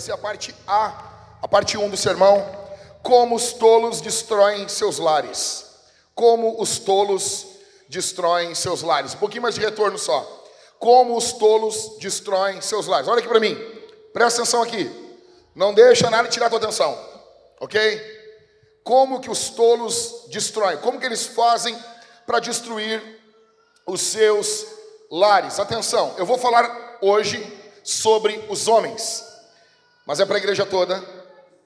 [0.00, 0.94] vai ser a parte A,
[1.42, 2.44] a parte 1 do sermão,
[3.02, 5.66] como os tolos destroem seus lares.
[6.14, 7.46] Como os tolos
[7.88, 9.14] destroem seus lares.
[9.14, 10.26] Um pouquinho mais de retorno só.
[10.78, 13.08] Como os tolos destroem seus lares.
[13.08, 13.54] Olha aqui para mim.
[14.12, 14.90] Presta atenção aqui.
[15.54, 16.98] Não deixa nada tirar tua atenção.
[17.60, 18.20] OK?
[18.82, 20.78] Como que os tolos destroem?
[20.78, 21.76] Como que eles fazem
[22.26, 23.02] para destruir
[23.86, 24.66] os seus
[25.10, 25.58] lares?
[25.58, 29.29] Atenção, eu vou falar hoje sobre os homens,
[30.10, 31.00] mas é para a igreja toda,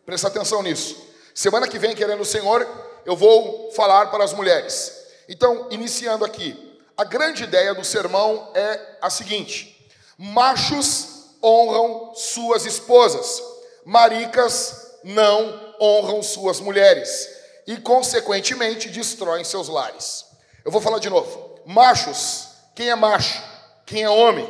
[0.05, 1.03] presta atenção nisso.
[1.35, 2.69] Semana que vem, querendo o Senhor,
[3.07, 4.93] eu vou falar para as mulheres.
[5.27, 13.43] Então, iniciando aqui, a grande ideia do sermão é a seguinte: machos honram suas esposas,
[13.83, 17.27] maricas não honram suas mulheres
[17.67, 20.27] e, consequentemente, destroem seus lares.
[20.63, 21.61] Eu vou falar de novo.
[21.65, 23.43] Machos, quem é macho?
[23.87, 24.47] Quem é homem?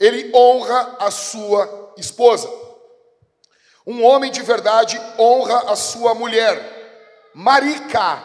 [0.00, 2.64] Ele honra a sua esposa.
[3.86, 7.30] Um homem de verdade honra a sua mulher.
[7.32, 8.22] Marica,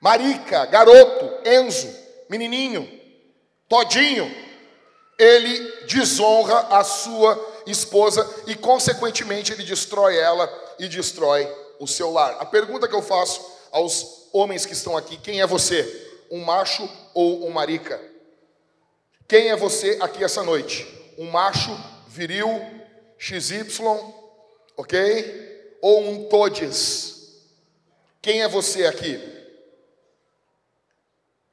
[0.00, 1.88] marica, garoto, Enzo,
[2.28, 2.88] menininho,
[3.68, 4.34] todinho,
[5.18, 11.48] ele desonra a sua esposa e, consequentemente, ele destrói ela e destrói
[11.78, 12.36] o seu lar.
[12.40, 16.10] A pergunta que eu faço aos homens que estão aqui: quem é você?
[16.30, 18.00] Um macho ou um marica?
[19.28, 20.86] Quem é você aqui essa noite?
[21.18, 21.70] Um macho
[22.08, 22.48] viril,
[23.18, 23.64] XY,
[24.76, 25.78] ok?
[25.80, 27.42] Ou um todes?
[28.20, 29.20] Quem é você aqui?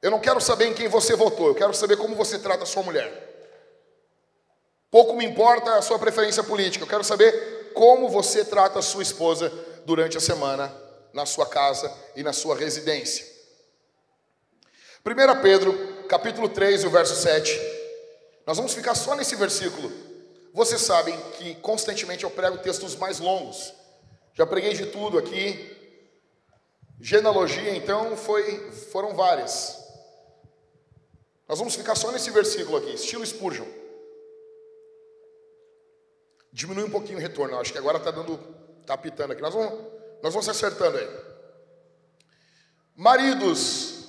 [0.02, 2.66] Eu não quero saber em quem você votou, eu quero saber como você trata a
[2.66, 3.28] sua mulher.
[4.90, 9.02] Pouco me importa a sua preferência política, eu quero saber como você trata a sua
[9.02, 9.50] esposa
[9.84, 10.74] durante a semana
[11.12, 13.26] na sua casa e na sua residência.
[15.04, 17.58] 1 Pedro, capítulo 3, o verso 7.
[18.46, 20.09] Nós vamos ficar só nesse versículo.
[20.52, 23.72] Vocês sabem que constantemente eu prego textos mais longos.
[24.34, 25.76] Já preguei de tudo aqui.
[27.00, 29.78] Genealogia, então, foi, foram várias.
[31.48, 33.66] Nós vamos ficar só nesse versículo aqui, estilo Spurgeon.
[36.52, 38.38] Diminui um pouquinho o retorno, acho que agora está dando,
[38.80, 39.40] está apitando aqui.
[39.40, 39.72] Nós vamos,
[40.22, 41.08] nós vamos se acertando aí.
[42.94, 44.04] Maridos,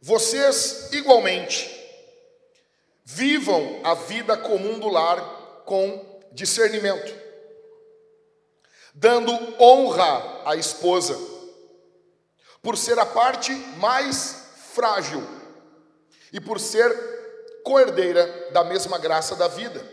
[0.00, 1.73] vocês igualmente
[3.04, 5.20] vivam a vida comum do lar
[5.66, 7.14] com discernimento,
[8.94, 11.16] dando honra à esposa,
[12.62, 15.22] por ser a parte mais frágil
[16.32, 16.90] e por ser
[17.62, 19.86] coerdeira da mesma graça da vida.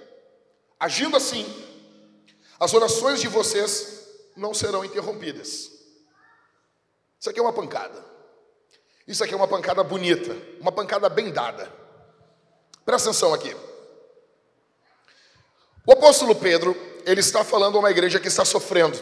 [0.80, 1.46] Agindo assim,
[2.60, 5.70] as orações de vocês não serão interrompidas.
[7.20, 8.04] Isso aqui é uma pancada.
[9.06, 11.81] Isso aqui é uma pancada bonita, uma pancada bem dada.
[12.91, 13.56] Presta atenção aqui.
[15.88, 16.75] O apóstolo Pedro,
[17.06, 19.00] ele está falando a uma igreja que está sofrendo.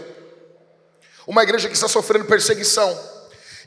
[1.25, 2.95] Uma igreja que está sofrendo perseguição.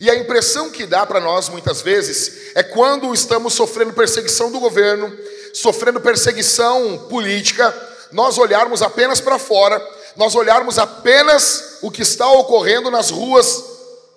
[0.01, 4.61] E a impressão que dá para nós muitas vezes é quando estamos sofrendo perseguição do
[4.61, 5.13] governo,
[5.53, 7.75] sofrendo perseguição política,
[8.13, 9.85] nós olharmos apenas para fora,
[10.15, 13.65] nós olharmos apenas o que está ocorrendo nas ruas,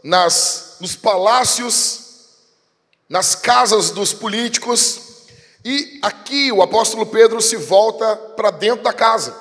[0.03, 2.01] nas nos palácios,
[3.09, 5.04] nas casas dos políticos,
[5.65, 9.35] e aqui o apóstolo Pedro se volta para dentro da casa,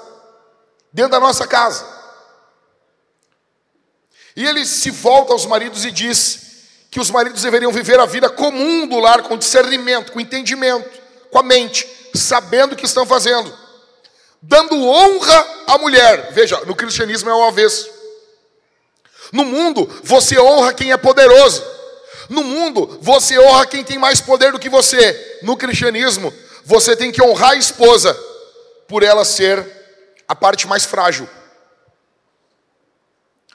[0.91, 1.87] dentro da nossa casa.
[4.35, 6.41] E ele se volta aos maridos e diz
[6.91, 10.99] que os maridos deveriam viver a vida comum do lar com discernimento, com entendimento,
[11.31, 13.53] com a mente, sabendo o que estão fazendo,
[14.41, 16.32] dando honra à mulher.
[16.32, 17.87] Veja, no cristianismo é o avesso.
[19.31, 21.62] No mundo, você honra quem é poderoso.
[22.29, 25.38] No mundo, você honra quem tem mais poder do que você.
[25.43, 26.32] No cristianismo,
[26.65, 28.15] você tem que honrar a esposa
[28.88, 29.67] por ela ser
[30.26, 31.29] a parte mais frágil.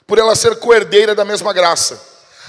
[0.06, 2.02] Por ela ser coerdeira da mesma graça.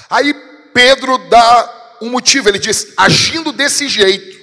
[0.09, 0.35] Aí
[0.73, 4.39] Pedro dá um motivo, ele diz: agindo desse jeito,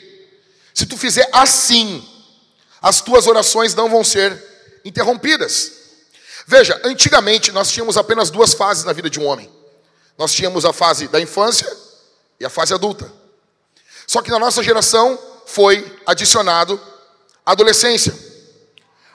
[0.74, 2.08] se tu fizer assim,
[2.82, 4.42] as tuas orações não vão ser
[4.86, 5.72] interrompidas.
[6.46, 9.57] Veja, antigamente nós tínhamos apenas duas fases na vida de um homem.
[10.18, 11.72] Nós tínhamos a fase da infância
[12.40, 13.12] e a fase adulta.
[14.06, 16.80] Só que na nossa geração foi adicionado
[17.46, 18.14] a adolescência.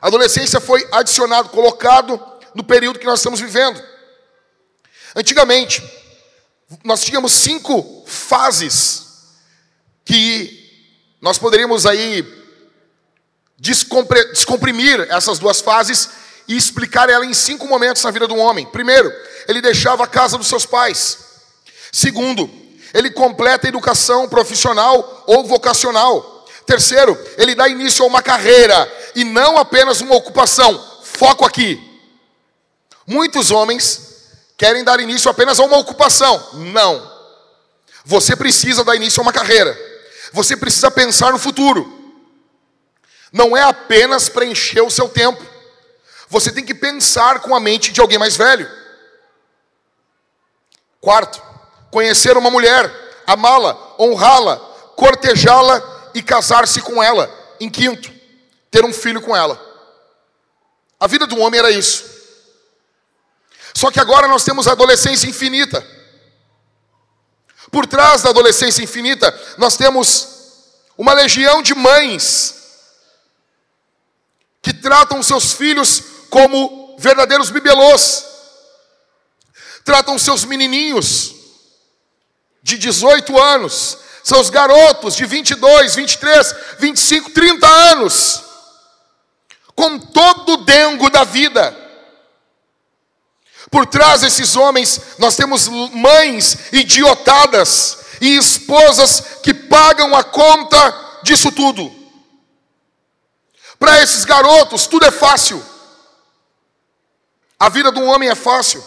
[0.00, 2.20] A adolescência foi adicionado, colocado
[2.54, 3.82] no período que nós estamos vivendo.
[5.14, 5.82] Antigamente,
[6.84, 9.02] nós tínhamos cinco fases
[10.05, 10.62] que
[11.20, 12.43] nós poderíamos aí
[13.58, 16.21] descomprimir essas duas fases
[16.52, 18.66] e explicar ela em cinco momentos na vida um homem.
[18.66, 19.10] Primeiro,
[19.49, 21.19] ele deixava a casa dos seus pais.
[21.90, 22.50] Segundo,
[22.93, 26.46] Ele completa a educação profissional ou vocacional.
[26.66, 30.78] Terceiro, ele dá início a uma carreira e não apenas uma ocupação.
[31.02, 31.81] Foco aqui.
[33.06, 34.00] Muitos homens
[34.58, 36.50] querem dar início apenas a uma ocupação.
[36.52, 37.10] Não.
[38.05, 39.75] Você precisa dar início a uma carreira.
[40.34, 41.90] Você precisa pensar no futuro.
[43.32, 45.51] Não é apenas preencher o seu tempo.
[46.32, 48.67] Você tem que pensar com a mente de alguém mais velho.
[50.99, 51.43] Quarto,
[51.90, 52.90] conhecer uma mulher,
[53.26, 54.56] amá-la, honrá-la,
[54.96, 57.31] cortejá-la e casar-se com ela.
[57.61, 58.11] Em quinto,
[58.70, 59.61] ter um filho com ela.
[60.99, 62.02] A vida do homem era isso.
[63.75, 65.87] Só que agora nós temos a adolescência infinita.
[67.70, 70.29] Por trás da adolescência infinita, nós temos
[70.96, 72.55] uma legião de mães
[74.62, 78.25] que tratam seus filhos como verdadeiros bibelôs,
[79.84, 81.34] tratam seus menininhos
[82.62, 88.44] de 18 anos, seus garotos de 22, 23, 25, 30 anos,
[89.76, 91.76] com todo o dengo da vida.
[93.70, 101.52] Por trás desses homens, nós temos mães idiotadas e esposas que pagam a conta disso
[101.52, 101.94] tudo.
[103.79, 105.71] Para esses garotos, tudo é fácil.
[107.62, 108.85] A vida de um homem é fácil.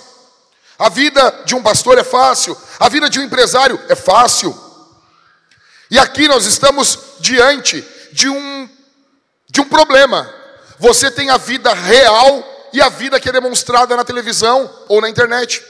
[0.77, 2.57] A vida de um pastor é fácil.
[2.77, 4.53] A vida de um empresário é fácil.
[5.89, 7.81] E aqui nós estamos diante
[8.11, 8.69] de um,
[9.49, 10.29] de um problema.
[10.77, 12.43] Você tem a vida real
[12.73, 15.63] e a vida que é demonstrada na televisão ou na internet.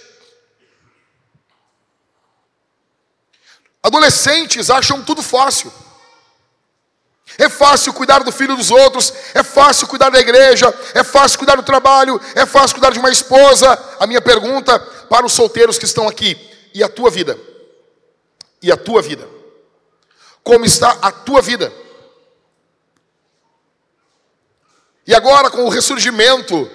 [3.83, 5.71] Adolescentes acham tudo fácil.
[7.37, 11.55] É fácil cuidar do filho dos outros, é fácil cuidar da igreja, é fácil cuidar
[11.55, 13.77] do trabalho, é fácil cuidar de uma esposa.
[13.99, 14.79] A minha pergunta
[15.09, 16.37] para os solteiros que estão aqui:
[16.73, 17.37] e a tua vida?
[18.61, 19.27] E a tua vida?
[20.43, 21.73] Como está a tua vida?
[25.07, 26.69] E agora, com o ressurgimento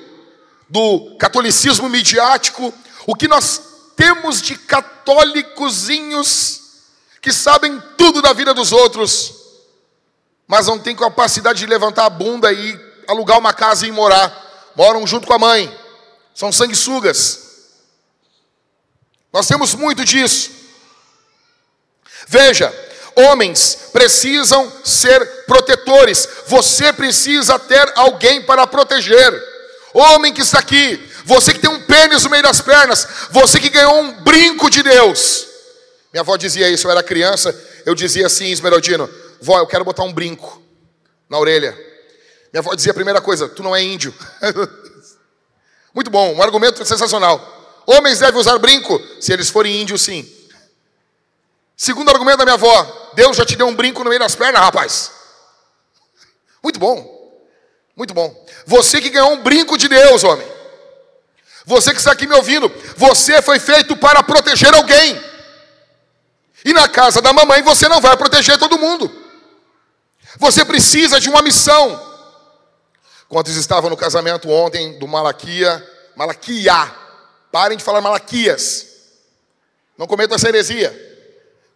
[0.68, 2.72] do catolicismo midiático,
[3.06, 3.60] o que nós
[3.96, 6.60] temos de católicozinhos
[7.20, 9.39] que sabem tudo da vida dos outros,
[10.50, 12.76] mas não têm capacidade de levantar a bunda e
[13.06, 15.72] alugar uma casa e morar, moram junto com a mãe,
[16.34, 17.38] são sanguessugas.
[19.32, 20.50] Nós temos muito disso.
[22.26, 22.74] Veja,
[23.14, 29.32] homens precisam ser protetores, você precisa ter alguém para proteger.
[29.94, 33.68] Homem que está aqui, você que tem um pênis no meio das pernas, você que
[33.68, 35.46] ganhou um brinco de Deus.
[36.12, 37.54] Minha avó dizia isso, eu era criança,
[37.86, 39.08] eu dizia assim, Esmeraldino,
[39.40, 40.62] vó, eu quero botar um brinco
[41.28, 41.72] na orelha.
[42.52, 44.14] Minha avó dizia a primeira coisa, tu não é índio.
[45.94, 47.82] Muito bom, um argumento sensacional.
[47.86, 50.28] Homens devem usar brinco se eles forem índios, sim.
[51.76, 54.60] Segundo argumento da minha avó, Deus já te deu um brinco no meio das pernas,
[54.60, 55.10] rapaz.
[56.62, 57.20] Muito bom.
[57.96, 58.46] Muito bom.
[58.66, 60.46] Você que ganhou um brinco de Deus, homem.
[61.66, 65.20] Você que está aqui me ouvindo, você foi feito para proteger alguém.
[66.64, 69.19] E na casa da mamãe você não vai proteger todo mundo.
[70.40, 72.00] Você precisa de uma missão.
[73.28, 75.86] Quantos estavam no casamento ontem do Malaquia?
[76.16, 76.90] Malaquia.
[77.52, 78.86] Parem de falar Malaquias.
[79.98, 80.90] Não cometam essa heresia.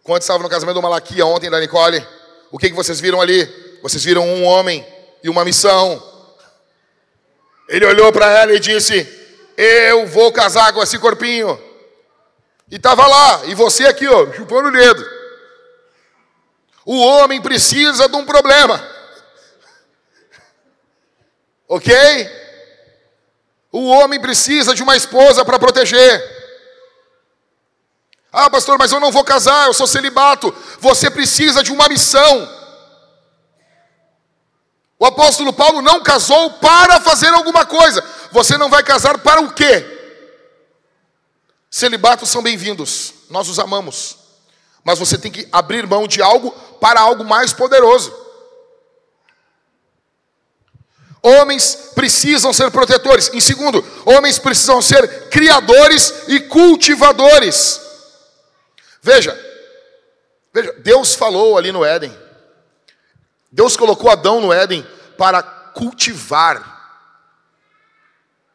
[0.03, 2.05] Quantos estavam no casamento do Malaquia ontem da Nicole?
[2.51, 3.45] O que, que vocês viram ali?
[3.83, 4.83] Vocês viram um homem
[5.23, 6.01] e uma missão.
[7.69, 9.07] Ele olhou para ela e disse:
[9.55, 11.61] Eu vou casar com esse corpinho.
[12.71, 15.05] E estava lá, e você aqui, ó, chupando o dedo.
[16.85, 18.87] O homem precisa de um problema.
[21.67, 21.93] Ok?
[23.71, 26.23] O homem precisa de uma esposa para proteger.
[28.31, 30.55] Ah, pastor, mas eu não vou casar, eu sou celibato.
[30.79, 32.47] Você precisa de uma missão.
[34.99, 38.03] O apóstolo Paulo não casou para fazer alguma coisa.
[38.31, 39.91] Você não vai casar para o quê?
[41.69, 44.24] Celibatos são bem-vindos, nós os amamos.
[44.85, 48.15] Mas você tem que abrir mão de algo para algo mais poderoso.
[51.23, 53.31] Homens precisam ser protetores.
[53.33, 57.81] Em segundo, homens precisam ser criadores e cultivadores.
[59.01, 59.35] Veja,
[60.53, 62.15] veja, Deus falou ali no Éden.
[63.51, 64.87] Deus colocou Adão no Éden
[65.17, 66.61] para cultivar,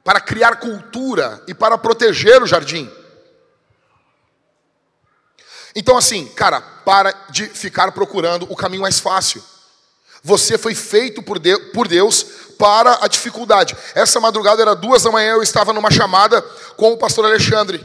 [0.04, 2.88] para criar cultura e para proteger o jardim.
[5.74, 9.42] Então, assim, cara, para de ficar procurando o caminho mais fácil.
[10.22, 11.38] Você foi feito por
[11.88, 12.26] Deus
[12.58, 13.76] para a dificuldade.
[13.94, 16.42] Essa madrugada era duas da manhã, eu estava numa chamada
[16.76, 17.84] com o pastor Alexandre.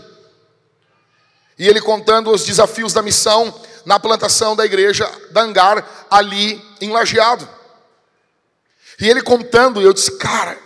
[1.57, 3.53] E ele contando os desafios da missão
[3.85, 7.47] na plantação da igreja da Angar, ali em Lajeado.
[8.99, 10.57] E ele contando, eu disse, cara,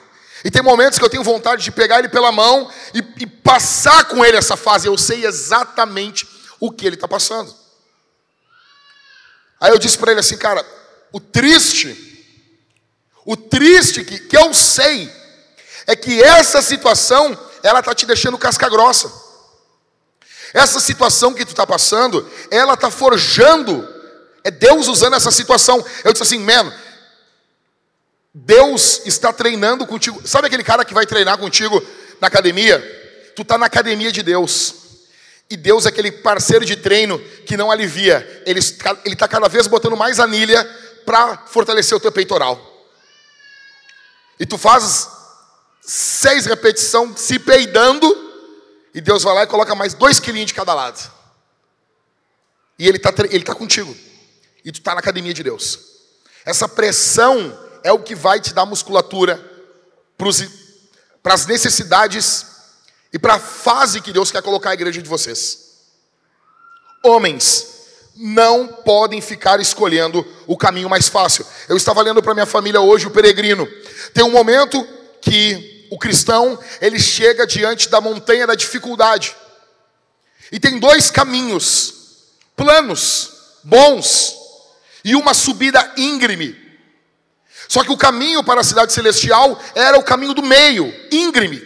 [0.43, 4.05] e tem momentos que eu tenho vontade de pegar ele pela mão e, e passar
[4.05, 4.87] com ele essa fase.
[4.87, 6.27] Eu sei exatamente
[6.59, 7.53] o que ele está passando.
[9.59, 10.65] Aí eu disse para ele assim, cara,
[11.11, 11.95] o triste,
[13.25, 15.11] o triste que, que eu sei,
[15.85, 19.11] é que essa situação, ela está te deixando casca grossa.
[20.53, 23.87] Essa situação que tu está passando, ela está forjando,
[24.43, 25.83] é Deus usando essa situação.
[26.03, 26.73] Eu disse assim, mano,
[28.33, 30.21] Deus está treinando contigo.
[30.27, 31.83] Sabe aquele cara que vai treinar contigo
[32.21, 32.79] na academia?
[33.35, 34.75] Tu está na academia de Deus.
[35.49, 38.43] E Deus é aquele parceiro de treino que não alivia.
[38.45, 40.63] Ele está cada vez botando mais anilha
[41.05, 42.59] para fortalecer o teu peitoral.
[44.39, 45.09] E tu faz
[45.81, 48.29] seis repetições se peidando.
[48.93, 51.11] E Deus vai lá e coloca mais dois quilinhos de cada lado.
[52.77, 53.95] E Ele está ele tá contigo.
[54.63, 55.79] E tu está na academia de Deus.
[56.45, 59.43] Essa pressão é o que vai te dar musculatura
[61.23, 62.45] para as necessidades
[63.11, 65.69] e para a fase que Deus quer colocar a igreja de vocês.
[67.03, 67.67] Homens
[68.15, 71.45] não podem ficar escolhendo o caminho mais fácil.
[71.67, 73.67] Eu estava lendo para minha família hoje o peregrino.
[74.13, 74.85] Tem um momento
[75.21, 79.35] que o cristão, ele chega diante da montanha da dificuldade.
[80.51, 81.93] E tem dois caminhos,
[82.55, 83.31] planos,
[83.63, 84.35] bons,
[85.03, 86.55] e uma subida íngreme.
[87.67, 91.61] Só que o caminho para a cidade celestial era o caminho do meio, íngreme.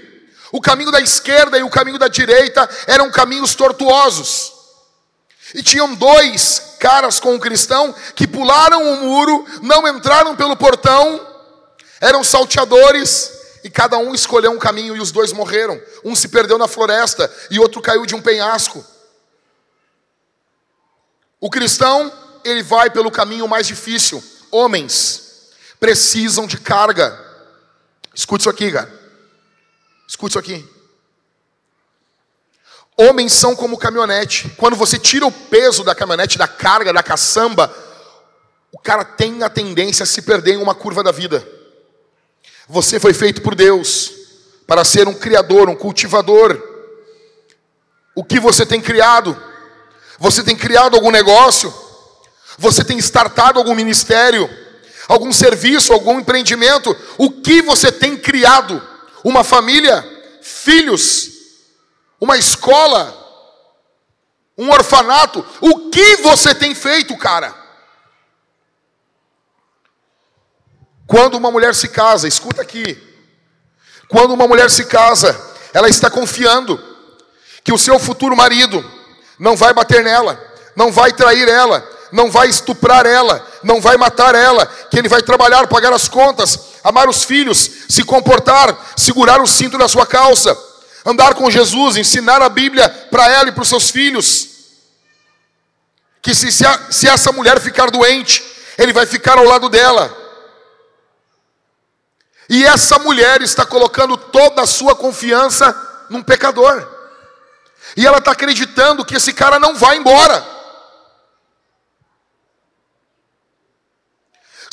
[0.53, 4.53] O caminho da esquerda e o caminho da direita eram caminhos tortuosos.
[5.55, 11.27] E tinham dois caras com o cristão que pularam o muro, não entraram pelo portão,
[11.99, 13.31] eram salteadores,
[13.63, 15.81] e cada um escolheu um caminho e os dois morreram.
[16.05, 18.85] Um se perdeu na floresta e outro caiu de um penhasco.
[21.41, 24.23] O cristão, ele vai pelo caminho mais difícil.
[24.51, 27.19] Homens, precisam de carga.
[28.13, 29.02] Escute isso aqui, cara.
[30.07, 30.67] Escute isso aqui.
[32.95, 34.49] Homens são como caminhonete.
[34.57, 37.73] Quando você tira o peso da caminhonete, da carga, da caçamba,
[38.71, 41.47] o cara tem a tendência a se perder em uma curva da vida.
[42.67, 44.11] Você foi feito por Deus
[44.67, 46.61] para ser um criador, um cultivador.
[48.15, 49.35] O que você tem criado?
[50.19, 51.73] Você tem criado algum negócio?
[52.57, 54.49] Você tem startado algum ministério?
[55.07, 58.81] algum serviço, algum empreendimento, o que você tem criado?
[59.23, 60.03] Uma família,
[60.41, 61.29] filhos,
[62.19, 63.21] uma escola,
[64.57, 67.55] um orfanato, o que você tem feito, cara?
[71.07, 73.01] Quando uma mulher se casa, escuta aqui.
[74.07, 75.39] Quando uma mulher se casa,
[75.73, 76.79] ela está confiando
[77.63, 78.83] que o seu futuro marido
[79.39, 80.39] não vai bater nela,
[80.75, 85.23] não vai trair ela, não vai estuprar ela, não vai matar ela, que ele vai
[85.23, 90.55] trabalhar, pagar as contas, amar os filhos, se comportar, segurar o cinto da sua calça,
[91.03, 94.47] andar com Jesus, ensinar a Bíblia para ela e para os seus filhos.
[96.21, 98.45] Que se, se, a, se essa mulher ficar doente,
[98.77, 100.15] ele vai ficar ao lado dela.
[102.47, 105.75] E essa mulher está colocando toda a sua confiança
[106.11, 106.87] num pecador.
[107.97, 110.62] E ela está acreditando que esse cara não vai embora.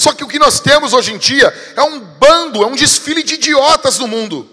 [0.01, 3.23] Só que o que nós temos hoje em dia é um bando, é um desfile
[3.23, 4.49] de idiotas no mundo.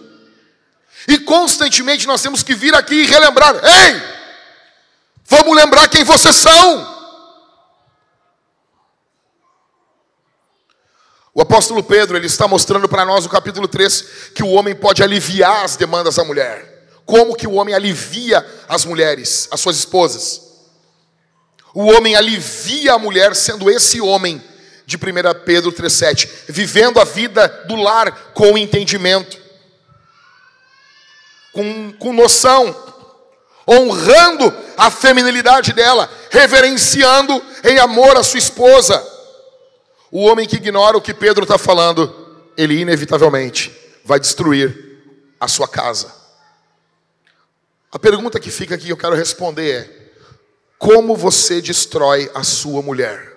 [1.08, 4.02] E constantemente nós temos que vir aqui e relembrar: ei,
[5.26, 6.98] vamos lembrar quem vocês são.
[11.34, 14.02] O apóstolo Pedro, ele está mostrando para nós no capítulo 3
[14.36, 16.90] que o homem pode aliviar as demandas da mulher.
[17.06, 20.42] Como que o homem alivia as mulheres, as suas esposas?
[21.74, 24.44] O homem alivia a mulher sendo esse homem
[24.88, 25.00] de 1
[25.44, 29.38] Pedro 3,7, vivendo a vida do lar com entendimento,
[31.52, 32.74] com, com noção,
[33.70, 39.06] honrando a feminilidade dela, reverenciando em amor a sua esposa.
[40.10, 43.76] O homem que ignora o que Pedro está falando, ele inevitavelmente
[44.06, 45.02] vai destruir
[45.38, 46.16] a sua casa.
[47.92, 50.12] A pergunta que fica aqui eu quero responder é:
[50.80, 53.37] como você destrói a sua mulher?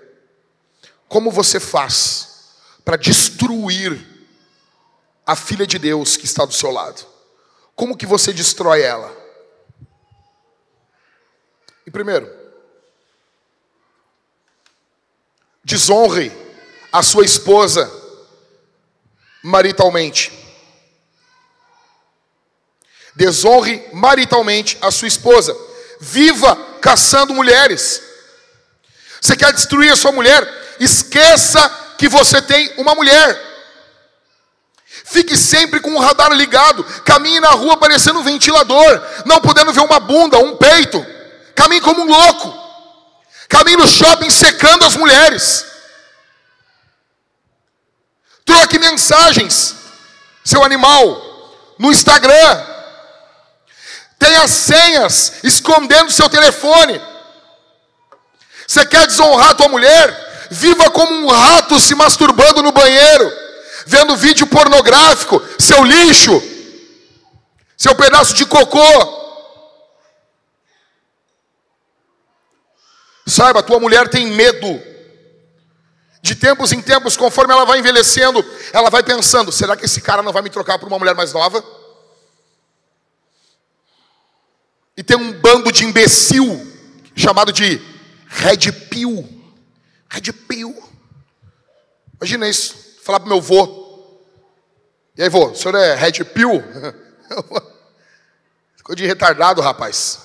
[1.11, 2.53] Como você faz
[2.85, 4.01] para destruir
[5.27, 7.05] a filha de Deus que está do seu lado?
[7.75, 9.13] Como que você destrói ela?
[11.85, 12.33] E primeiro,
[15.65, 16.31] desonre
[16.93, 17.91] a sua esposa
[19.43, 20.31] maritalmente.
[23.17, 25.57] Desonre maritalmente a sua esposa.
[26.01, 28.01] viva caçando mulheres.
[29.21, 30.60] Você quer destruir a sua mulher?
[30.81, 31.69] Esqueça
[31.99, 33.39] que você tem uma mulher.
[35.05, 36.83] Fique sempre com o radar ligado.
[37.05, 41.05] Caminhe na rua parecendo um ventilador, não podendo ver uma bunda, um peito.
[41.55, 42.59] Caminhe como um louco.
[43.47, 45.67] Caminhe no shopping secando as mulheres.
[48.47, 49.77] Troque mensagens,
[50.43, 52.67] seu animal, no Instagram.
[54.19, 57.01] Tenha senhas escondendo seu telefone.
[58.67, 60.30] Você quer desonrar tua mulher?
[60.51, 63.41] Viva como um rato se masturbando no banheiro
[63.87, 66.43] vendo vídeo pornográfico, seu lixo,
[67.77, 68.79] seu pedaço de cocô.
[73.27, 74.81] Saiba, tua mulher tem medo.
[76.23, 80.23] De tempos em tempos, conforme ela vai envelhecendo, ela vai pensando: será que esse cara
[80.23, 81.65] não vai me trocar por uma mulher mais nova?
[84.97, 86.67] E tem um bando de imbecil
[87.17, 87.81] chamado de
[88.29, 89.40] Red Pill.
[90.11, 90.77] Red Pill.
[92.21, 92.99] Imagina isso.
[93.03, 93.81] Falar pro meu vô.
[95.17, 96.63] E aí, vô, o senhor é Red Pill?
[98.77, 100.19] Ficou de retardado, rapaz.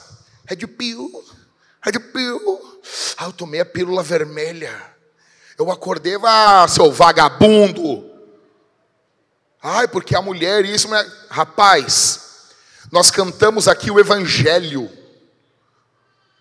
[0.46, 1.24] Red Pill,
[1.82, 2.82] Red Pill.
[3.18, 4.74] Ah, eu tomei a pílula vermelha.
[5.58, 8.12] Eu acordei, ah, seu vagabundo.
[9.62, 11.12] Ai, porque a mulher, isso, né?
[11.30, 12.52] rapaz.
[12.92, 14.90] Nós cantamos aqui o Evangelho.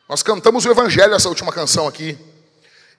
[0.08, 2.18] Nós cantamos o Evangelho, essa última canção aqui.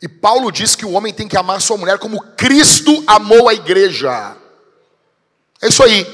[0.06, 3.56] E Paulo diz que o homem tem que amar sua mulher como Cristo amou a
[3.56, 4.38] igreja.
[5.60, 6.06] É isso aí.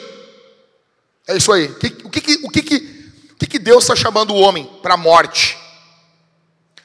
[1.27, 1.65] É isso aí.
[1.65, 2.59] O que, o que, o que,
[3.33, 5.57] o que, que Deus está chamando o homem para a morte?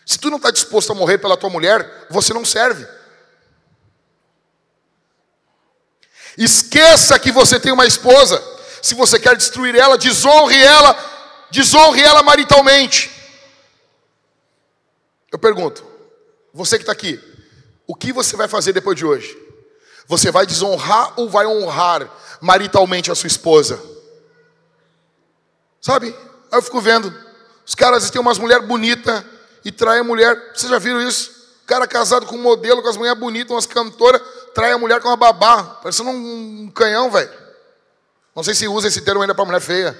[0.04, 2.84] Se tu não está disposto a morrer pela tua mulher, você não serve.
[6.36, 8.42] Esqueça que você tem uma esposa.
[8.82, 13.12] Se você quer destruir ela, desonre ela, desonre ela maritalmente.
[15.30, 15.94] Eu pergunto,
[16.56, 17.20] você que está aqui,
[17.86, 19.36] o que você vai fazer depois de hoje?
[20.06, 23.78] Você vai desonrar ou vai honrar maritalmente a sua esposa.
[25.82, 26.16] Sabe?
[26.50, 27.14] Aí eu fico vendo.
[27.66, 29.22] Os caras têm umas mulheres bonitas
[29.66, 30.52] e traem a mulher.
[30.54, 31.30] Vocês já viram isso?
[31.62, 34.22] O cara casado com um modelo, com as mulheres bonitas, umas cantoras,
[34.54, 35.62] trai a mulher com uma babá.
[35.62, 37.30] Parecendo um canhão, velho.
[38.34, 39.98] Não sei se usa esse termo ainda para mulher feia.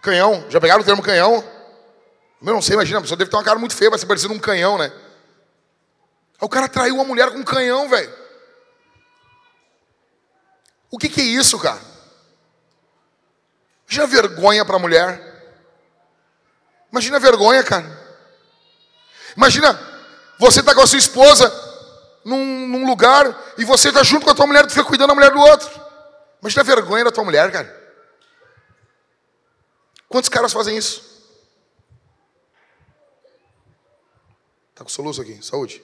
[0.00, 0.44] Canhão.
[0.48, 1.55] Já pegaram o termo canhão?
[2.42, 4.34] Eu não sei, imagina, a pessoa deve ter uma cara muito feia, vai ser parecendo
[4.34, 4.92] um canhão, né?
[6.40, 8.12] O cara traiu uma mulher com um canhão, velho.
[10.90, 11.80] O que, que é isso, cara?
[13.86, 15.26] Já vergonha para a mulher?
[16.90, 17.86] Imagina vergonha, cara.
[19.36, 19.78] Imagina,
[20.38, 21.50] você está com a sua esposa
[22.24, 25.14] num, num lugar e você está junto com a tua mulher, tu fica cuidando da
[25.14, 25.70] mulher do outro.
[26.40, 27.84] Imagina a vergonha da tua mulher, cara.
[30.08, 31.05] Quantos caras fazem isso?
[34.76, 35.82] Tá com soluço aqui, saúde.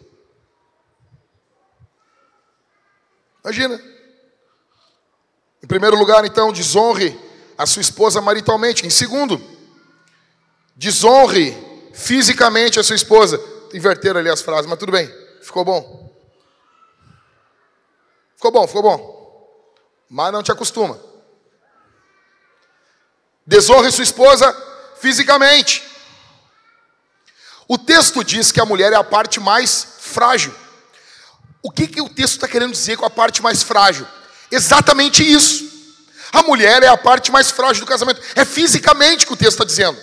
[3.43, 3.83] Imagina.
[5.63, 7.19] Em primeiro lugar, então, desonre
[7.57, 8.87] a sua esposa maritalmente.
[8.87, 9.41] Em segundo,
[10.77, 11.57] desonre
[11.95, 13.41] fisicamente a sua esposa.
[13.73, 15.11] Inverteram ali as frases, mas tudo bem.
[15.41, 16.15] Ficou bom?
[18.37, 19.57] Ficou bom, ficou bom.
[20.11, 21.01] Mas não te acostuma.
[23.47, 24.53] Desonre sua esposa
[24.97, 25.92] fisicamente.
[27.73, 30.55] O texto diz que a mulher é a parte mais frágil.
[31.63, 34.07] O que, que o texto está querendo dizer com a parte mais frágil?
[34.51, 35.73] Exatamente isso.
[36.31, 38.21] A mulher é a parte mais frágil do casamento.
[38.37, 39.99] É fisicamente que o texto está dizendo.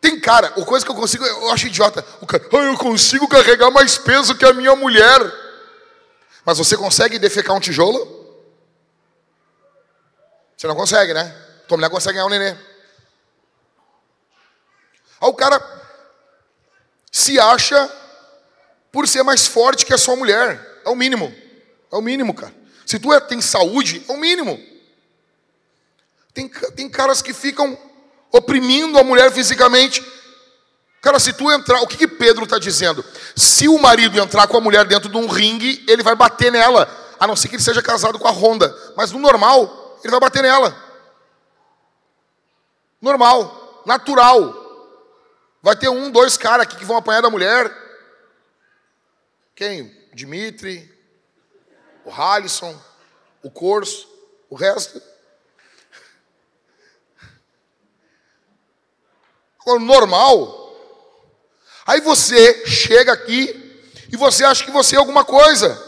[0.00, 2.02] Tem cara, o coisa que eu consigo, eu acho idiota.
[2.22, 5.20] O cara, ah, eu consigo carregar mais peso que a minha mulher.
[6.46, 8.24] Mas você consegue defecar um tijolo?
[10.56, 11.36] Você não consegue, né?
[11.68, 12.56] Tua mulher consegue ganhar um nenê.
[15.24, 15.58] Aí o cara
[17.10, 17.90] se acha
[18.92, 20.82] por ser mais forte que a sua mulher.
[20.84, 21.34] É o mínimo.
[21.90, 22.54] É o mínimo, cara.
[22.84, 24.60] Se tu é, tem saúde, é o mínimo.
[26.34, 27.78] Tem, tem caras que ficam
[28.30, 30.04] oprimindo a mulher fisicamente.
[31.00, 33.02] Cara, se tu entrar, o que, que Pedro está dizendo?
[33.34, 36.86] Se o marido entrar com a mulher dentro de um ringue, ele vai bater nela,
[37.18, 38.76] a não ser que ele seja casado com a Honda.
[38.94, 40.76] Mas no normal, ele vai bater nela.
[43.00, 44.63] Normal, natural.
[45.64, 47.74] Vai ter um, dois caras aqui que vão apanhar da mulher.
[49.54, 49.88] Quem?
[50.12, 50.94] Dimitri,
[52.04, 52.78] o Halisson,
[53.42, 54.06] o Corso,
[54.50, 55.00] o resto.
[59.80, 60.76] Normal.
[61.86, 65.82] Aí você chega aqui e você acha que você é alguma coisa.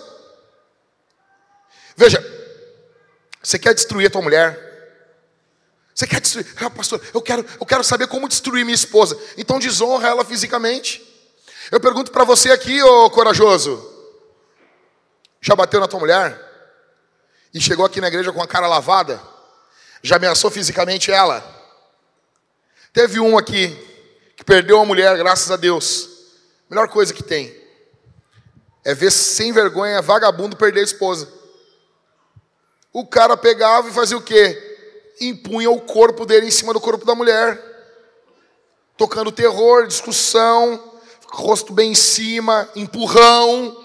[1.95, 2.19] Veja,
[3.43, 4.66] você quer destruir a tua mulher?
[5.97, 6.47] Você quer destruir?
[6.61, 9.19] Ah, pastor, eu quero, eu quero saber como destruir minha esposa.
[9.39, 11.03] Então desonra ela fisicamente.
[11.73, 13.83] Eu pergunto para você aqui, ô corajoso.
[15.41, 16.39] Já bateu na tua mulher?
[17.55, 19.19] E chegou aqui na igreja com a cara lavada?
[20.03, 21.43] Já ameaçou fisicamente ela?
[22.93, 23.75] Teve um aqui
[24.37, 26.11] que perdeu a mulher, graças a Deus.
[26.69, 27.57] Melhor coisa que tem
[28.85, 31.27] é ver sem vergonha, vagabundo perder a esposa.
[32.93, 34.66] O cara pegava e fazia o quê?
[35.21, 37.63] Impunha o corpo dele em cima do corpo da mulher,
[38.97, 40.93] tocando terror, discussão,
[41.31, 43.85] rosto bem em cima, empurrão.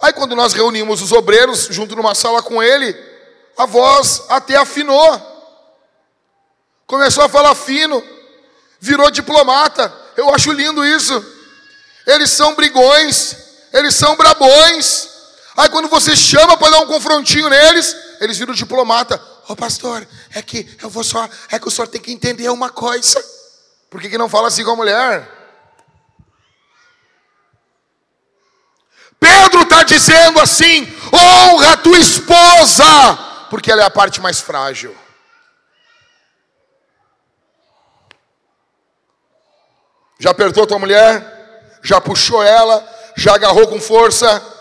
[0.00, 2.94] Aí quando nós reunimos os obreiros junto numa sala com ele,
[3.56, 5.34] a voz até afinou.
[6.86, 8.02] Começou a falar fino,
[8.78, 9.92] virou diplomata.
[10.16, 11.24] Eu acho lindo isso.
[12.06, 13.36] Eles são brigões,
[13.72, 15.08] eles são brabões.
[15.56, 19.16] Aí quando você chama para dar um confrontinho neles, eles viram diplomata.
[19.48, 22.48] Ô oh, pastor, é que eu vou só, é que o senhor tem que entender
[22.48, 23.22] uma coisa.
[23.90, 25.28] Por que, que não fala assim com a mulher?
[29.20, 32.84] Pedro está dizendo assim: honra a tua esposa,
[33.50, 34.96] porque ela é a parte mais frágil.
[40.18, 41.78] Já apertou tua mulher?
[41.82, 42.86] Já puxou ela?
[43.16, 44.53] Já agarrou com força?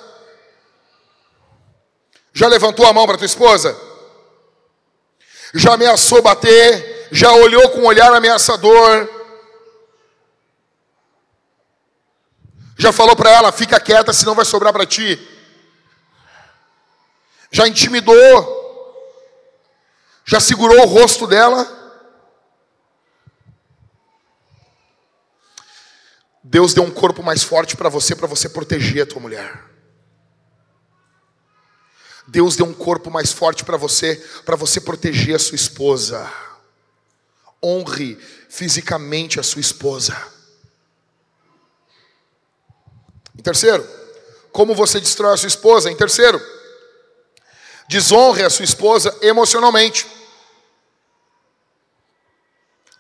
[2.33, 3.79] Já levantou a mão para tua esposa?
[5.53, 7.07] Já ameaçou bater?
[7.11, 9.07] Já olhou com um olhar ameaçador?
[12.75, 15.19] Já falou para ela, fica quieta, senão vai sobrar para ti.
[17.51, 18.61] Já intimidou.
[20.25, 21.81] Já segurou o rosto dela.
[26.43, 29.72] Deus deu um corpo mais forte para você, para você proteger a tua mulher.
[32.27, 36.31] Deus deu um corpo mais forte para você, para você proteger a sua esposa.
[37.61, 38.17] Honre
[38.49, 40.15] fisicamente a sua esposa.
[43.37, 43.87] Em terceiro,
[44.51, 45.91] como você destrói a sua esposa?
[45.91, 46.41] Em terceiro,
[47.87, 50.07] desonre a sua esposa emocionalmente.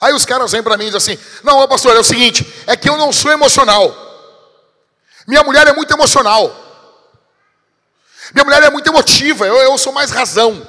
[0.01, 2.75] Aí os caras vêm para mim e dizem assim: Não, pastor, é o seguinte, é
[2.75, 3.95] que eu não sou emocional.
[5.25, 6.62] Minha mulher é muito emocional.
[8.33, 10.67] Minha mulher é muito emotiva, eu, eu sou mais razão.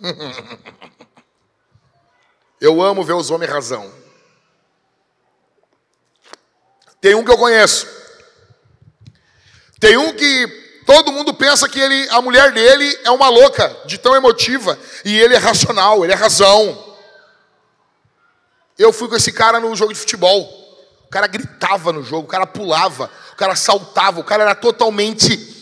[2.60, 3.92] eu amo ver os homens razão.
[7.00, 7.86] Tem um que eu conheço.
[9.78, 13.98] Tem um que todo mundo pensa que ele, a mulher dele é uma louca, de
[13.98, 16.96] tão emotiva, e ele é racional, ele é razão.
[18.76, 20.62] Eu fui com esse cara no jogo de futebol.
[21.04, 25.53] O cara gritava no jogo, o cara pulava, o cara saltava, o cara era totalmente,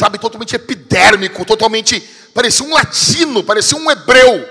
[0.00, 2.00] sabe, totalmente epidérmico, totalmente,
[2.32, 4.48] parecia um latino, parecia um hebreu.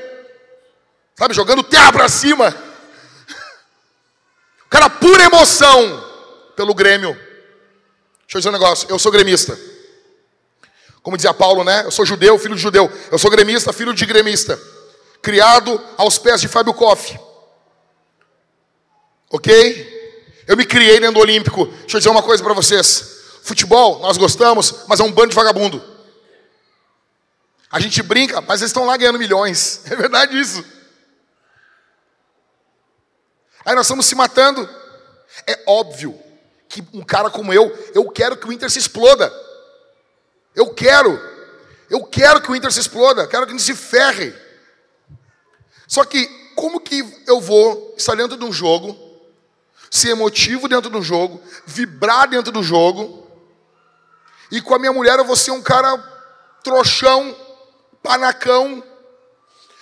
[1.18, 2.56] Sabe, jogando terra para cima.
[4.66, 5.82] O cara pura emoção
[6.56, 7.12] pelo Grêmio.
[7.16, 9.58] Deixa eu dizer um negócio, eu sou gremista.
[11.02, 11.86] Como dizia Paulo, né?
[11.86, 12.88] Eu sou judeu, filho de judeu.
[13.12, 14.62] Eu sou gremista, filho de gremista.
[15.24, 17.18] Criado aos pés de Fábio Koff.
[19.32, 20.44] Ok?
[20.48, 21.66] Eu me criei dentro do Olímpico.
[21.66, 23.19] Deixa eu dizer uma coisa para vocês.
[23.50, 25.84] Futebol, nós gostamos, mas é um bando de vagabundo.
[27.72, 29.82] A gente brinca, mas eles estão lá ganhando milhões.
[29.90, 30.64] É verdade isso.
[33.66, 34.70] Aí nós estamos se matando.
[35.48, 36.16] É óbvio
[36.68, 39.34] que um cara como eu, eu quero que o Inter se exploda.
[40.54, 41.20] Eu quero.
[41.90, 44.32] Eu quero que o Inter se exploda, quero que ele se ferre.
[45.88, 48.96] Só que como que eu vou estar dentro de um jogo,
[49.90, 53.28] ser emotivo dentro do jogo, vibrar dentro do jogo,
[54.52, 55.98] e com a minha mulher eu vou ser um cara
[56.64, 57.36] trouxão,
[58.02, 58.84] panacão,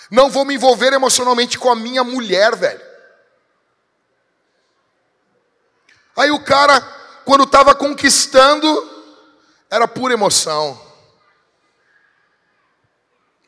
[0.09, 2.81] não vou me envolver emocionalmente com a minha mulher, velho.
[6.15, 6.81] Aí o cara,
[7.25, 8.67] quando estava conquistando,
[9.69, 10.81] era pura emoção.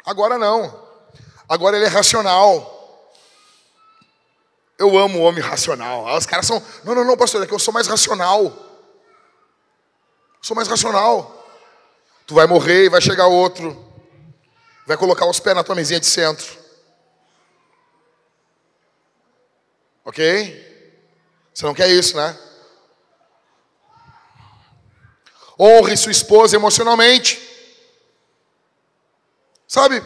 [0.05, 0.87] Agora não.
[1.47, 2.77] Agora ele é racional.
[4.77, 6.05] Eu amo o homem racional.
[6.15, 6.63] Os caras são.
[6.83, 8.68] Não, não, não, pastor, é que eu sou mais racional.
[10.41, 11.35] Sou mais racional.
[12.25, 13.85] Tu vai morrer e vai chegar outro.
[14.85, 16.57] Vai colocar os pés na tua mesinha de centro.
[20.05, 20.67] Ok?
[21.53, 22.37] Você não quer isso, né?
[25.59, 27.47] Honre sua esposa emocionalmente.
[29.67, 30.01] Sabe?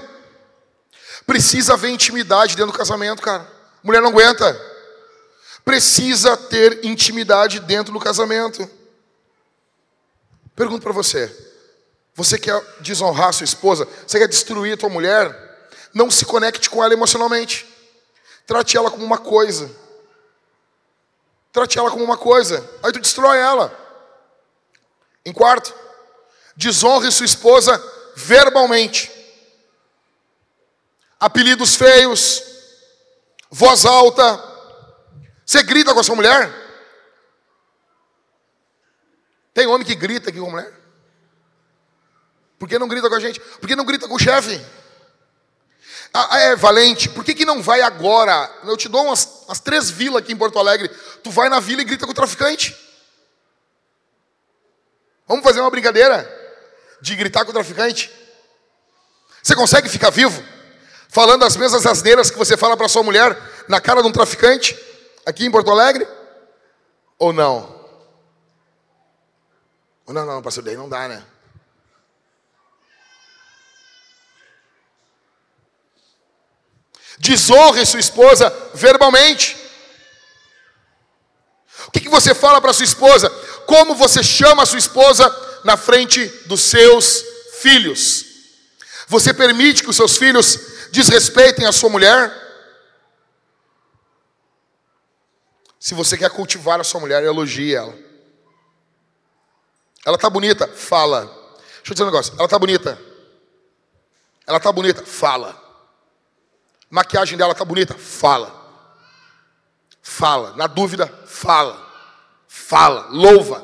[1.25, 3.47] Precisa haver intimidade dentro do casamento, cara.
[3.81, 4.59] Mulher não aguenta.
[5.63, 8.69] Precisa ter intimidade dentro do casamento.
[10.55, 11.31] Pergunto para você:
[12.15, 13.87] você quer desonrar sua esposa?
[14.05, 15.43] Você quer destruir a tua mulher?
[15.93, 17.67] Não se conecte com ela emocionalmente.
[18.45, 19.69] Trate ela como uma coisa.
[21.51, 22.67] Trate ela como uma coisa.
[22.83, 23.79] Aí tu destrói ela.
[25.25, 25.73] Em quarto,
[26.55, 27.81] desonre sua esposa
[28.15, 29.11] verbalmente.
[31.19, 32.43] Apelidos feios,
[33.49, 34.51] voz alta.
[35.45, 36.62] Você grita com a sua mulher?
[39.53, 40.73] Tem homem que grita aqui com a mulher?
[42.57, 43.39] Por que não grita com a gente?
[43.39, 44.59] Por que não grita com o chefe?
[46.13, 48.49] Ah, ah, é valente, por que, que não vai agora?
[48.63, 50.87] Eu te dou umas, umas três vilas aqui em Porto Alegre.
[51.23, 52.75] Tu vai na vila e grita com o traficante.
[55.27, 56.29] Vamos fazer uma brincadeira
[57.01, 58.11] de gritar com o traficante?
[59.41, 60.43] Você consegue ficar vivo
[61.09, 63.37] falando as mesmas asneiras que você fala para sua mulher
[63.67, 64.77] na cara de um traficante
[65.25, 66.07] aqui em Porto Alegre?
[67.17, 67.82] Ou não?
[70.07, 71.23] Não, não, pastor, daí não dá, né?
[77.17, 79.55] Desonre sua esposa verbalmente.
[81.87, 83.29] O que, que você fala para sua esposa?
[83.65, 85.29] Como você chama a sua esposa
[85.63, 87.23] na frente dos seus
[87.61, 88.25] filhos?
[89.07, 92.41] Você permite que os seus filhos desrespeitem a sua mulher?
[95.79, 98.02] Se você quer cultivar a sua mulher, elogie ela.
[100.05, 100.67] Ela tá bonita?
[100.67, 101.25] Fala.
[101.77, 102.33] Deixa eu dizer um negócio.
[102.37, 102.99] Ela tá bonita?
[104.45, 105.05] Ela tá bonita?
[105.05, 105.61] Fala.
[106.89, 107.93] Maquiagem dela tá bonita?
[107.97, 108.61] Fala.
[110.01, 110.55] Fala.
[110.55, 111.91] Na dúvida, fala.
[112.47, 113.07] Fala.
[113.09, 113.63] Louva.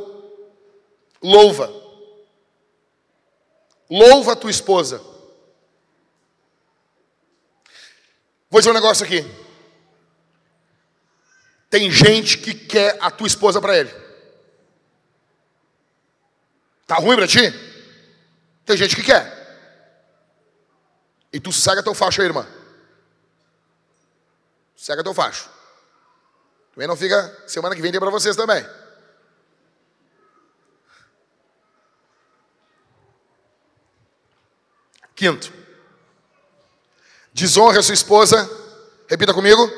[1.21, 1.71] Louva.
[3.89, 5.02] Louva a tua esposa.
[8.49, 9.23] Vou dizer um negócio aqui.
[11.69, 14.08] Tem gente que quer a tua esposa para ele.
[16.89, 17.54] Tá ruim para ti?
[18.65, 19.23] Tem gente que quer.
[21.32, 22.47] E tu segue teu facho aí, irmã.
[24.75, 25.47] Segue teu facho.
[26.73, 28.65] Também não fica semana que vem tem para vocês também.
[35.15, 35.54] Quinto.
[37.32, 38.49] Desonre a sua esposa.
[39.08, 39.71] Repita comigo.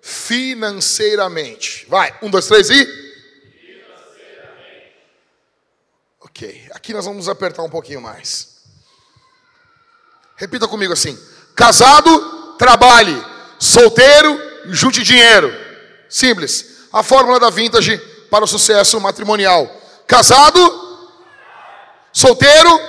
[0.00, 1.86] Financeiramente.
[1.88, 2.18] Vai.
[2.20, 3.01] Um, dois, três e.
[6.34, 6.70] Ok.
[6.72, 8.56] Aqui nós vamos apertar um pouquinho mais.
[10.34, 11.18] Repita comigo assim:
[11.54, 13.14] casado, trabalhe.
[13.58, 14.40] Solteiro,
[14.72, 15.52] junte dinheiro.
[16.08, 16.88] Simples.
[16.92, 17.96] A fórmula da vintage
[18.30, 19.70] para o sucesso matrimonial.
[20.06, 21.08] Casado,
[22.12, 22.80] solteiro,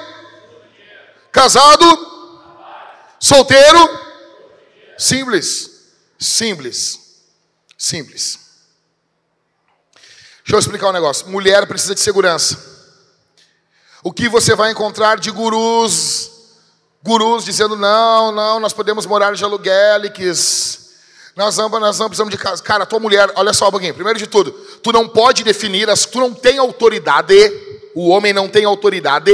[1.31, 1.85] casado,
[3.19, 4.03] solteiro.
[4.97, 5.69] Simples.
[6.17, 6.99] Simples.
[7.77, 8.39] Simples.
[10.43, 11.27] Deixa eu explicar um negócio.
[11.27, 12.72] Mulher precisa de segurança.
[14.03, 16.29] O que você vai encontrar de gurus,
[17.01, 20.01] gurus dizendo: não, não, nós podemos morar de aluguel,
[21.35, 22.61] nós não, nós não precisamos de casa.
[22.61, 23.93] Cara, tua mulher, olha só pouquinho.
[23.93, 27.33] Primeiro de tudo, tu não pode definir, as, tu não tem autoridade,
[27.95, 29.31] o homem não tem autoridade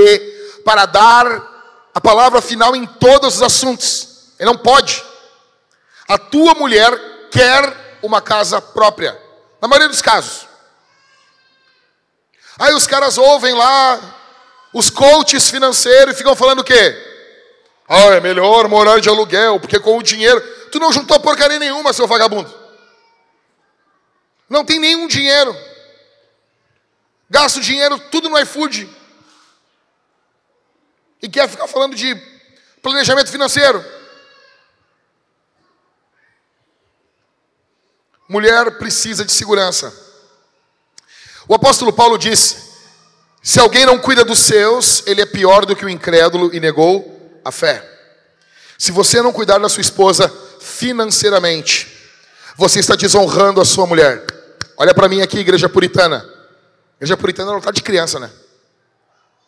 [0.64, 4.08] para dar a palavra final em todos os assuntos.
[4.40, 5.04] Ele não pode.
[6.08, 6.92] A tua mulher
[7.32, 9.20] quer uma casa própria,
[9.60, 10.48] na maioria dos casos.
[12.58, 14.19] Aí os caras ouvem lá
[14.74, 17.08] os coaches financeiros ficam falando o quê?
[17.88, 20.40] Ah, é melhor morar de aluguel, porque com o dinheiro.
[20.72, 22.54] Tu não juntou porcaria nenhuma, seu vagabundo.
[24.48, 25.56] Não tem nenhum dinheiro.
[27.28, 28.88] Gasta o dinheiro tudo no iFood.
[31.22, 32.16] E quer ficar falando de
[32.82, 33.84] planejamento financeiro.
[38.28, 39.92] Mulher precisa de segurança.
[41.48, 42.69] O apóstolo Paulo disse:
[43.42, 47.42] se alguém não cuida dos seus, ele é pior do que o incrédulo e negou
[47.44, 47.88] a fé.
[48.78, 51.88] Se você não cuidar da sua esposa financeiramente,
[52.56, 54.26] você está desonrando a sua mulher.
[54.78, 56.28] Olha para mim aqui, igreja puritana.
[56.98, 58.30] Igreja puritana não está de criança, né?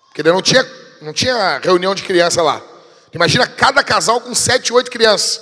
[0.07, 0.65] Porque não tinha,
[1.01, 2.61] não tinha reunião de criança lá.
[3.13, 5.41] Imagina cada casal com sete, oito crianças.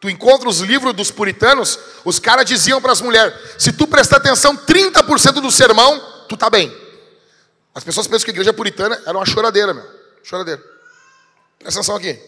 [0.00, 4.16] Tu encontra os livros dos puritanos, os caras diziam para as mulheres: se tu prestar
[4.16, 6.81] atenção 30% do sermão, tu tá bem.
[7.74, 9.84] As pessoas pensam que a igreja puritana era uma choradeira, meu.
[10.22, 10.62] Choradeira.
[11.58, 12.20] Presta atenção aqui.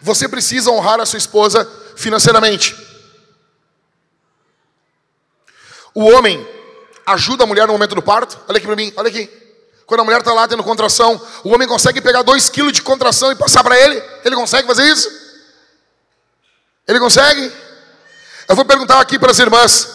[0.00, 2.74] Você precisa honrar a sua esposa financeiramente.
[5.94, 6.46] O homem
[7.04, 8.38] ajuda a mulher no momento do parto.
[8.48, 9.28] Olha aqui para mim, olha aqui.
[9.84, 13.32] Quando a mulher está lá tendo contração, o homem consegue pegar dois quilos de contração
[13.32, 14.00] e passar para ele?
[14.24, 15.10] Ele consegue fazer isso?
[16.86, 17.52] Ele consegue?
[18.48, 19.88] Eu vou perguntar aqui para as irmãs: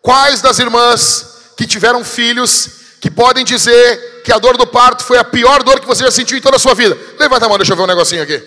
[0.00, 5.18] quais das irmãs que tiveram filhos que podem dizer que a dor do parto foi
[5.18, 6.98] a pior dor que você já sentiu em toda a sua vida.
[7.18, 8.42] Levanta a mão, deixa eu ver um negocinho aqui.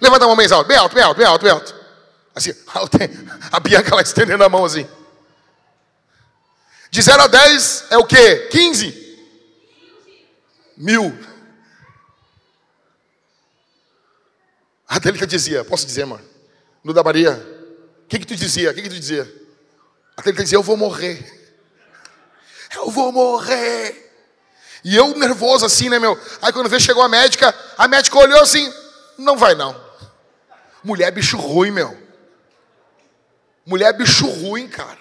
[0.00, 1.74] Levanta a mão bem alto, bem alto, bem alto, bem alto, bem alto.
[2.34, 2.52] Assim,
[3.50, 4.86] a Bianca lá estendendo a mão assim.
[6.90, 8.48] De 0 a 10 é o quê?
[8.50, 9.18] 15?
[10.76, 11.18] Mil.
[14.88, 16.24] A Thalita dizia, posso dizer, mano?
[16.84, 17.32] No da Maria,
[18.04, 18.70] o que que tu dizia?
[18.70, 19.22] O que que tu dizia?
[20.16, 21.45] A Thalita dizia, eu vou morrer.
[22.76, 24.04] Eu vou morrer.
[24.84, 26.18] E eu nervoso assim, né, meu?
[26.40, 28.72] Aí quando veio, chegou a médica, a médica olhou assim,
[29.18, 29.74] não vai não.
[30.84, 31.96] Mulher é bicho ruim, meu.
[33.64, 34.98] Mulher é bicho ruim, cara.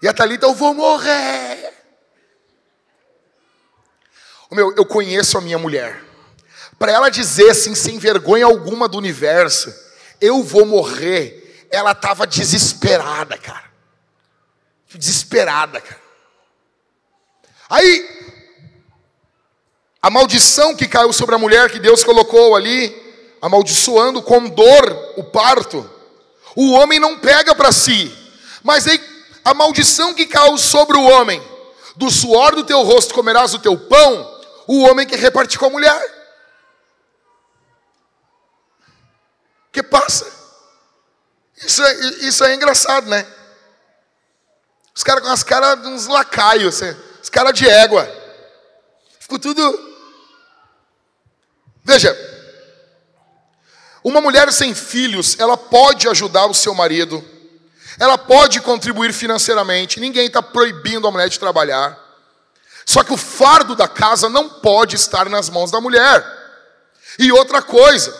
[0.00, 1.72] E a Thalita, eu vou morrer.
[4.48, 6.04] O meu, eu conheço a minha mulher.
[6.78, 9.74] Para ela dizer assim, sem vergonha alguma do universo,
[10.20, 13.65] eu vou morrer, ela estava desesperada, cara.
[14.94, 16.02] Desesperada, cara.
[17.68, 18.08] Aí,
[20.00, 22.94] a maldição que caiu sobre a mulher que Deus colocou ali,
[23.42, 25.88] amaldiçoando com dor o parto,
[26.54, 28.16] o homem não pega para si,
[28.62, 29.00] mas aí
[29.44, 31.42] a maldição que caiu sobre o homem,
[31.96, 35.70] do suor do teu rosto comerás o teu pão, o homem que reparte com a
[35.70, 36.16] mulher.
[39.72, 40.26] Que passa?
[41.56, 41.94] Isso é,
[42.26, 43.26] isso é engraçado, né?
[45.06, 48.12] Caras com as caras de uns lacaios, assim, os caras de égua.
[49.20, 49.62] Ficou tudo.
[51.84, 52.12] Veja,
[54.02, 57.24] uma mulher sem filhos, ela pode ajudar o seu marido,
[58.00, 61.96] ela pode contribuir financeiramente, ninguém está proibindo a mulher de trabalhar.
[62.84, 66.24] Só que o fardo da casa não pode estar nas mãos da mulher.
[67.16, 68.12] E outra coisa,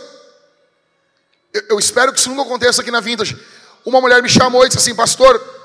[1.53, 3.37] eu, eu espero que isso nunca aconteça aqui na Vintage.
[3.85, 5.57] Uma mulher me chamou e disse assim, pastor,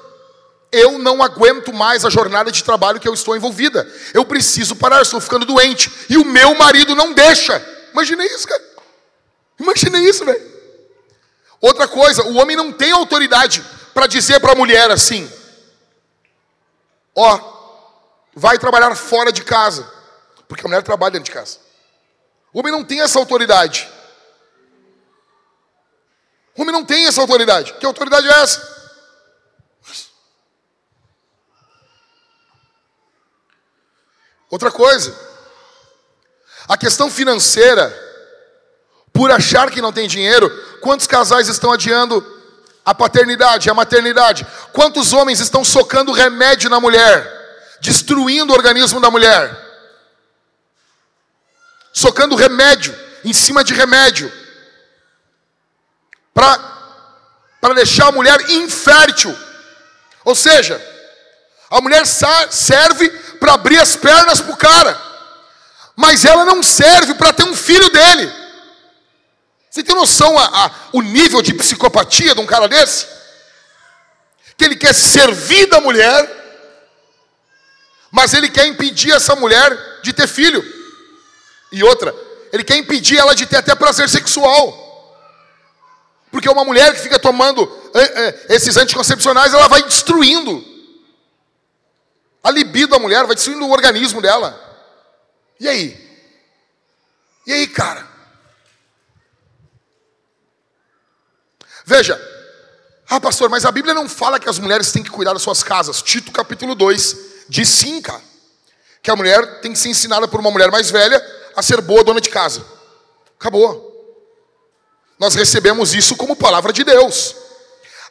[0.72, 3.86] eu não aguento mais a jornada de trabalho que eu estou envolvida.
[4.14, 5.92] Eu preciso parar, estou ficando doente.
[6.10, 7.64] E o meu marido não deixa.
[7.92, 8.64] Imagina isso, cara.
[9.60, 10.52] Imagina isso, velho.
[11.60, 15.30] Outra coisa, o homem não tem autoridade para dizer para a mulher assim:
[17.14, 17.40] Ó,
[18.34, 19.90] vai trabalhar fora de casa.
[20.48, 21.60] Porque a mulher trabalha dentro de casa.
[22.54, 23.90] O homem não tem essa autoridade.
[26.56, 27.74] O homem não tem essa autoridade.
[27.74, 28.81] Que autoridade é essa?
[34.52, 35.18] Outra coisa,
[36.68, 37.90] a questão financeira,
[39.14, 40.50] por achar que não tem dinheiro,
[40.82, 42.22] quantos casais estão adiando
[42.84, 44.46] a paternidade, a maternidade?
[44.74, 49.58] Quantos homens estão socando remédio na mulher, destruindo o organismo da mulher?
[51.94, 54.32] Socando remédio em cima de remédio
[56.34, 59.38] para deixar a mulher infértil.
[60.26, 60.82] Ou seja,
[61.72, 65.02] a mulher serve para abrir as pernas para o cara,
[65.96, 68.30] mas ela não serve para ter um filho dele.
[69.70, 73.08] Você tem noção a, a, o nível de psicopatia de um cara desse?
[74.58, 76.30] Que ele quer servir da mulher,
[78.12, 80.62] mas ele quer impedir essa mulher de ter filho.
[81.72, 82.14] E outra,
[82.52, 84.78] ele quer impedir ela de ter até prazer sexual.
[86.30, 90.71] Porque uma mulher que fica tomando eh, eh, esses anticoncepcionais, ela vai destruindo
[92.44, 94.60] a libido da mulher, vai destruindo o organismo dela.
[95.60, 96.12] E aí?
[97.46, 98.08] E aí, cara?
[101.86, 102.20] Veja,
[103.10, 105.62] ah, pastor, mas a Bíblia não fala que as mulheres têm que cuidar das suas
[105.62, 106.02] casas.
[106.02, 107.18] Tito capítulo 2
[107.50, 108.22] diz sim, cara.
[109.04, 111.22] Que a mulher tem que ser ensinada por uma mulher mais velha
[111.56, 112.66] a ser boa dona de casa.
[113.40, 113.90] Acabou.
[115.20, 117.36] Nós recebemos isso como palavra de Deus.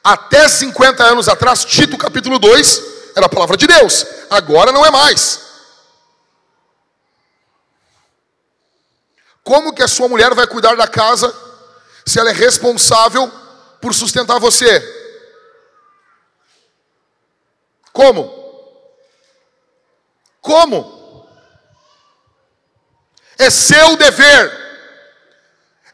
[0.04, 4.06] Até 50 anos atrás, Tito capítulo 2 era a palavra de Deus.
[4.30, 5.40] Agora não é mais.
[9.42, 11.34] Como que a sua mulher vai cuidar da casa
[12.06, 13.30] se ela é responsável
[13.80, 14.98] por sustentar você?
[17.92, 18.38] Como?
[20.40, 21.28] Como?
[23.38, 24.60] É seu dever.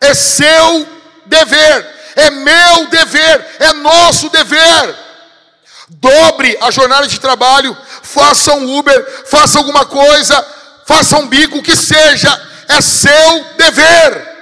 [0.00, 0.86] É seu
[1.26, 5.05] dever, é meu dever, é nosso dever.
[5.88, 10.44] Dobre a jornada de trabalho, faça um Uber, faça alguma coisa,
[10.84, 12.28] faça um bico, o que seja,
[12.68, 14.36] é seu dever.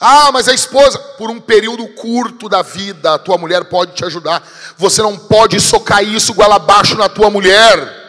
[0.00, 4.04] Ah, mas a esposa, por um período curto da vida, a tua mulher pode te
[4.04, 4.46] ajudar.
[4.76, 8.04] Você não pode socar isso goela abaixo na tua mulher.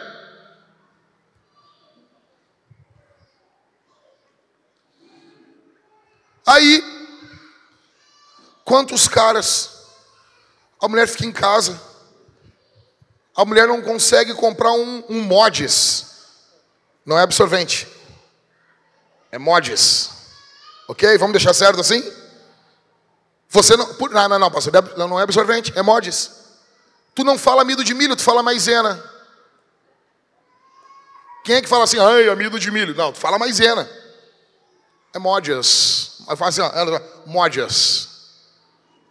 [6.46, 6.95] Aí,
[8.66, 9.70] quantos caras,
[10.82, 11.80] a mulher fica em casa,
[13.34, 16.04] a mulher não consegue comprar um, um mods,
[17.06, 17.86] Não é absorvente.
[19.30, 20.10] É mods.
[20.88, 21.16] Ok?
[21.18, 22.02] Vamos deixar certo assim?
[23.48, 23.86] Você não.
[23.86, 24.72] Não, não, não, pastor.
[24.96, 26.32] Não é absorvente, é mods.
[27.14, 29.02] Tu não fala amido de milho, tu fala maisena.
[31.44, 32.94] Quem é que fala assim, ai, amido de milho?
[32.94, 33.88] Não, tu fala maisena.
[35.14, 36.22] É mods.
[36.36, 36.70] Fala assim, ó.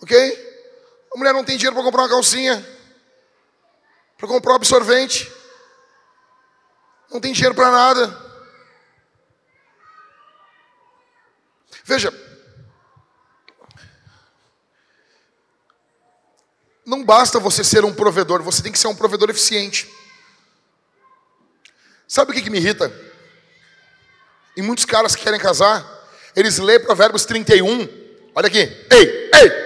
[0.06, 0.16] Ok?
[1.16, 2.64] A mulher não tem dinheiro para comprar uma calcinha,
[4.16, 5.34] para comprar um absorvente.
[7.10, 8.26] Não tem dinheiro para nada.
[11.84, 12.14] Veja,
[16.86, 19.91] não basta você ser um provedor, você tem que ser um provedor eficiente.
[22.08, 22.93] Sabe o que, que me irrita?
[24.56, 25.84] E muitos caras que querem casar,
[26.36, 27.89] eles lêem Provérbios 31.
[28.36, 28.60] Olha aqui,
[28.91, 29.66] ei, ei!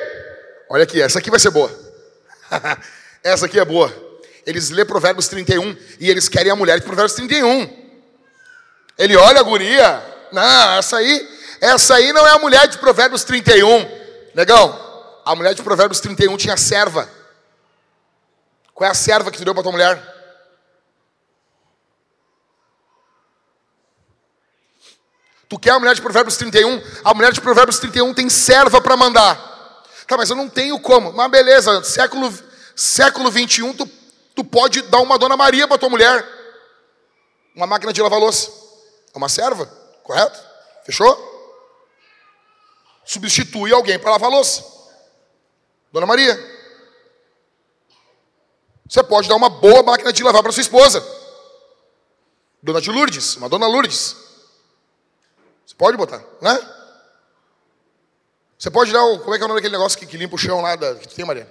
[0.69, 1.71] Olha aqui, essa aqui vai ser boa.
[3.23, 3.91] essa aqui é boa.
[4.45, 7.89] Eles lêem Provérbios 31 e eles querem a mulher de Provérbios 31.
[8.97, 13.23] Ele olha a guria, não, essa aí essa aí não é a mulher de Provérbios
[13.23, 13.99] 31.
[14.33, 17.09] Negão, a mulher de Provérbios 31 tinha serva.
[18.73, 20.01] Qual é a serva que tu deu para tua mulher?
[25.49, 26.81] Tu quer a mulher de Provérbios 31?
[27.03, 29.48] A mulher de Provérbios 31 tem serva para mandar.
[30.09, 31.13] Tá, mas eu não tenho como.
[31.13, 32.33] Mas beleza, século,
[32.75, 33.89] século 21, tu,
[34.35, 36.27] tu pode dar uma Dona Maria para tua mulher.
[37.55, 38.51] Uma máquina de lavar louça.
[39.13, 39.65] É uma serva,
[40.03, 40.37] correto?
[40.83, 41.29] Fechou?
[43.09, 44.63] substitui alguém para lavar louça.
[45.91, 46.37] Dona Maria.
[48.87, 51.03] Você pode dar uma boa máquina de lavar para sua esposa.
[52.61, 54.15] Dona de Lourdes, uma dona Lourdes.
[55.65, 56.78] Você pode botar, né?
[58.59, 59.19] Você pode dar o.
[59.19, 60.93] Como é que é o nome daquele negócio que, que limpa o chão lá da,
[60.95, 61.49] que tu tem, Maria?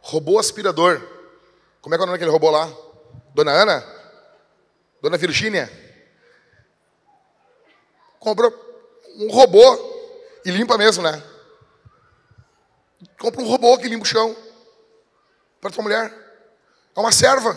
[0.00, 0.98] Robô aspirador.
[1.82, 2.66] Como é que é o nome daquele robô lá?
[3.34, 3.84] Dona Ana?
[5.02, 5.70] Dona Virgínia?
[8.18, 8.50] Comprou
[9.16, 9.60] um robô
[10.46, 11.22] e limpa mesmo, né?
[13.18, 14.34] Compra um robô que limpa o chão.
[15.60, 16.10] Para tua mulher.
[16.96, 17.54] É uma serva.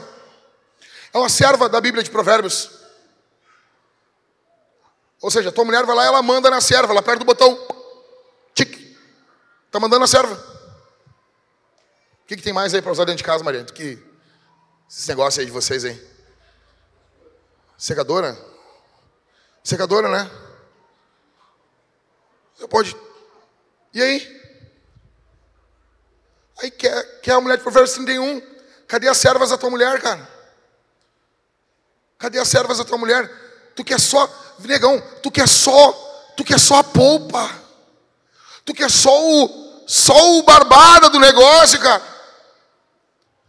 [1.13, 2.69] É uma serva da Bíblia de Provérbios.
[5.21, 7.76] Ou seja, tua mulher vai lá e ela manda na serva, ela aperta o botão.
[9.77, 9.79] Tic.
[9.79, 10.33] Tá mandando na serva.
[12.23, 13.63] O que, que tem mais aí para usar dentro de casa, Maria?
[13.63, 14.03] que
[14.89, 16.17] esse negócio aí de vocês aí.
[17.77, 18.37] Secadora?
[19.63, 20.31] Secadora, né?
[22.55, 22.97] Você pode.
[23.93, 24.37] E aí?
[26.59, 28.41] Aí quer, quer a mulher de Provérbios 31.
[28.87, 30.27] Cadê as servas da tua mulher, cara?
[32.17, 33.29] Cadê as servas da tua mulher?
[33.75, 34.27] Tu quer só,
[34.59, 35.91] negão, tu quer só,
[36.35, 37.67] tu quer só a polpa.
[38.65, 42.03] Tu quer só o, só o barbada do negócio, cara.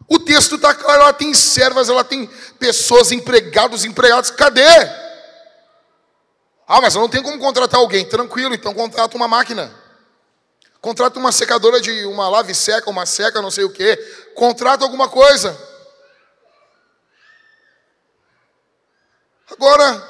[0.09, 2.26] O texto está claro, ela tem servas, ela tem
[2.59, 4.30] pessoas, empregados, empregados.
[4.30, 4.62] Cadê?
[6.66, 8.09] Ah, mas eu não tenho como contratar alguém.
[8.09, 9.70] Tranquilo, então contrata uma máquina.
[10.80, 13.97] Contrata uma secadora de uma lave seca, uma seca, não sei o que.
[14.34, 15.59] Contrata alguma coisa.
[19.51, 20.09] Agora,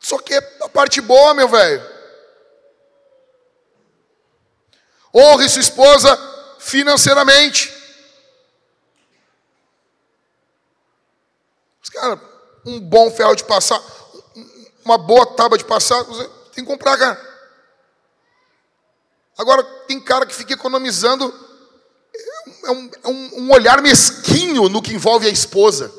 [0.00, 1.93] só que é a parte boa, meu velho.
[5.14, 6.16] Honre sua esposa
[6.58, 7.72] financeiramente.
[11.92, 12.20] Cara,
[12.66, 13.80] um bom ferro de passar
[14.84, 17.34] uma boa tábua de passar, você tem que comprar, cara.
[19.36, 21.32] Agora, tem cara que fica economizando,
[22.64, 25.92] é um, é um, um olhar mesquinho no que envolve a esposa.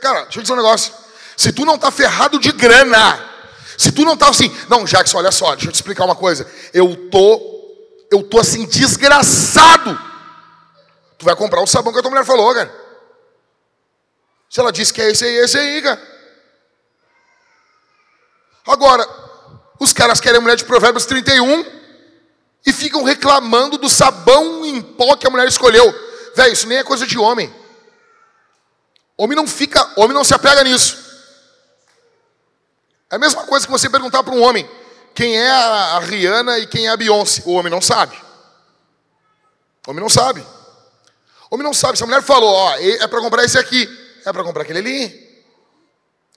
[0.00, 0.92] Cara, deixa eu dizer um negócio.
[1.36, 3.37] Se tu não está ferrado de grana,
[3.78, 6.50] se tu não está assim, não, Jackson, olha só, deixa eu te explicar uma coisa.
[6.74, 7.40] Eu tô,
[8.10, 9.96] eu tô assim, desgraçado.
[11.16, 12.74] Tu vai comprar o sabão que a tua mulher falou, cara.
[14.50, 16.02] Se ela disse que é esse aí, é esse aí, cara.
[18.66, 19.08] Agora,
[19.78, 21.64] os caras querem a mulher de Provérbios 31
[22.66, 25.94] e ficam reclamando do sabão em pó que a mulher escolheu.
[26.34, 27.54] Velho, isso nem é coisa de homem.
[29.16, 31.07] Homem não fica, homem não se apega nisso.
[33.10, 34.68] É a mesma coisa que você perguntar para um homem
[35.14, 37.42] quem é a Rihanna e quem é a Beyoncé.
[37.46, 38.16] O homem não sabe.
[39.86, 40.40] O homem não sabe.
[41.50, 41.96] O homem não sabe.
[41.96, 43.88] Se a mulher falou, ó, é para comprar esse aqui,
[44.24, 45.28] é para comprar aquele ali.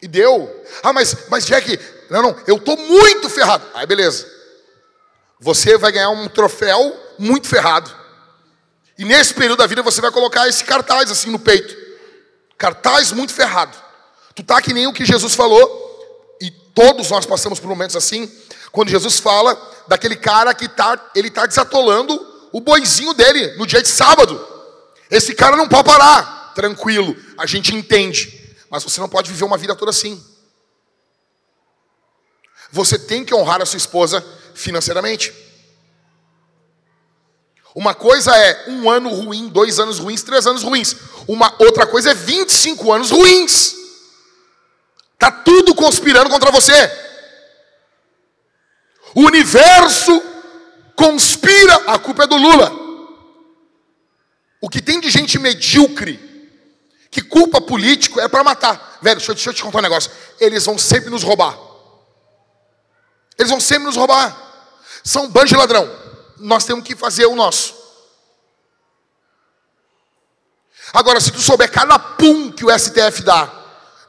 [0.01, 0.49] E deu.
[0.81, 3.63] Ah, mas, mas Jack, não, não, eu estou muito ferrado.
[3.73, 4.25] Aí beleza.
[5.39, 7.93] Você vai ganhar um troféu muito ferrado.
[8.97, 11.75] E nesse período da vida você vai colocar esse cartaz assim no peito.
[12.57, 13.77] Cartaz muito ferrado.
[14.33, 15.90] Tu tá que nem o que Jesus falou,
[16.73, 18.31] todos nós passamos por momentos assim,
[18.71, 19.55] quando Jesus fala
[19.87, 24.47] daquele cara que tá, ele tá desatolando o boizinho dele no dia de sábado.
[25.09, 26.53] Esse cara não pode parar.
[26.55, 28.55] tranquilo, a gente entende.
[28.69, 30.21] Mas você não pode viver uma vida toda assim.
[32.71, 35.33] Você tem que honrar a sua esposa financeiramente.
[37.73, 40.95] Uma coisa é um ano ruim, dois anos ruins, três anos ruins.
[41.27, 43.80] Uma outra coisa é 25 anos ruins.
[45.21, 46.73] Tá tudo conspirando contra você.
[49.13, 50.19] O universo
[50.95, 52.71] conspira, a culpa é do Lula.
[54.59, 56.19] O que tem de gente medíocre
[57.11, 58.97] que culpa político é para matar.
[58.99, 60.09] Velho, deixa eu, deixa eu te contar um negócio.
[60.39, 61.55] Eles vão sempre nos roubar.
[63.37, 64.35] Eles vão sempre nos roubar.
[65.03, 65.87] São bandos de ladrão.
[66.39, 67.75] Nós temos que fazer o nosso.
[70.91, 73.60] Agora, se tu souber cada pum que o STF dá,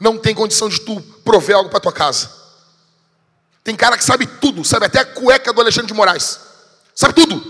[0.03, 2.29] não tem condição de tu prover algo para tua casa.
[3.63, 6.41] Tem cara que sabe tudo, sabe até a cueca do Alexandre de Moraes.
[6.93, 7.41] Sabe tudo.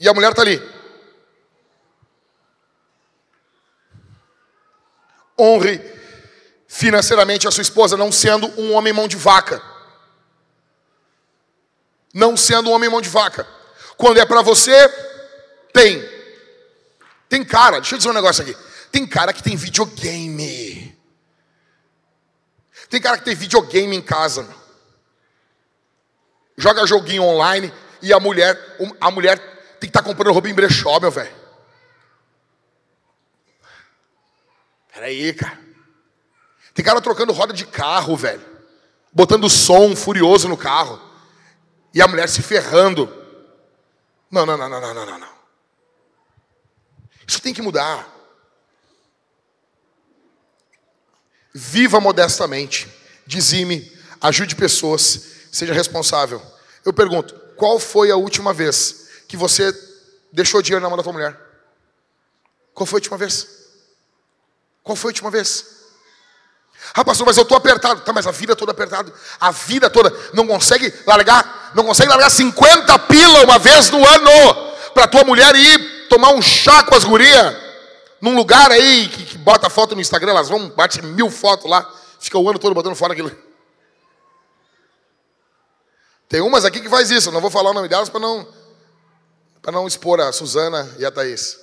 [0.00, 0.60] E a mulher está ali.
[5.38, 5.80] Honre
[6.66, 9.62] financeiramente a sua esposa, não sendo um homem mão de vaca.
[12.12, 13.46] Não sendo um homem mão de vaca.
[13.96, 14.88] Quando é para você,
[15.72, 16.02] tem.
[17.28, 18.56] Tem cara, deixa eu dizer um negócio aqui.
[18.94, 20.96] Tem cara que tem videogame.
[22.88, 24.48] Tem cara que tem videogame em casa.
[26.56, 28.56] Joga joguinho online e a mulher,
[29.00, 29.36] a mulher
[29.80, 31.34] tem que estar tá comprando roupa em brechó, meu velho.
[34.92, 35.58] Peraí, cara.
[36.72, 38.46] Tem cara trocando roda de carro, velho.
[39.12, 41.02] Botando som furioso no carro.
[41.92, 43.12] E a mulher se ferrando.
[44.30, 45.34] Não, não, não, não, não, não, não.
[47.26, 48.13] Isso tem que mudar.
[51.54, 52.88] Viva modestamente.
[53.24, 53.90] Dizime,
[54.20, 55.20] ajude pessoas,
[55.52, 56.42] seja responsável.
[56.84, 59.72] Eu pergunto, qual foi a última vez que você
[60.32, 61.38] deixou dinheiro na mão da tua mulher?
[62.74, 63.46] Qual foi a última vez?
[64.82, 65.74] Qual foi a última vez?
[66.92, 68.00] Ah, pastor, mas eu estou apertado.
[68.00, 69.12] Tá, mas a vida toda apertado.
[69.40, 70.12] A vida toda.
[70.34, 75.54] Não consegue largar, não consegue largar 50 pila uma vez no ano para tua mulher
[75.54, 77.63] ir tomar um chá com as gurias
[78.24, 81.86] num lugar aí que, que, bota foto no Instagram, elas vão, bate mil fotos lá,
[82.18, 83.30] fica o ano todo botando fora aquilo.
[86.26, 88.48] Tem umas aqui que faz isso, não vou falar o nome delas para não,
[89.70, 91.60] não expor a Suzana e a Thaís.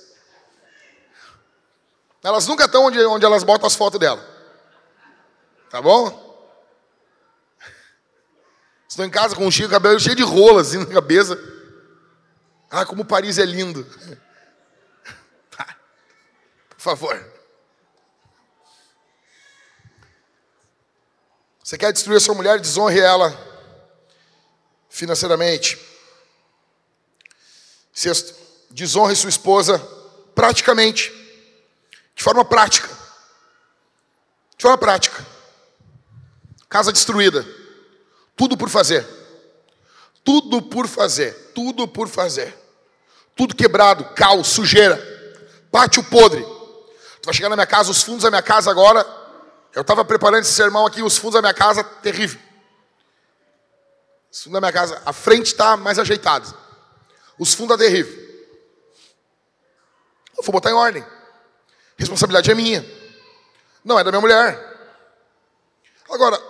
[2.22, 4.24] Elas nunca estão onde, onde elas botam as fotos dela.
[5.68, 6.46] Tá bom?
[8.88, 11.36] Estou em casa com um chico, cabelo cheio de rolas assim, na cabeça.
[12.70, 13.84] Ah, como Paris é lindo.
[16.82, 17.32] Por favor.
[21.62, 23.32] Você quer destruir a sua mulher, desonre ela
[24.90, 25.78] financeiramente.
[27.92, 28.34] Sexto,
[28.68, 29.78] desonre sua esposa
[30.34, 31.12] praticamente.
[32.16, 32.88] De forma prática.
[34.56, 35.24] De forma prática.
[36.68, 37.46] Casa destruída.
[38.34, 39.06] Tudo por fazer.
[40.24, 41.52] Tudo por fazer.
[41.54, 42.58] Tudo por fazer.
[43.36, 45.00] Tudo quebrado, caos, sujeira.
[45.70, 46.44] Pátio podre.
[47.22, 49.06] Tu vai chegar na minha casa, os fundos da minha casa agora.
[49.72, 52.40] Eu estava preparando esse sermão aqui, os fundos da minha casa, terrível.
[54.30, 56.52] Os fundos da minha casa, a frente está mais ajeitada.
[57.38, 58.12] Os fundos é terrível.
[60.36, 61.06] Eu vou botar em ordem.
[61.96, 62.84] Responsabilidade é minha.
[63.84, 64.72] Não é da minha mulher.
[66.10, 66.42] Agora,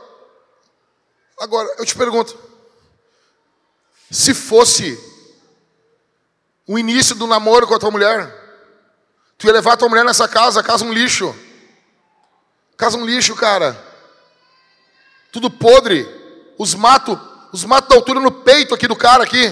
[1.39, 2.37] agora eu te pergunto,
[4.11, 4.99] se fosse
[6.67, 8.42] o início do namoro com a tua mulher,
[9.43, 11.35] tu ia levar tua mulher nessa casa, casa um lixo.
[12.77, 13.77] Casa um lixo, cara.
[15.33, 16.07] Tudo podre.
[16.57, 17.19] Os matos,
[17.53, 19.49] os matos da altura no peito aqui do cara aqui.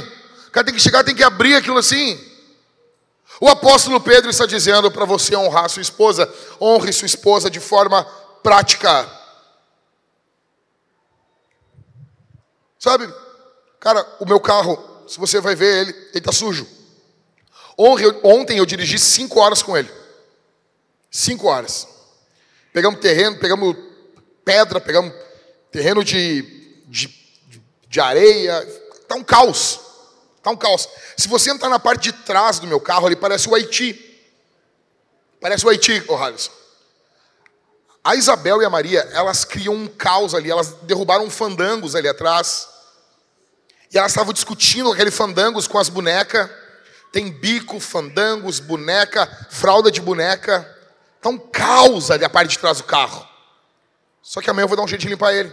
[0.47, 2.16] O cara tem que chegar, tem que abrir aquilo assim.
[3.41, 8.05] O apóstolo Pedro está dizendo para você honrar sua esposa, honre sua esposa de forma
[8.45, 9.11] prática.
[12.78, 13.12] Sabe,
[13.80, 16.80] cara, o meu carro, se você vai ver ele, ele está sujo.
[17.77, 19.91] Ontem eu dirigi cinco horas com ele.
[21.11, 21.87] Cinco horas.
[22.73, 23.77] Pegamos terreno, pegamos
[24.45, 25.12] pedra, pegamos
[25.73, 26.43] terreno de,
[26.87, 27.09] de,
[27.89, 28.62] de areia.
[29.01, 29.81] Está um caos.
[30.37, 30.89] Está um caos.
[31.16, 34.07] Se você entrar na parte de trás do meu carro, ali parece o Haiti.
[35.41, 36.53] Parece o Haiti, oh, Harrison.
[38.03, 42.68] A Isabel e a Maria, elas criam um caos ali, elas derrubaram fandangos ali atrás.
[43.93, 46.49] E elas estavam discutindo aquele fandangos com as bonecas.
[47.12, 50.78] Tem bico, fandangos, boneca, fralda de boneca.
[51.24, 53.26] Um caos ali a parte de trás do carro.
[54.22, 55.52] Só que amanhã eu vou dar um jeito de limpar ele.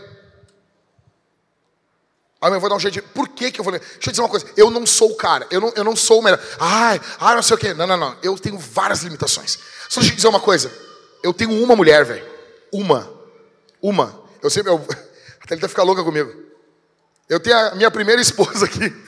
[2.39, 3.01] Aí eu vou dar um jeito de.
[3.01, 3.79] Por que, que eu vou ler?
[3.79, 4.45] Deixa eu dizer uma coisa.
[4.55, 5.47] Eu não sou o cara.
[5.49, 6.39] Eu não, eu não sou o melhor.
[6.59, 7.73] Ai, ai, não sei o quê.
[7.73, 8.15] Não, não, não.
[8.21, 9.57] Eu tenho várias limitações.
[9.89, 10.71] Só deixa eu dizer uma coisa.
[11.23, 12.25] Eu tenho uma mulher, velho.
[12.71, 13.11] Uma.
[13.81, 14.21] Uma.
[14.41, 14.71] Eu sempre.
[14.71, 14.85] Eu,
[15.41, 16.31] a Thalita fica louca comigo.
[17.27, 19.06] Eu tenho a minha primeira esposa aqui.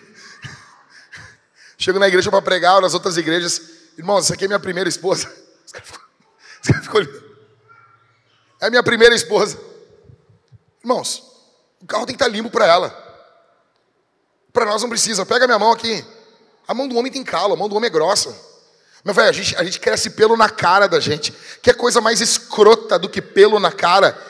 [1.80, 3.62] Chego na igreja para pregar, nas outras igrejas.
[3.98, 5.32] Irmão, essa aqui é minha primeira esposa.
[5.66, 7.30] Os caras ficam, ficam olhando.
[8.60, 9.58] É a minha primeira esposa.
[10.84, 11.24] Irmãos,
[11.82, 12.90] o carro tem que estar limpo para ela.
[14.52, 15.26] Para nós não precisa.
[15.26, 16.06] Pega minha mão aqui.
[16.68, 18.36] A mão do homem tem calo, a mão do homem é grossa.
[19.06, 21.34] Meu velho, a gente, a gente cresce pelo na cara da gente.
[21.62, 24.22] Que é coisa mais escrota do que pelo na cara.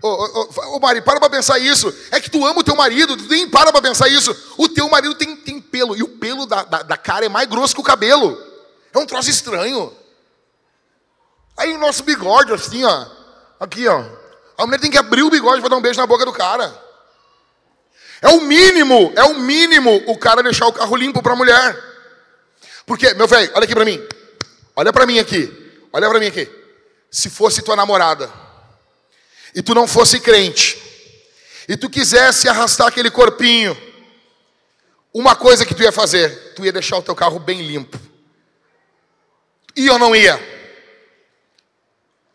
[0.00, 1.92] Ô, ô, Mari, para pra pensar isso.
[2.10, 4.34] É que tu ama o teu marido, tu nem para pra pensar isso.
[4.56, 7.48] O teu marido tem, tem pelo, e o pelo da, da, da cara é mais
[7.48, 8.40] grosso que o cabelo.
[8.92, 9.92] É um troço estranho.
[11.56, 13.06] Aí o nosso bigode, assim, ó.
[13.58, 14.04] Aqui, ó.
[14.56, 16.72] A mulher tem que abrir o bigode para dar um beijo na boca do cara.
[18.22, 21.84] É o mínimo, é o mínimo o cara deixar o carro limpo para a mulher.
[22.86, 24.00] Porque, meu velho, olha aqui para mim.
[24.76, 25.52] Olha para mim aqui.
[25.92, 26.48] Olha para mim aqui.
[27.10, 28.47] Se fosse tua namorada
[29.58, 30.80] e tu não fosse crente
[31.68, 33.76] e tu quisesse arrastar aquele corpinho,
[35.12, 37.98] uma coisa que tu ia fazer, tu ia deixar o teu carro bem limpo.
[39.74, 40.40] Ia ou não ia?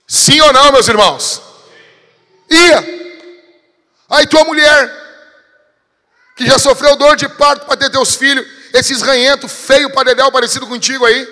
[0.06, 1.42] Sim ou não, meus irmãos?
[2.50, 2.84] Ia.
[4.10, 4.92] Aí tua mulher
[6.36, 10.68] que já sofreu dor de parto para ter teus filhos, esses ranhentos, feio, padedel, parecido
[10.68, 11.26] contigo aí.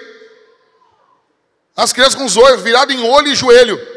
[1.75, 3.90] As crianças com os olhos virados em olho e joelho.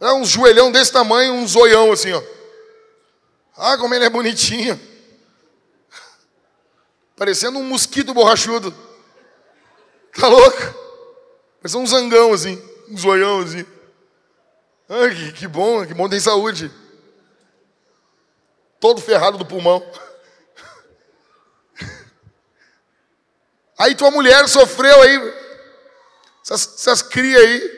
[0.00, 2.22] É um joelhão desse tamanho, um zoião assim, ó.
[3.56, 4.80] Ah, como ele é bonitinho.
[7.16, 8.72] Parecendo um mosquito borrachudo.
[10.14, 10.56] Tá louco?
[11.60, 13.66] Parecendo um zangão assim, um zoião assim.
[14.88, 16.72] Ah, que, que bom, que bom tem saúde
[18.80, 19.84] todo ferrado do pulmão.
[23.78, 25.34] Aí tua mulher sofreu aí,
[26.42, 27.77] essas, essas crias aí,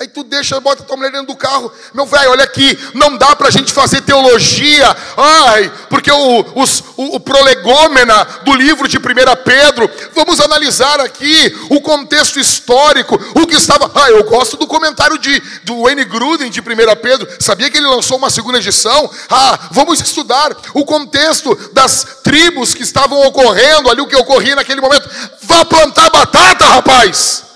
[0.00, 1.70] Aí tu deixa, bota tua mulher dentro do carro.
[1.92, 4.96] Meu velho, olha aqui, não dá para a gente fazer teologia.
[5.14, 9.02] Ai, porque o, o, o prolegômena do livro de 1
[9.44, 13.92] Pedro, vamos analisar aqui o contexto histórico, o que estava.
[13.94, 16.64] Ah, eu gosto do comentário de, do Wayne Gruden de 1
[17.02, 17.28] Pedro.
[17.38, 19.10] Sabia que ele lançou uma segunda edição?
[19.28, 24.80] Ah, vamos estudar o contexto das tribos que estavam ocorrendo ali, o que ocorria naquele
[24.80, 25.10] momento.
[25.42, 27.49] Vá plantar batata, rapaz!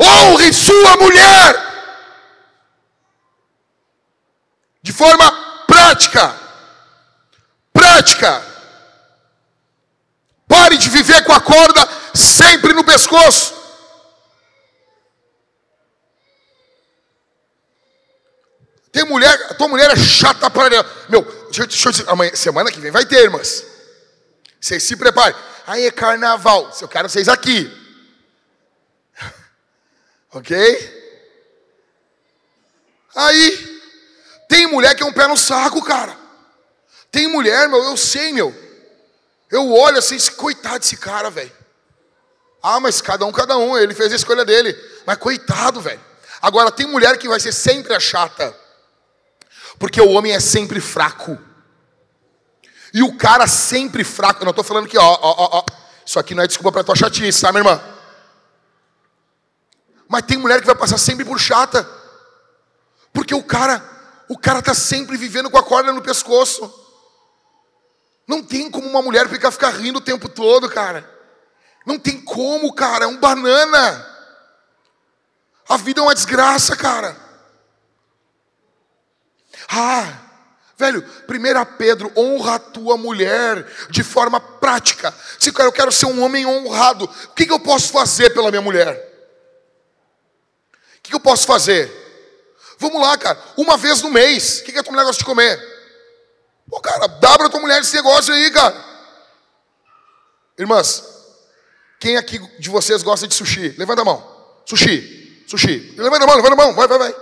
[0.00, 1.74] Honre sua mulher.
[4.82, 5.30] De forma
[5.66, 6.34] prática.
[7.72, 8.42] Prática.
[10.46, 13.54] Pare de viver com a corda sempre no pescoço.
[18.92, 20.84] Tem mulher, tua mulher é chata para.
[21.08, 23.64] Meu, deixa deixa eu dizer, amanhã, semana que vem vai ter, irmãs.
[24.60, 25.34] Vocês se preparem.
[25.66, 26.70] Aí é carnaval.
[26.80, 27.83] Eu quero vocês aqui.
[30.34, 30.56] Ok?
[33.14, 33.80] Aí,
[34.48, 36.16] tem mulher que é um pé no saco, cara.
[37.10, 38.52] Tem mulher, meu, eu sei, meu.
[39.48, 41.52] Eu olho assim, coitado desse cara, velho.
[42.60, 44.76] Ah, mas cada um, cada um, ele fez a escolha dele.
[45.06, 46.00] Mas coitado, velho.
[46.42, 48.54] Agora, tem mulher que vai ser sempre a chata.
[49.78, 51.38] Porque o homem é sempre fraco.
[52.92, 54.40] E o cara sempre fraco.
[54.40, 55.64] Eu não estou falando que, ó, ó, ó, ó.
[56.04, 57.93] Isso aqui não é desculpa para tua chatice, tá, minha irmã?
[60.08, 61.88] Mas tem mulher que vai passar sempre por chata.
[63.12, 63.82] Porque o cara,
[64.28, 66.72] o cara tá sempre vivendo com a corda no pescoço.
[68.26, 71.08] Não tem como uma mulher ficar, ficar rindo o tempo todo, cara.
[71.86, 73.04] Não tem como, cara.
[73.04, 74.14] É um banana.
[75.68, 77.16] A vida é uma desgraça, cara.
[79.68, 80.12] Ah,
[80.76, 85.14] velho, 1 Pedro, honra a tua mulher de forma prática.
[85.38, 89.13] Se eu quero ser um homem honrado, o que eu posso fazer pela minha mulher?
[91.04, 91.92] O que eu posso fazer?
[92.78, 93.38] Vamos lá, cara.
[93.56, 94.60] Uma vez no mês.
[94.60, 95.58] O que, que a tua mulher gosta de comer?
[96.68, 98.74] Pô, cara, dá pra tua mulher esse negócio aí, cara.
[100.58, 101.04] Irmãs,
[102.00, 103.74] quem aqui de vocês gosta de sushi?
[103.76, 104.22] Levanta a mão.
[104.64, 105.44] Sushi.
[105.46, 105.94] Sushi.
[105.96, 106.74] Levanta a mão, levanta a mão.
[106.74, 107.16] Vai, vai, vai.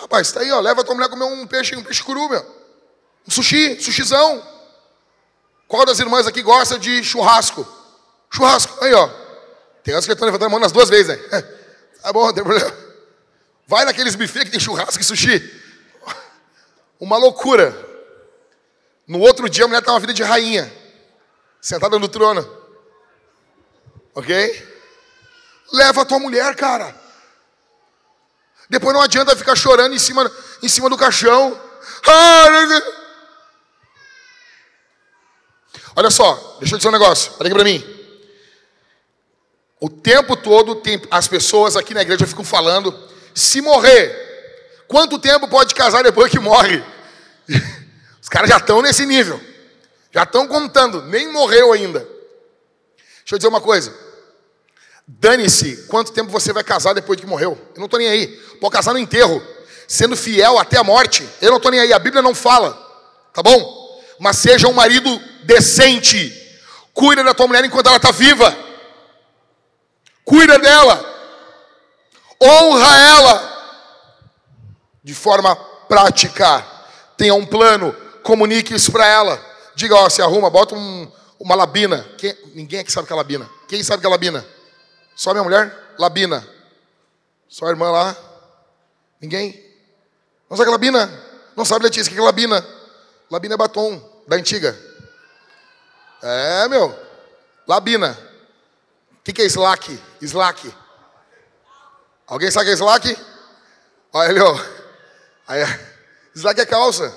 [0.00, 0.60] Rapaz, tá aí, ó.
[0.60, 2.44] Leva a tua mulher a comer um peixe, um peixe cru, meu.
[3.26, 4.42] Um sushi, sushizão.
[5.66, 7.66] Qual das irmãs aqui gosta de churrasco?
[8.30, 8.82] Churrasco.
[8.82, 9.08] Aí, ó.
[9.84, 11.44] Tem umas que estão levantando a mão nas duas vezes, né?
[12.02, 12.74] Tá bom, não tem problema.
[13.66, 15.62] Vai naqueles buffets que tem churrasco e sushi.
[16.98, 17.74] Uma loucura.
[19.06, 20.72] No outro dia a mulher tá uma vida de rainha.
[21.60, 22.58] Sentada no trono.
[24.14, 24.78] Ok?
[25.72, 26.94] Leva a tua mulher, cara.
[28.70, 30.30] Depois não adianta ficar chorando em cima,
[30.62, 31.58] em cima do caixão.
[35.96, 37.32] Olha só, deixa eu dizer um negócio.
[37.38, 37.97] Olha aqui para mim.
[39.80, 42.92] O tempo todo tem, as pessoas aqui na igreja ficam falando:
[43.34, 46.82] se morrer, quanto tempo pode casar depois que morre?
[48.20, 49.40] Os caras já estão nesse nível,
[50.12, 52.00] já estão contando, nem morreu ainda.
[52.00, 53.94] Deixa eu dizer uma coisa:
[55.06, 57.56] dane-se quanto tempo você vai casar depois de que morreu.
[57.74, 58.26] Eu não estou nem aí.
[58.60, 59.40] Pode casar no enterro,
[59.86, 61.26] sendo fiel até a morte.
[61.40, 61.92] Eu não estou nem aí.
[61.92, 62.72] A Bíblia não fala,
[63.32, 64.02] tá bom?
[64.18, 65.08] Mas seja um marido
[65.44, 66.34] decente,
[66.92, 68.67] cuida da tua mulher enquanto ela está viva
[70.28, 71.02] cuida dela,
[72.40, 73.58] honra ela
[75.02, 75.56] de forma
[75.88, 76.64] prática.
[77.16, 79.42] Tenha um plano, comunique isso para ela.
[79.74, 81.10] Diga, ó, se arruma, bota um,
[81.40, 82.06] uma labina.
[82.18, 83.48] Quem, ninguém aqui sabe que é labina.
[83.66, 84.46] Quem sabe que é labina?
[85.16, 85.74] Só minha mulher?
[85.98, 86.46] Labina.
[87.48, 88.14] Só a irmã lá?
[89.20, 89.64] Ninguém?
[90.48, 91.24] Não sabe que é labina?
[91.56, 92.64] Não sabe, Letícia, o que é labina?
[93.30, 94.78] Labina é batom, da antiga.
[96.22, 96.94] É, meu.
[97.66, 98.27] Labina
[99.28, 100.02] que, que é Slack?
[100.22, 100.74] Slack.
[102.26, 103.26] Alguém sabe o que é Slack?
[104.12, 104.58] Olha ali, ó.
[105.46, 105.62] Aí,
[106.34, 107.14] slack é calça.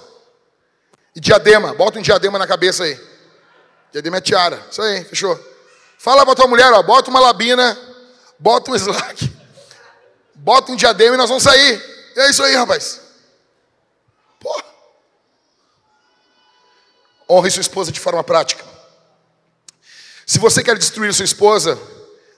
[1.15, 1.73] E diadema.
[1.73, 2.99] Bota um diadema na cabeça aí.
[3.93, 4.61] Diadema é tiara.
[4.69, 5.39] Isso aí, fechou.
[5.97, 6.83] Fala pra tua mulher, ó.
[6.83, 7.77] Bota uma labina.
[8.37, 9.33] Bota um slack.
[10.35, 11.81] Bota um diadema e nós vamos sair.
[12.17, 12.99] É isso aí, rapaz.
[14.37, 14.63] Pô.
[17.29, 18.65] Honre sua esposa de forma prática.
[20.25, 21.79] Se você quer destruir sua esposa,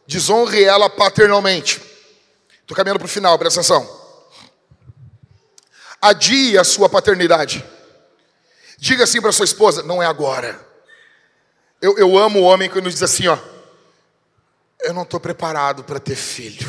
[0.06, 1.82] Desonre ela paternalmente.
[2.62, 4.02] Estou caminhando para o final, presta atenção.
[6.02, 7.64] Adie a sua paternidade.
[8.78, 10.60] Diga assim para sua esposa: não é agora.
[11.82, 13.38] Eu, eu amo o homem que nos diz assim: ó,
[14.82, 16.68] eu não estou preparado para ter filho.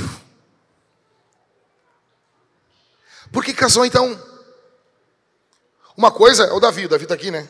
[3.32, 4.20] Por que casou então?
[5.96, 7.48] Uma coisa é o Davi, o Davi está aqui, né?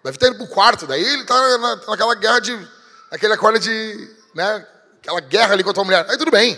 [0.00, 2.68] O Davi está indo para o quarto, daí ele está na, naquela guerra de.
[3.10, 4.16] aquele acordo de.
[4.34, 4.66] Né,
[5.00, 6.06] aquela guerra ali com a tua mulher.
[6.08, 6.56] Aí tudo bem,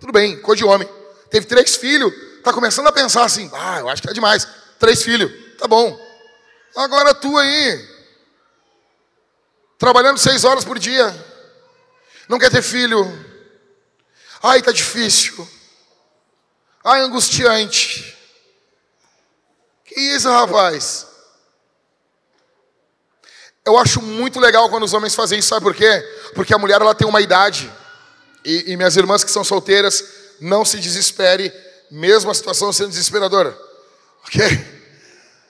[0.00, 0.88] tudo bem, coisa de homem.
[1.30, 2.12] Teve três filhos,
[2.42, 4.46] tá começando a pensar assim, ah, eu acho que é demais.
[4.78, 5.98] Três filhos, tá bom.
[6.74, 7.88] Agora tu aí,
[9.78, 11.14] trabalhando seis horas por dia,
[12.28, 13.04] não quer ter filho.
[14.42, 15.48] Ai, tá difícil.
[16.84, 18.16] Ai, angustiante.
[19.84, 21.06] Que isso, rapaz?
[23.66, 26.00] Eu acho muito legal quando os homens fazem isso, sabe por quê?
[26.36, 27.68] Porque a mulher ela tem uma idade.
[28.44, 30.04] E, e minhas irmãs que são solteiras,
[30.40, 31.52] não se desespere,
[31.90, 33.58] mesmo a situação sendo desesperadora.
[34.24, 34.40] Ok?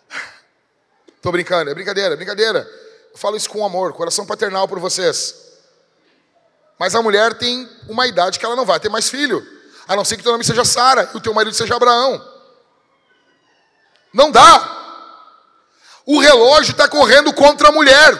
[1.20, 2.66] Tô brincando, é brincadeira, é brincadeira.
[3.12, 5.34] Eu falo isso com amor, coração paternal por vocês.
[6.78, 9.46] Mas a mulher tem uma idade que ela não vai ter mais filho.
[9.86, 12.26] A não ser que teu nome seja Sara e o teu marido seja Abraão.
[14.10, 14.75] Não dá.
[16.06, 18.16] O relógio está correndo contra a mulher.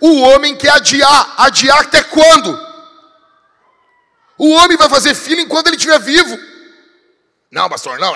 [0.00, 1.34] O homem quer adiar.
[1.38, 2.60] Adiar até quando?
[4.36, 6.36] O homem vai fazer filho enquanto ele estiver vivo.
[7.48, 8.12] Não, pastor, não.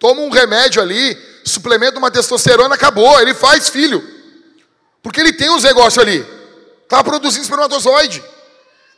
[0.00, 3.20] Toma um remédio ali, suplementa uma testosterona, acabou.
[3.20, 4.02] Ele faz filho.
[5.00, 6.26] Porque ele tem os negócios ali.
[6.82, 8.24] Está produzindo espermatozoide.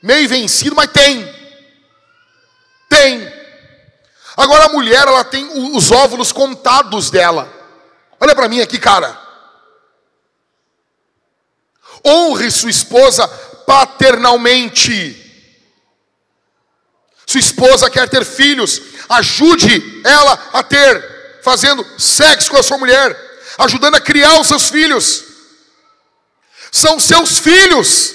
[0.02, 1.28] Meio vencido, mas tem.
[2.88, 3.40] Tem.
[4.34, 5.46] Agora a mulher, ela tem
[5.76, 7.59] os óvulos contados dela.
[8.20, 9.18] Olha para mim aqui, cara.
[12.06, 13.26] Honre sua esposa
[13.66, 15.16] paternalmente.
[17.26, 23.16] Sua esposa quer ter filhos, ajude ela a ter, fazendo sexo com a sua mulher,
[23.58, 25.24] ajudando a criar os seus filhos.
[26.72, 28.14] São seus filhos.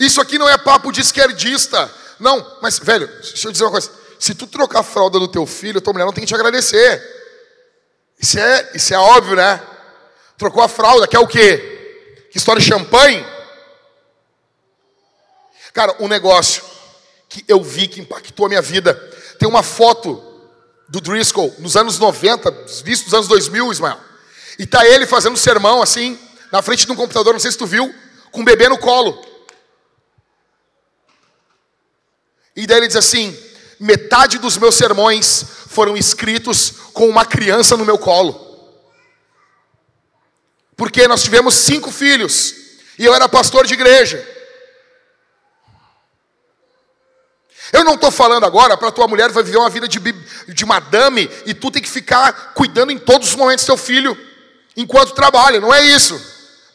[0.00, 1.92] Isso aqui não é papo de esquerdista.
[2.18, 3.90] Não, mas, velho, deixa eu dizer uma coisa.
[4.18, 7.02] Se tu trocar a fralda do teu filho, tua mulher não tem que te agradecer.
[8.18, 9.62] Isso é, isso é óbvio, né?
[10.36, 12.26] Trocou a fralda, quer o quê?
[12.30, 13.24] Que história de champanhe?
[15.72, 16.64] Cara, um negócio
[17.28, 18.94] que eu vi que impactou a minha vida.
[19.38, 20.24] Tem uma foto
[20.88, 22.50] do Driscoll nos anos 90,
[22.82, 24.00] visto nos anos 2000, Ismael.
[24.58, 26.18] E tá ele fazendo sermão assim,
[26.50, 27.94] na frente de um computador, não sei se tu viu,
[28.32, 29.24] com um bebê no colo.
[32.56, 33.36] E daí ele diz assim:
[33.78, 38.46] metade dos meus sermões foram escritos com uma criança no meu colo.
[40.76, 42.54] Porque nós tivemos cinco filhos
[42.98, 44.26] e eu era pastor de igreja.
[47.72, 51.28] Eu não estou falando agora para tua mulher vai viver uma vida de, de madame
[51.44, 54.16] e tu tem que ficar cuidando em todos os momentos do teu filho
[54.76, 55.60] enquanto trabalha.
[55.60, 56.20] Não é isso.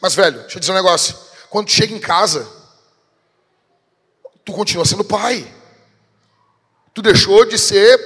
[0.00, 1.16] Mas, velho, deixa eu dizer um negócio.
[1.48, 2.46] Quando tu chega em casa,
[4.44, 5.53] tu continua sendo pai.
[6.94, 8.00] Tu deixou de ser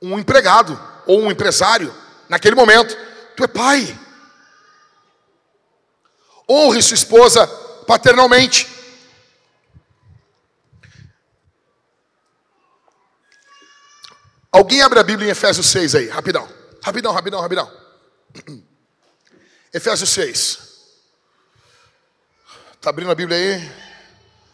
[0.00, 1.92] um empregado ou um empresário,
[2.28, 2.96] naquele momento,
[3.36, 3.98] tu é pai.
[6.48, 7.46] Honre sua esposa
[7.86, 8.68] paternalmente.
[14.50, 16.48] Alguém abre a Bíblia em Efésios 6 aí, rapidão.
[16.82, 17.72] Rapidão, rapidão, rapidão.
[19.72, 20.58] Efésios 6.
[22.80, 23.72] Tá abrindo a Bíblia aí?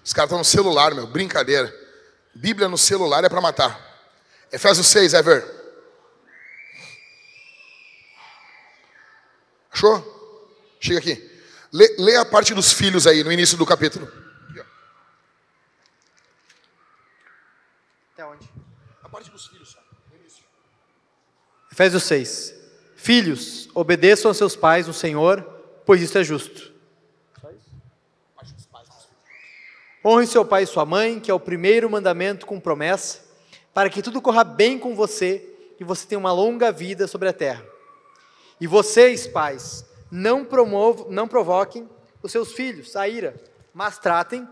[0.04, 1.74] Os caras estão no celular, meu, brincadeira.
[2.38, 3.78] Bíblia no celular é para matar.
[4.52, 5.44] Efésios 6, Ever.
[9.72, 10.46] Achou?
[10.80, 11.40] Chega aqui.
[11.72, 14.10] Lê, lê, a parte dos filhos aí, no início do capítulo.
[18.12, 18.48] Até onde?
[19.02, 19.78] A parte dos filhos, só.
[21.72, 22.54] Efésios 6.
[22.94, 25.42] Filhos, obedeçam a seus pais no Senhor,
[25.84, 26.67] pois isso é justo.
[30.10, 33.18] Honre seu pai e sua mãe, que é o primeiro mandamento com promessa,
[33.74, 35.46] para que tudo corra bem com você
[35.78, 37.62] e você tenha uma longa vida sobre a terra.
[38.58, 41.86] E vocês, pais, não, promovam, não provoquem
[42.22, 43.38] os seus filhos a ira,
[43.74, 44.48] mas tratem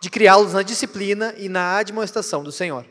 [0.00, 2.86] de criá-los na disciplina e na admoestação do Senhor.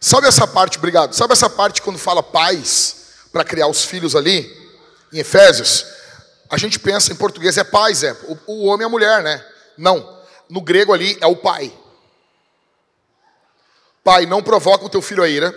[0.00, 1.12] Sabe essa parte, obrigado.
[1.12, 4.50] Sabe essa parte quando fala pais para criar os filhos ali,
[5.12, 5.84] em Efésios?
[6.48, 9.44] A gente pensa em português é pais, é o, o homem e a mulher, né?
[9.76, 10.22] Não.
[10.48, 11.72] No grego ali é o pai.
[14.02, 15.54] Pai, não provoca o teu filho a ira,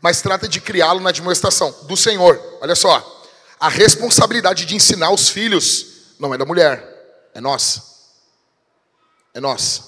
[0.00, 2.40] mas trata de criá-lo na demonstração do Senhor.
[2.60, 3.24] Olha só,
[3.58, 7.82] a responsabilidade de ensinar os filhos não é da mulher, é nossa.
[9.34, 9.82] É nossa.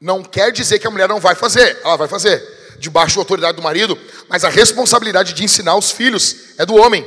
[0.00, 3.56] Não quer dizer que a mulher não vai fazer, ela vai fazer, debaixo da autoridade
[3.56, 3.98] do marido,
[4.28, 7.06] mas a responsabilidade de ensinar os filhos é do homem.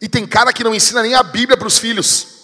[0.00, 2.39] E tem cara que não ensina nem a Bíblia para os filhos.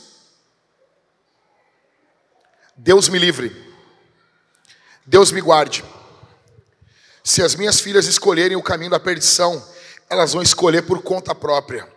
[2.77, 3.55] Deus me livre.
[5.05, 5.85] Deus me guarde.
[7.25, 9.65] Se as minhas filhas escolherem o caminho da perdição,
[10.11, 11.89] elas vão escolher por conta própria.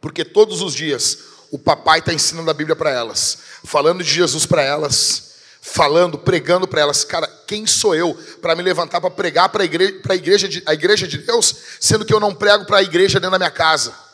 [0.00, 1.18] Porque todos os dias
[1.50, 6.66] o papai está ensinando a Bíblia para elas, falando de Jesus para elas, falando, pregando
[6.66, 7.04] para elas.
[7.04, 10.74] Cara, quem sou eu para me levantar para pregar para a igreja, igreja, de, a
[10.74, 14.09] igreja de Deus, sendo que eu não prego para a igreja dentro da minha casa?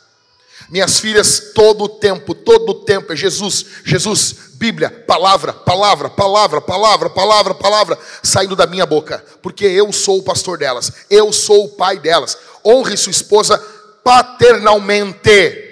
[0.69, 6.61] Minhas filhas, todo o tempo, todo o tempo é Jesus, Jesus, Bíblia, palavra, palavra, palavra,
[6.61, 11.67] palavra, palavra, palavra, saindo da minha boca, porque eu sou o pastor delas, eu sou
[11.67, 12.37] o pai delas.
[12.65, 13.59] Honre sua esposa
[14.03, 15.65] paternalmente.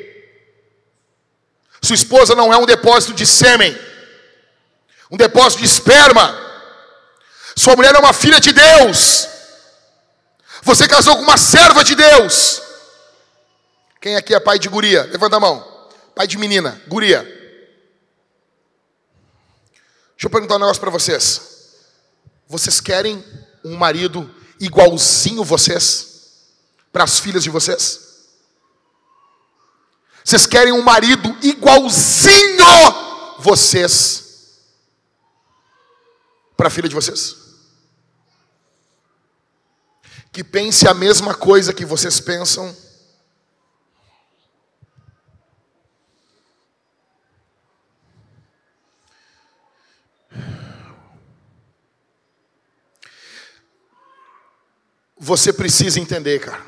[1.82, 3.76] Sua esposa não é um depósito de sêmen,
[5.10, 6.40] um depósito de esperma.
[7.56, 9.28] Sua mulher é uma filha de Deus.
[10.62, 12.63] Você casou com uma serva de Deus.
[14.04, 15.04] Quem aqui é pai de guria?
[15.04, 15.88] Levanta a mão.
[16.14, 17.22] Pai de menina, guria.
[20.12, 21.40] Deixa eu perguntar um negócio para vocês.
[22.46, 23.24] Vocês querem
[23.64, 24.30] um marido
[24.60, 26.42] igualzinho vocês?
[26.92, 28.28] Para as filhas de vocês?
[30.22, 32.66] Vocês querem um marido igualzinho
[33.38, 34.58] vocês?
[36.58, 37.36] Para a filha de vocês?
[40.30, 42.83] Que pense a mesma coisa que vocês pensam
[55.24, 56.62] Você precisa entender, cara.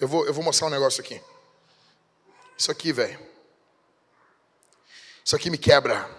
[0.00, 1.22] Eu vou, eu vou mostrar um negócio aqui.
[2.56, 3.16] Isso aqui, velho.
[5.24, 6.10] Isso aqui me quebra.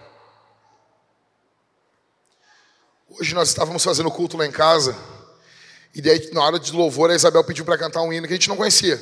[3.10, 4.96] Hoje nós estávamos fazendo culto lá em casa.
[5.94, 8.36] E daí, na hora de louvor, a Isabel pediu para cantar um hino que a
[8.36, 8.96] gente não conhecia.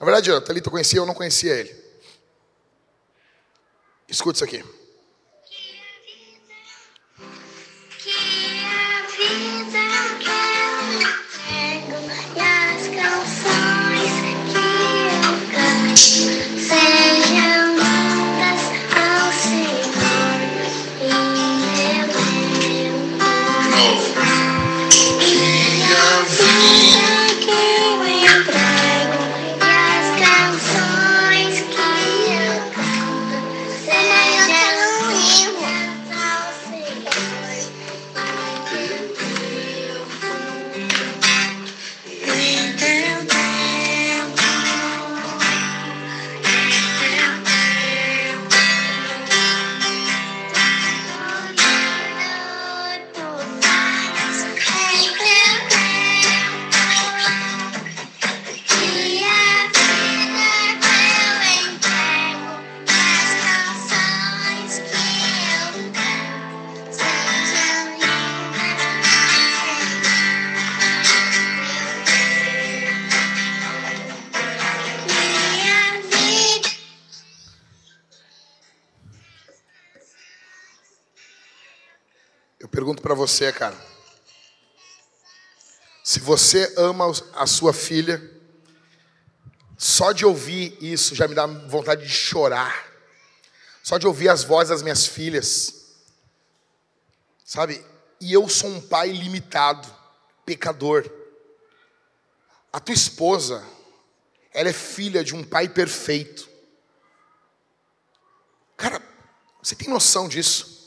[0.00, 1.72] Na verdade, a Thalita conhecia, eu não conhecia ele.
[4.08, 4.64] Escute isso aqui.
[15.96, 17.69] Say
[83.20, 83.76] você, cara.
[86.02, 88.18] Se você ama a sua filha,
[89.76, 92.88] só de ouvir isso já me dá vontade de chorar.
[93.82, 95.84] Só de ouvir as vozes das minhas filhas.
[97.44, 97.84] Sabe?
[98.20, 99.86] E eu sou um pai limitado,
[100.46, 101.10] pecador.
[102.72, 103.62] A tua esposa,
[104.52, 106.48] ela é filha de um pai perfeito.
[108.78, 109.02] Cara,
[109.62, 110.79] você tem noção disso?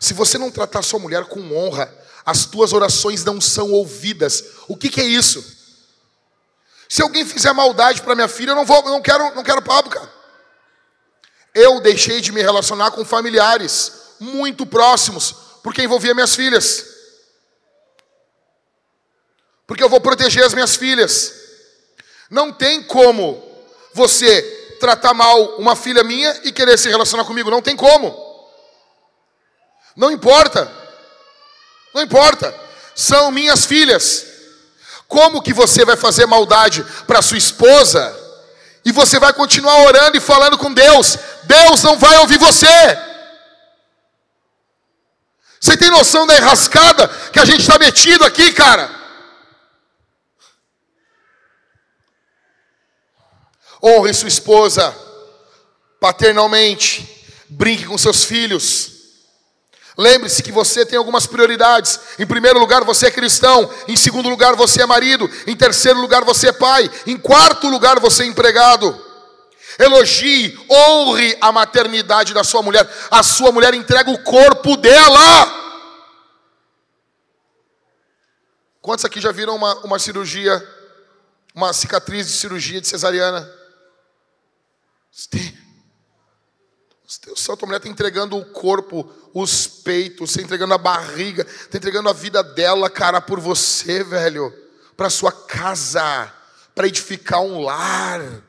[0.00, 1.92] Se você não tratar sua mulher com honra,
[2.24, 4.44] as tuas orações não são ouvidas.
[4.68, 5.44] O que, que é isso?
[6.88, 9.62] Se alguém fizer maldade para minha filha, eu não vou, eu não quero, não quero
[9.62, 10.12] papo, cara.
[11.54, 16.84] Eu deixei de me relacionar com familiares muito próximos, porque envolvia minhas filhas.
[19.66, 21.32] Porque eu vou proteger as minhas filhas.
[22.30, 23.42] Não tem como
[23.92, 24.42] você
[24.78, 28.25] tratar mal uma filha minha e querer se relacionar comigo, não tem como.
[29.96, 30.70] Não importa.
[31.94, 32.54] Não importa.
[32.94, 34.26] São minhas filhas.
[35.08, 38.14] Como que você vai fazer maldade para sua esposa
[38.84, 41.16] e você vai continuar orando e falando com Deus?
[41.44, 42.66] Deus não vai ouvir você.
[45.60, 48.90] Você tem noção da enrascada que a gente está metido aqui, cara?
[53.82, 54.94] Honre sua esposa
[56.00, 58.95] paternalmente, brinque com seus filhos.
[59.96, 61.98] Lembre-se que você tem algumas prioridades.
[62.18, 63.70] Em primeiro lugar, você é cristão.
[63.88, 65.30] Em segundo lugar, você é marido.
[65.46, 66.90] Em terceiro lugar, você é pai.
[67.06, 69.04] Em quarto lugar, você é empregado.
[69.78, 72.86] Elogie, honre a maternidade da sua mulher.
[73.10, 75.64] A sua mulher entrega o corpo dela.
[78.82, 80.62] Quantos aqui já viram uma, uma cirurgia,
[81.54, 83.50] uma cicatriz de cirurgia de cesariana?
[85.30, 85.65] Tem.
[87.22, 92.08] A tua mulher está entregando o corpo, os peitos, está entregando a barriga, está entregando
[92.08, 94.52] a vida dela, cara, por você, velho,
[94.96, 96.32] para sua casa,
[96.74, 98.42] para edificar um lar.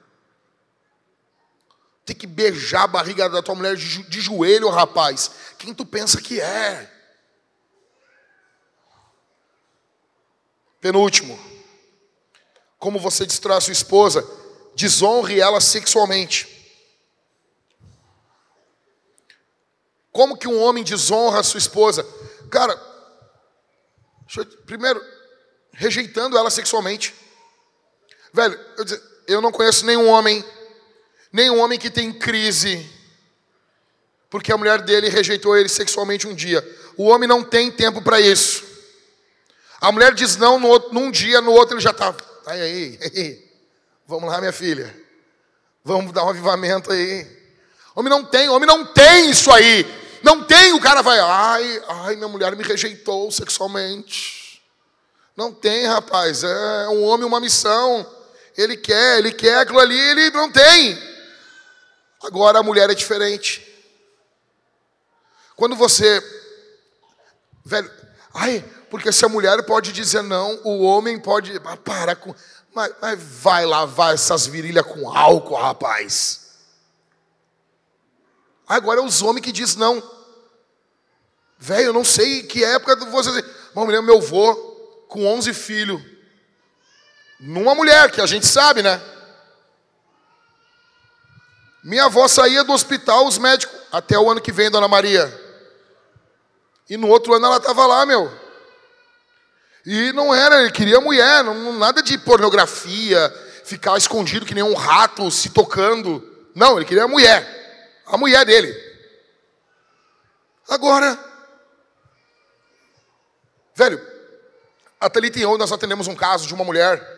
[2.05, 5.31] Tem que beijar a barriga da tua mulher de joelho, rapaz.
[5.57, 6.89] Quem tu pensa que é?
[10.79, 11.37] Penúltimo.
[12.77, 14.25] Como você destrói a sua esposa?
[14.75, 16.56] Desonre ela sexualmente.
[20.17, 22.03] Como que um homem desonra a sua esposa?
[22.49, 22.73] Cara,
[24.35, 24.99] eu, primeiro,
[25.71, 27.13] rejeitando ela sexualmente.
[28.33, 28.85] Velho, eu,
[29.27, 30.43] eu não conheço nenhum homem,
[31.31, 32.83] nenhum homem que tem crise,
[34.27, 36.67] porque a mulher dele rejeitou ele sexualmente um dia.
[36.97, 38.65] O homem não tem tempo para isso.
[39.79, 42.15] A mulher diz não no outro, num dia, no outro ele já está.
[42.47, 43.51] Aí, aí, aí,
[44.07, 44.99] vamos lá, minha filha.
[45.85, 47.23] Vamos dar um avivamento aí.
[47.93, 50.06] Homem não tem, homem não tem isso aí.
[50.23, 54.61] Não tem, o cara vai, ai, ai, minha mulher me rejeitou sexualmente.
[55.35, 58.05] Não tem, rapaz, é um homem, uma missão.
[58.57, 60.97] Ele quer, ele quer aquilo ali, ele não tem.
[62.23, 63.63] Agora a mulher é diferente.
[65.55, 66.21] Quando você,
[67.63, 67.91] velho,
[68.33, 72.33] ai, porque se a mulher pode dizer não, o homem pode, ah, para com,
[72.73, 76.46] mas, mas vai lavar essas virilhas com álcool, rapaz.
[78.67, 80.03] Agora é os homens que diz não.
[81.57, 83.43] Velho, eu não sei que época você.
[83.73, 84.55] Uma mulher, meu avô,
[85.07, 86.01] com 11 filhos.
[87.39, 89.01] Numa mulher, que a gente sabe, né?
[91.83, 95.31] Minha avó saía do hospital, os médicos, até o ano que vem, Dona Maria.
[96.89, 98.31] E no outro ano ela estava lá, meu.
[99.85, 104.73] E não era, ele queria mulher, não, nada de pornografia, ficar escondido que nem um
[104.73, 106.21] rato se tocando.
[106.53, 107.56] Não, ele queria mulher
[108.07, 108.73] a mulher dele.
[110.67, 111.17] Agora,
[113.75, 114.01] velho,
[114.99, 117.15] a Thalita e eu, nós atendemos um caso de uma mulher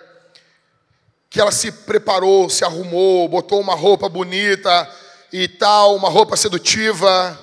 [1.29, 4.91] que ela se preparou, se arrumou, botou uma roupa bonita
[5.31, 7.37] e tal, uma roupa sedutiva.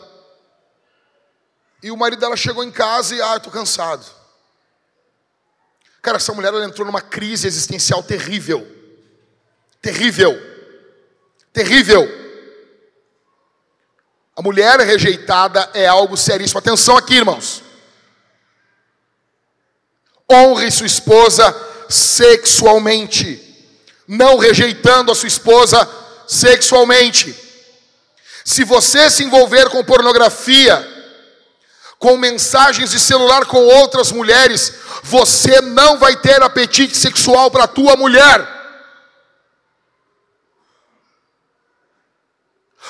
[1.82, 4.04] E o marido dela chegou em casa e, ah, eu tô cansado.
[6.02, 8.66] Cara, essa mulher ela entrou numa crise existencial terrível.
[9.80, 10.36] Terrível.
[11.52, 12.25] Terrível.
[14.36, 16.58] A mulher rejeitada é algo seríssimo.
[16.58, 17.62] Atenção aqui, irmãos.
[20.30, 21.54] Honre sua esposa
[21.88, 23.40] sexualmente,
[24.06, 25.88] não rejeitando a sua esposa
[26.26, 27.34] sexualmente.
[28.44, 30.86] Se você se envolver com pornografia,
[31.98, 34.72] com mensagens de celular com outras mulheres,
[35.02, 38.55] você não vai ter apetite sexual para a tua mulher.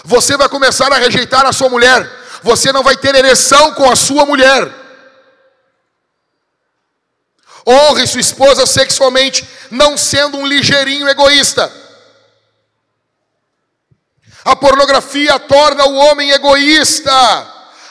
[0.04, 2.08] Você vai começar a rejeitar a sua mulher.
[2.42, 4.72] Você não vai ter ereção com a sua mulher.
[7.66, 11.72] Honre sua esposa sexualmente, não sendo um ligeirinho egoísta.
[14.44, 17.12] A pornografia torna o homem egoísta.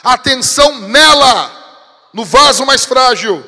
[0.02, 1.52] Atenção nela,
[2.14, 3.44] no vaso mais frágil.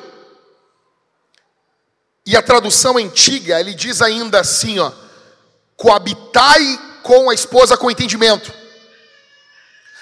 [2.23, 4.91] E a tradução antiga, ele diz ainda assim, ó:
[5.75, 8.53] coabitai com a esposa com entendimento.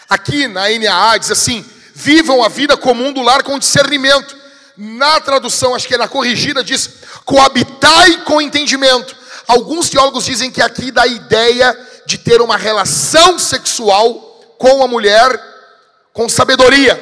[0.10, 4.36] Aqui na NAA diz assim: vivam a vida comum do lar com discernimento.
[4.78, 6.89] Na tradução, acho que é na corrigida, diz
[7.26, 9.16] coabitai com entendimento.
[9.48, 14.14] Alguns teólogos dizem que aqui dá a ideia de ter uma relação sexual
[14.60, 15.39] com a mulher
[16.14, 16.95] com sabedoria.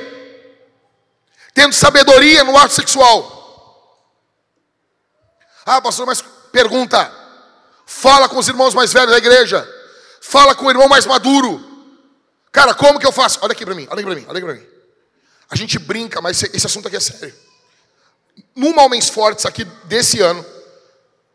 [1.54, 3.34] Tendo sabedoria no ato sexual.
[5.66, 7.12] Ah, pastor, mas pergunta.
[7.86, 9.75] Fala com os irmãos mais velhos da igreja.
[10.28, 11.64] Fala com o irmão mais maduro.
[12.52, 13.38] Cara, como que eu faço?
[13.44, 14.68] Olha aqui para mim, olha aqui para mim, olha aqui para mim.
[15.52, 17.34] A gente brinca, mas esse assunto aqui é sério.
[18.56, 20.44] No Homens Fortes aqui desse ano,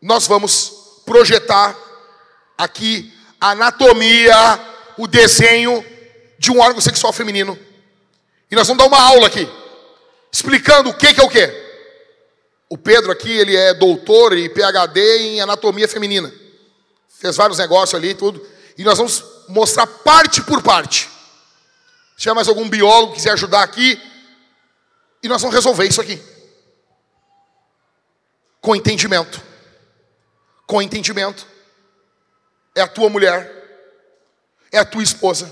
[0.01, 0.73] nós vamos
[1.05, 1.77] projetar
[2.57, 4.35] aqui anatomia,
[4.97, 5.85] o desenho
[6.37, 7.57] de um órgão sexual feminino.
[8.51, 9.49] E nós vamos dar uma aula aqui,
[10.29, 11.71] explicando o que, que é o que.
[12.67, 16.31] O Pedro aqui, ele é doutor e PhD em anatomia feminina.
[17.07, 18.50] Fez vários negócios ali e tudo.
[18.77, 21.09] E nós vamos mostrar parte por parte.
[22.15, 23.99] Se tiver mais algum biólogo que quiser ajudar aqui,
[25.23, 26.21] e nós vamos resolver isso aqui.
[28.59, 29.41] Com entendimento.
[30.65, 31.45] Com entendimento
[32.75, 33.51] é a tua mulher,
[34.71, 35.51] é a tua esposa.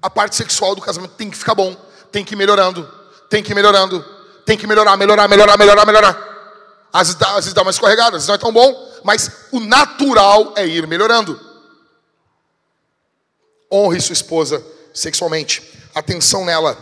[0.00, 1.74] A parte sexual do casamento tem que ficar bom,
[2.10, 2.86] tem que ir melhorando,
[3.28, 4.02] tem que ir melhorando,
[4.44, 6.36] tem que melhorar, melhorar, melhorar, melhorar, melhorar.
[6.92, 9.30] Às vezes dá, às vezes dá uma escorregada, às vezes não é tão bom, mas
[9.52, 11.40] o natural é ir melhorando.
[13.72, 15.62] Honre sua esposa sexualmente,
[15.94, 16.76] atenção nela.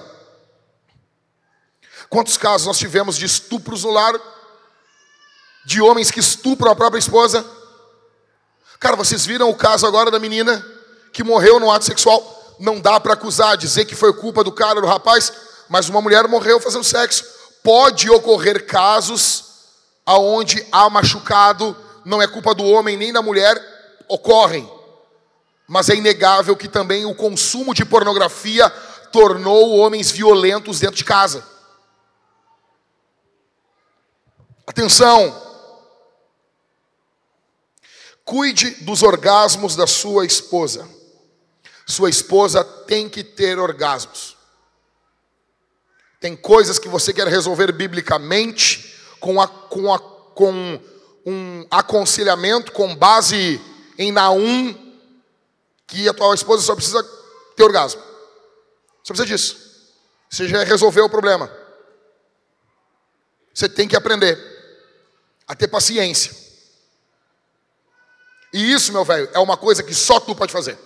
[2.08, 4.14] Quantos casos nós tivemos de estupros no lar?
[5.66, 7.44] De homens que estupram a própria esposa?
[8.80, 10.64] Cara, vocês viram o caso agora da menina
[11.12, 12.56] que morreu no ato sexual?
[12.58, 15.30] Não dá para acusar, dizer que foi culpa do cara, do rapaz,
[15.68, 17.22] mas uma mulher morreu fazendo sexo.
[17.62, 19.44] Pode ocorrer casos
[20.06, 23.56] aonde há machucado, não é culpa do homem nem da mulher,
[24.08, 24.70] ocorrem.
[25.66, 28.68] Mas é inegável que também o consumo de pornografia
[29.12, 31.46] tornou homens violentos dentro de casa.
[34.66, 35.44] Atenção,
[38.24, 40.88] Cuide dos orgasmos da sua esposa.
[41.86, 44.36] Sua esposa tem que ter orgasmos.
[46.18, 50.80] Tem coisas que você quer resolver biblicamente, com, a, com, a, com
[51.24, 53.60] um aconselhamento com base
[53.98, 54.74] em Naum,
[55.86, 57.02] que a tua esposa só precisa
[57.56, 58.02] ter orgasmo.
[59.02, 59.56] Só precisa disso.
[60.28, 61.50] Você já resolveu o problema.
[63.52, 64.36] Você tem que aprender
[65.46, 66.34] a ter paciência.
[68.52, 70.78] E isso, meu velho, é uma coisa que só tu pode fazer.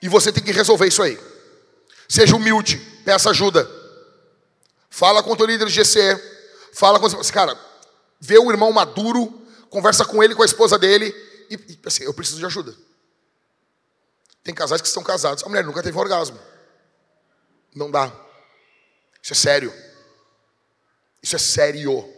[0.00, 1.18] E você tem que resolver isso aí.
[2.08, 3.68] Seja humilde, peça ajuda.
[4.88, 6.16] Fala com o teu líder de GC.
[6.72, 7.58] Fala com cara,
[8.20, 11.06] vê o irmão maduro, conversa com ele, com a esposa dele
[11.50, 12.74] e, e assim, eu preciso de ajuda.
[14.42, 16.38] Tem casais que estão casados, a mulher nunca teve orgasmo.
[17.74, 18.12] Não dá.
[19.22, 19.74] Isso é sério.
[21.22, 22.08] Isso é sério.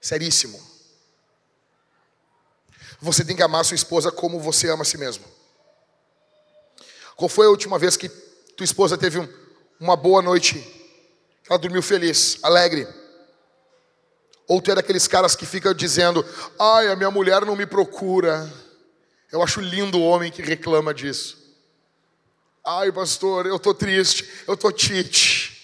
[0.00, 0.60] Seríssimo.
[3.00, 5.24] Você tem que amar sua esposa como você ama a si mesmo.
[7.16, 9.28] Qual foi a última vez que tua esposa teve um,
[9.78, 10.58] uma boa noite?
[11.48, 12.86] Ela dormiu feliz, alegre.
[14.50, 16.26] Ou tu é daqueles caras que fica dizendo:
[16.58, 18.52] Ai, a minha mulher não me procura.
[19.30, 21.38] Eu acho lindo o homem que reclama disso.
[22.66, 25.56] Ai, pastor, eu tô triste, eu tô tite.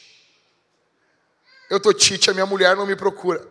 [1.68, 3.44] Eu tô tite, a minha mulher não me procura.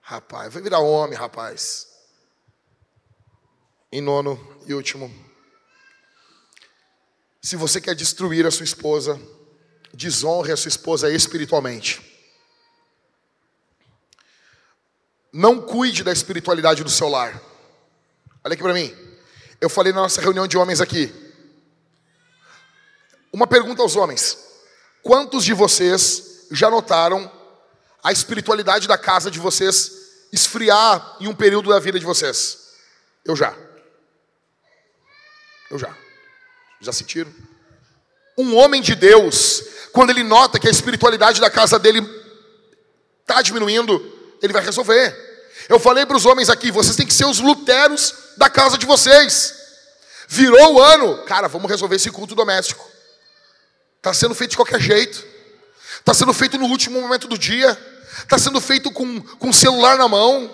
[0.00, 1.88] Rapaz, vai virar homem, rapaz.
[3.90, 4.38] Em nono
[4.68, 5.12] e último,
[7.40, 9.20] se você quer destruir a sua esposa,
[9.92, 12.11] desonre a sua esposa espiritualmente.
[15.32, 17.40] Não cuide da espiritualidade do seu lar.
[18.44, 18.94] Olha aqui para mim.
[19.60, 21.12] Eu falei na nossa reunião de homens aqui.
[23.32, 24.36] Uma pergunta aos homens:
[25.02, 27.30] quantos de vocês já notaram
[28.02, 29.92] a espiritualidade da casa de vocês
[30.32, 32.74] esfriar em um período da vida de vocês?
[33.24, 33.56] Eu já.
[35.70, 35.96] Eu já.
[36.80, 37.32] Já sentiram?
[38.36, 42.00] Um homem de Deus, quando ele nota que a espiritualidade da casa dele
[43.20, 44.11] está diminuindo,
[44.42, 45.30] ele vai resolver.
[45.68, 48.84] Eu falei para os homens aqui: vocês têm que ser os luteros da casa de
[48.84, 49.54] vocês.
[50.28, 52.84] Virou o ano, cara, vamos resolver esse culto doméstico.
[53.98, 55.24] Está sendo feito de qualquer jeito.
[55.98, 57.78] está sendo feito no último momento do dia,
[58.18, 60.50] está sendo feito com, com o celular na mão.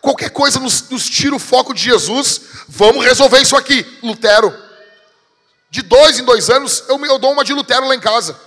[0.00, 2.40] Qualquer coisa nos, nos tira o foco de Jesus.
[2.68, 3.84] Vamos resolver isso aqui.
[4.02, 4.56] Lutero.
[5.68, 8.38] De dois em dois anos, eu, eu dou uma de Lutero lá em casa.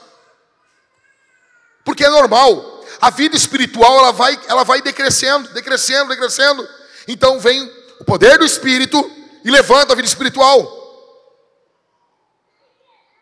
[1.85, 2.72] Porque é normal.
[3.03, 6.65] A vida espiritual ela vai, ela vai decrescendo, decrescendo, decrescendo.
[7.05, 7.69] Então vem
[7.99, 8.97] o poder do Espírito
[9.43, 10.65] e levanta a vida espiritual.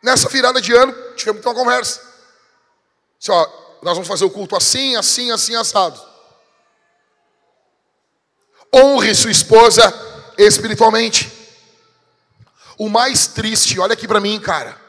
[0.04, 2.00] Nessa virada de ano, tivemos uma conversa.
[3.20, 3.48] Assim, ó,
[3.82, 6.00] nós vamos fazer o culto assim, assim, assim, assado.
[8.72, 9.82] Honre sua esposa
[10.38, 11.32] espiritualmente.
[12.78, 14.80] O mais triste, olha aqui para mim, cara.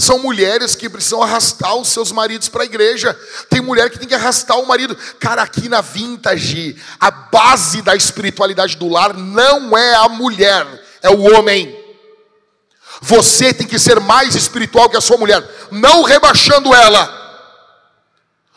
[0.00, 3.12] São mulheres que precisam arrastar os seus maridos para a igreja.
[3.48, 4.96] Tem mulher que tem que arrastar o marido.
[5.18, 10.66] Cara, aqui na Vintage, a base da espiritualidade do lar não é a mulher,
[11.02, 11.78] é o homem.
[13.02, 17.18] Você tem que ser mais espiritual que a sua mulher, não rebaixando ela.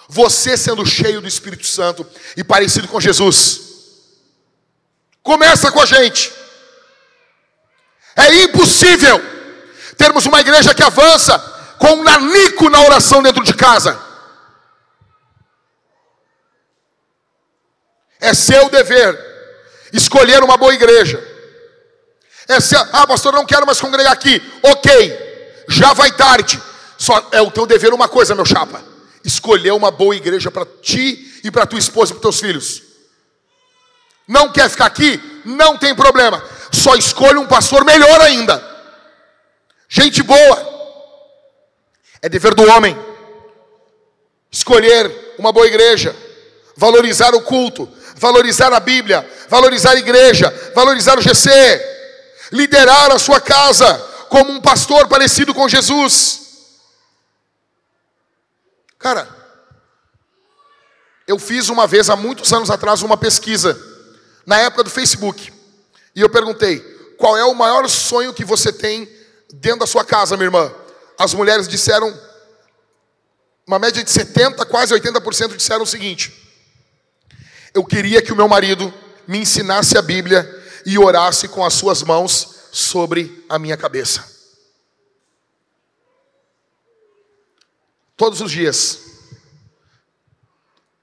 [0.07, 2.05] Você sendo cheio do Espírito Santo
[2.37, 3.61] e parecido com Jesus.
[5.21, 6.31] Começa com a gente.
[8.15, 9.32] É impossível
[9.97, 11.37] termos uma igreja que avança
[11.77, 13.99] com um nanico na oração dentro de casa.
[18.19, 19.33] É seu dever
[19.91, 21.21] escolher uma boa igreja.
[22.47, 24.41] É seu, ah, pastor, não quero mais congregar aqui.
[24.63, 26.61] Ok, já vai tarde.
[26.97, 28.81] Só é o teu dever uma coisa, meu chapa:
[29.23, 32.81] escolher uma boa igreja para ti e para tua esposa e para teus filhos.
[34.27, 35.41] Não quer ficar aqui?
[35.43, 36.41] Não tem problema.
[36.71, 38.72] Só escolha um pastor melhor ainda.
[39.95, 40.73] Gente boa.
[42.19, 42.97] É dever do homem
[44.51, 46.15] escolher uma boa igreja,
[46.75, 51.51] valorizar o culto, valorizar a Bíblia, valorizar a igreja, valorizar o GC,
[52.51, 53.95] liderar a sua casa
[54.29, 56.41] como um pastor parecido com Jesus.
[58.97, 59.27] Cara,
[61.27, 63.79] eu fiz uma vez, há muitos anos atrás, uma pesquisa,
[64.43, 65.53] na época do Facebook,
[66.15, 66.79] e eu perguntei:
[67.19, 69.21] qual é o maior sonho que você tem
[69.53, 70.73] dentro da sua casa, minha irmã,
[71.17, 72.11] as mulheres disseram,
[73.67, 76.33] uma média de 70%, quase 80% disseram o seguinte:
[77.73, 78.91] Eu queria que o meu marido
[79.27, 84.31] me ensinasse a Bíblia e orasse com as suas mãos sobre a minha cabeça.
[88.17, 88.99] Todos os dias,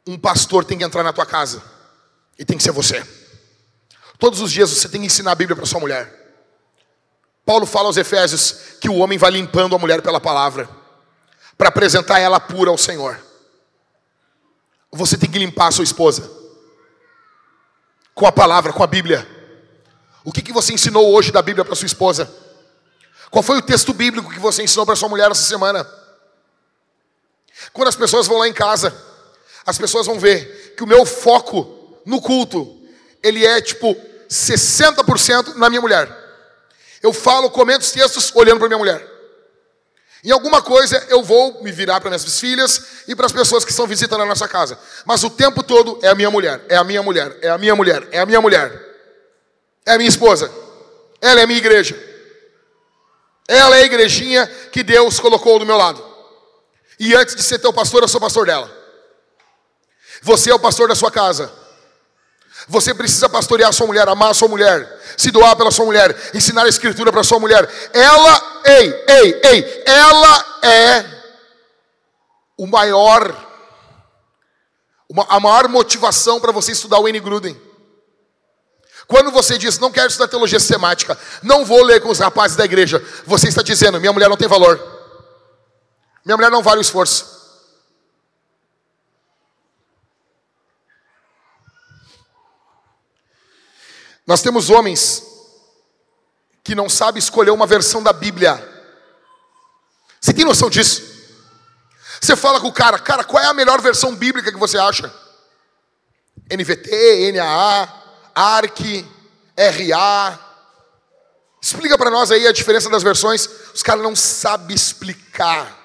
[0.07, 1.63] um pastor tem que entrar na tua casa,
[2.39, 3.07] e tem que ser você.
[4.19, 6.20] Todos os dias você tem que ensinar a Bíblia para sua mulher.
[7.51, 10.71] Paulo fala aos Efésios que o homem vai limpando a mulher pela palavra,
[11.59, 13.21] para apresentar ela pura ao Senhor.
[14.93, 16.31] Você tem que limpar a sua esposa
[18.15, 19.27] com a palavra, com a Bíblia.
[20.23, 22.33] O que, que você ensinou hoje da Bíblia para sua esposa?
[23.33, 25.85] Qual foi o texto bíblico que você ensinou para sua mulher essa semana?
[27.73, 28.97] Quando as pessoas vão lá em casa,
[29.67, 32.81] as pessoas vão ver que o meu foco no culto,
[33.21, 33.97] ele é tipo
[34.31, 36.20] 60% na minha mulher.
[37.03, 39.11] Eu falo, comento os textos olhando para minha mulher.
[40.23, 43.71] Em alguma coisa eu vou me virar para minhas filhas e para as pessoas que
[43.71, 44.79] estão visitando a nossa casa.
[45.07, 47.75] Mas o tempo todo é a minha mulher, é a minha mulher, é a minha
[47.75, 48.89] mulher, é a minha mulher.
[49.87, 50.53] É a minha esposa.
[51.21, 51.99] Ela é a minha igreja.
[53.49, 56.05] Ela é a igrejinha que Deus colocou do meu lado.
[56.99, 58.71] E antes de ser teu pastor, eu sou pastor dela.
[60.23, 61.51] Você é o pastor da sua casa.
[62.71, 66.69] Você precisa pastorear sua mulher, amar sua mulher, se doar pela sua mulher, ensinar a
[66.69, 67.69] escritura para sua mulher.
[67.93, 71.05] Ela, ei, ei, ei, ela é
[72.57, 73.35] o maior,
[75.29, 77.19] a maior motivação para você estudar o N.
[77.19, 77.61] Gruden.
[79.09, 82.65] Quando você diz, não quero estudar teologia sistemática, não vou ler com os rapazes da
[82.65, 84.81] igreja, você está dizendo, minha mulher não tem valor.
[86.25, 87.40] Minha mulher não vale o esforço.
[94.31, 95.25] Nós temos homens
[96.63, 98.65] que não sabem escolher uma versão da Bíblia.
[100.21, 101.03] Você tem noção disso?
[102.21, 105.13] Você fala com o cara, cara, qual é a melhor versão bíblica que você acha?
[106.49, 107.89] NVT, NAA,
[108.33, 109.05] ARC,
[109.59, 110.39] RA.
[111.61, 113.49] Explica para nós aí a diferença das versões.
[113.75, 115.77] Os caras não sabem explicar.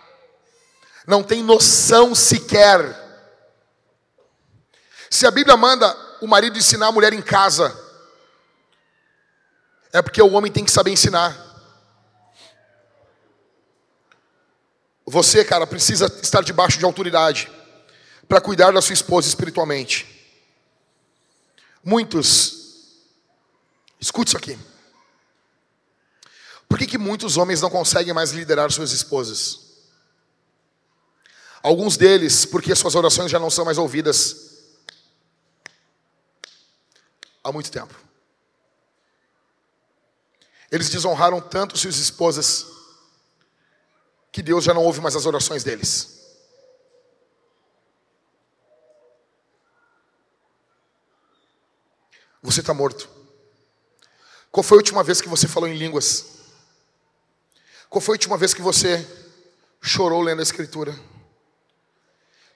[1.08, 2.96] Não tem noção sequer.
[5.10, 7.85] Se a Bíblia manda o marido ensinar a mulher em casa,
[9.96, 11.34] é porque o homem tem que saber ensinar.
[15.06, 17.50] Você, cara, precisa estar debaixo de autoridade
[18.28, 20.06] para cuidar da sua esposa espiritualmente.
[21.82, 22.98] Muitos,
[23.98, 24.60] escute isso aqui.
[26.68, 29.60] Por que, que muitos homens não conseguem mais liderar suas esposas?
[31.64, 34.58] Alguns deles, porque suas orações já não são mais ouvidas
[37.42, 38.05] há muito tempo.
[40.72, 42.66] Eles desonraram tanto suas esposas
[44.32, 46.16] que Deus já não ouve mais as orações deles.
[52.42, 53.10] Você está morto.
[54.52, 56.26] Qual foi a última vez que você falou em línguas?
[57.90, 59.06] Qual foi a última vez que você
[59.82, 60.94] chorou lendo a Escritura?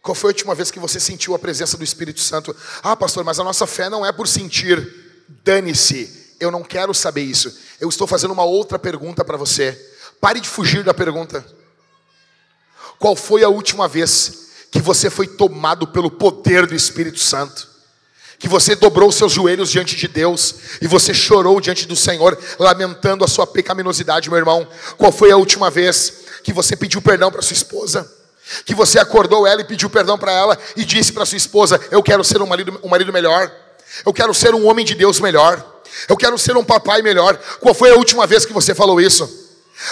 [0.02, 2.56] Qual foi a última vez que você sentiu a presença do Espírito Santo?
[2.84, 5.26] Ah, pastor, mas a nossa fé não é por sentir.
[5.44, 7.58] Dane-se, eu não quero saber isso.
[7.80, 9.78] Eu estou fazendo uma outra pergunta para você.
[10.20, 11.46] Pare de fugir da pergunta.
[12.98, 17.68] Qual foi a última vez que você foi tomado pelo poder do Espírito Santo?
[18.38, 23.24] Que você dobrou seus joelhos diante de Deus e você chorou diante do Senhor, lamentando
[23.24, 24.68] a sua pecaminosidade, meu irmão?
[24.98, 28.10] Qual foi a última vez que você pediu perdão para sua esposa?
[28.66, 32.02] Que você acordou ela e pediu perdão para ela e disse para sua esposa: Eu
[32.02, 33.52] quero ser um marido, um marido melhor,
[34.06, 37.40] eu quero ser um homem de Deus melhor, eu quero ser um papai melhor.
[37.60, 39.30] Qual foi a última vez que você falou isso?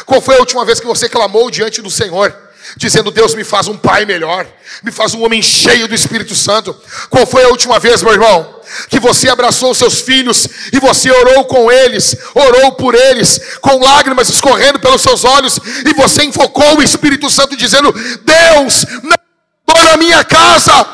[0.05, 2.47] Qual foi a última vez que você clamou diante do Senhor?
[2.75, 4.45] dizendo: Deus me faz um pai melhor,
[4.83, 6.75] me faz um homem cheio do Espírito Santo.
[7.09, 11.45] Qual foi a última vez, meu irmão, que você abraçou seus filhos e você orou
[11.45, 16.83] com eles, orou por eles, com lágrimas escorrendo pelos seus olhos, e você invocou o
[16.83, 20.85] Espírito Santo, dizendo: Deus, não na minha casa.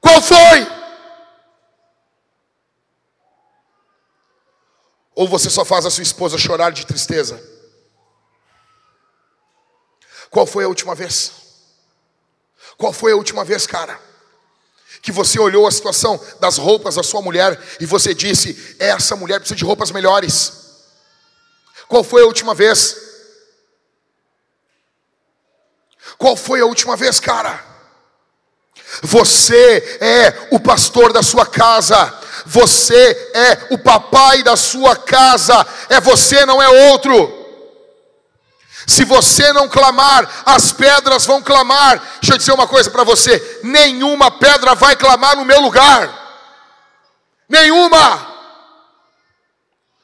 [0.00, 0.81] Qual foi?
[5.22, 7.40] Ou você só faz a sua esposa chorar de tristeza?
[10.28, 11.30] Qual foi a última vez?
[12.76, 14.00] Qual foi a última vez, cara?
[15.00, 19.38] Que você olhou a situação das roupas da sua mulher e você disse: essa mulher
[19.38, 20.54] precisa de roupas melhores.
[21.86, 22.96] Qual foi a última vez?
[26.18, 27.64] Qual foi a última vez, cara?
[29.02, 36.00] Você é o pastor da sua casa, você é o papai da sua casa, é
[36.00, 37.40] você, não é outro.
[38.86, 41.98] Se você não clamar, as pedras vão clamar.
[42.20, 46.22] Deixa eu dizer uma coisa para você: nenhuma pedra vai clamar no meu lugar.
[47.48, 48.32] Nenhuma.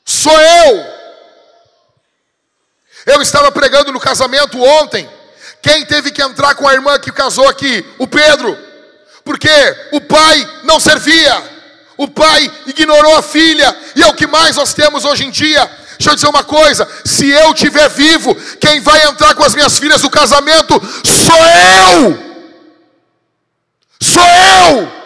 [0.05, 0.99] Sou eu.
[3.07, 5.11] Eu estava pregando no casamento ontem.
[5.63, 7.85] Quem teve que entrar com a irmã que casou aqui?
[7.99, 8.57] O Pedro.
[9.25, 9.51] Porque
[9.93, 11.58] o pai não servia.
[11.99, 13.77] O pai ignorou a filha.
[13.95, 15.69] E é o que mais nós temos hoje em dia
[15.99, 19.79] Deixa eu dizer uma coisa: se eu estiver vivo, quem vai entrar com as minhas
[19.79, 22.29] filhas no casamento sou eu.
[24.01, 24.99] Sou eu.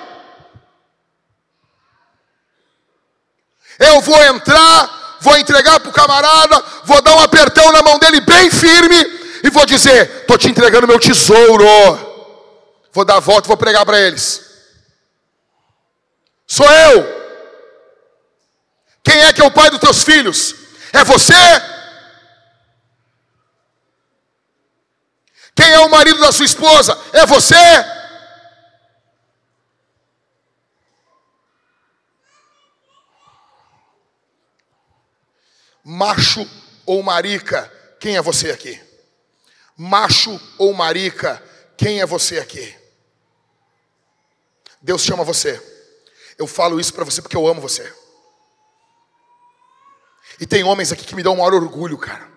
[3.78, 8.20] Eu vou entrar, vou entregar para o camarada, vou dar um apertão na mão dele
[8.20, 8.96] bem firme
[9.42, 11.64] e vou dizer: estou te entregando meu tesouro.
[12.92, 14.51] Vou dar a volta e vou pregar para eles.
[16.52, 17.02] Sou eu.
[19.02, 20.54] Quem é que é o pai dos teus filhos?
[20.92, 21.32] É você?
[25.56, 26.92] Quem é o marido da sua esposa?
[27.14, 27.54] É você?
[35.82, 36.46] Macho
[36.84, 37.72] ou marica?
[37.98, 38.78] Quem é você aqui?
[39.74, 41.42] Macho ou marica?
[41.78, 42.76] Quem é você aqui?
[44.82, 45.71] Deus chama você.
[46.38, 47.92] Eu falo isso para você porque eu amo você.
[50.40, 52.30] E tem homens aqui que me dão um maior orgulho, cara.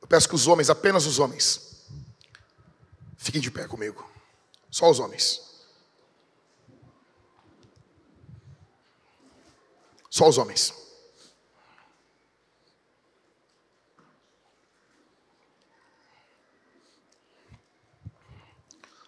[0.00, 1.86] Eu peço que os homens, apenas os homens,
[3.16, 4.10] fiquem de pé comigo.
[4.70, 5.49] Só os homens.
[10.10, 10.74] Só os homens.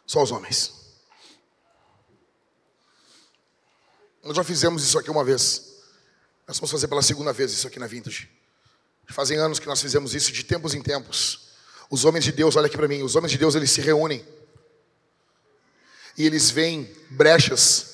[0.06, 0.72] Só os homens.
[4.22, 5.82] Nós já fizemos isso aqui uma vez.
[6.46, 8.30] Nós vamos fazer pela segunda vez isso aqui na Vintage.
[9.08, 11.48] Fazem anos que nós fizemos isso de tempos em tempos.
[11.90, 14.24] Os homens de Deus, olha aqui para mim, os homens de Deus eles se reúnem.
[16.16, 17.91] E eles veem brechas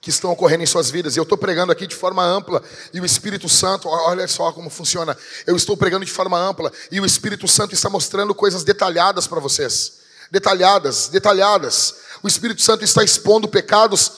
[0.00, 1.16] que estão ocorrendo em suas vidas.
[1.16, 2.62] E eu estou pregando aqui de forma ampla.
[2.92, 5.16] E o Espírito Santo, olha só como funciona.
[5.46, 6.72] Eu estou pregando de forma ampla.
[6.90, 10.00] E o Espírito Santo está mostrando coisas detalhadas para vocês
[10.30, 11.96] detalhadas, detalhadas.
[12.22, 14.12] O Espírito Santo está expondo pecados,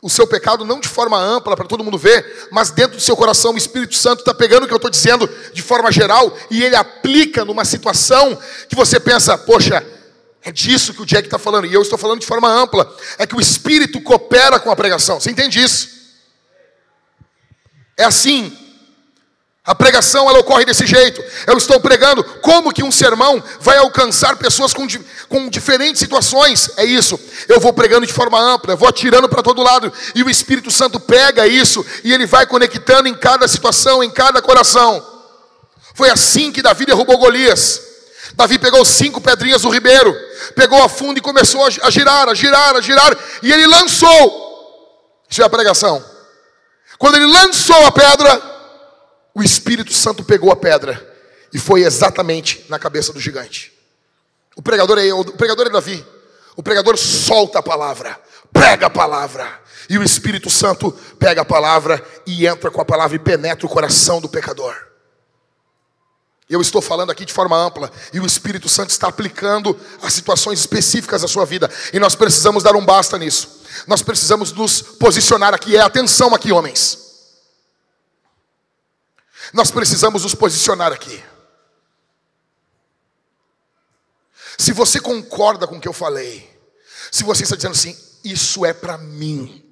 [0.00, 3.16] o seu pecado não de forma ampla para todo mundo ver, mas dentro do seu
[3.16, 6.62] coração o Espírito Santo está pegando o que eu estou dizendo de forma geral e
[6.62, 8.38] ele aplica numa situação
[8.68, 9.84] que você pensa, poxa,
[10.48, 12.90] É disso que o Jack está falando, e eu estou falando de forma ampla.
[13.18, 15.20] É que o Espírito coopera com a pregação.
[15.20, 15.90] Você entende isso?
[17.98, 18.56] É assim.
[19.62, 21.22] A pregação ela ocorre desse jeito.
[21.46, 24.86] Eu estou pregando como que um sermão vai alcançar pessoas com,
[25.28, 26.70] com diferentes situações.
[26.78, 27.20] É isso.
[27.46, 30.98] Eu vou pregando de forma ampla, vou atirando para todo lado e o Espírito Santo
[30.98, 35.06] pega isso e ele vai conectando em cada situação, em cada coração.
[35.94, 37.87] Foi assim que Davi derrubou Golias.
[38.34, 40.14] Davi pegou cinco pedrinhas do ribeiro,
[40.54, 44.48] pegou a fundo e começou a girar, a girar, a girar, e ele lançou.
[45.28, 46.04] Isso é a pregação.
[46.98, 48.42] Quando ele lançou a pedra,
[49.34, 51.16] o Espírito Santo pegou a pedra
[51.52, 53.72] e foi exatamente na cabeça do gigante.
[54.56, 56.04] O pregador é, o pregador é Davi.
[56.56, 58.20] O pregador solta a palavra,
[58.52, 59.60] prega a palavra.
[59.88, 63.70] E o Espírito Santo pega a palavra e entra com a palavra e penetra o
[63.70, 64.87] coração do pecador.
[66.48, 70.58] Eu estou falando aqui de forma ampla e o Espírito Santo está aplicando as situações
[70.58, 71.70] específicas da sua vida.
[71.92, 73.62] E nós precisamos dar um basta nisso.
[73.86, 75.76] Nós precisamos nos posicionar aqui.
[75.76, 77.06] É atenção aqui, homens.
[79.52, 81.22] Nós precisamos nos posicionar aqui.
[84.56, 86.50] Se você concorda com o que eu falei,
[87.12, 89.64] se você está dizendo assim, isso é para mim,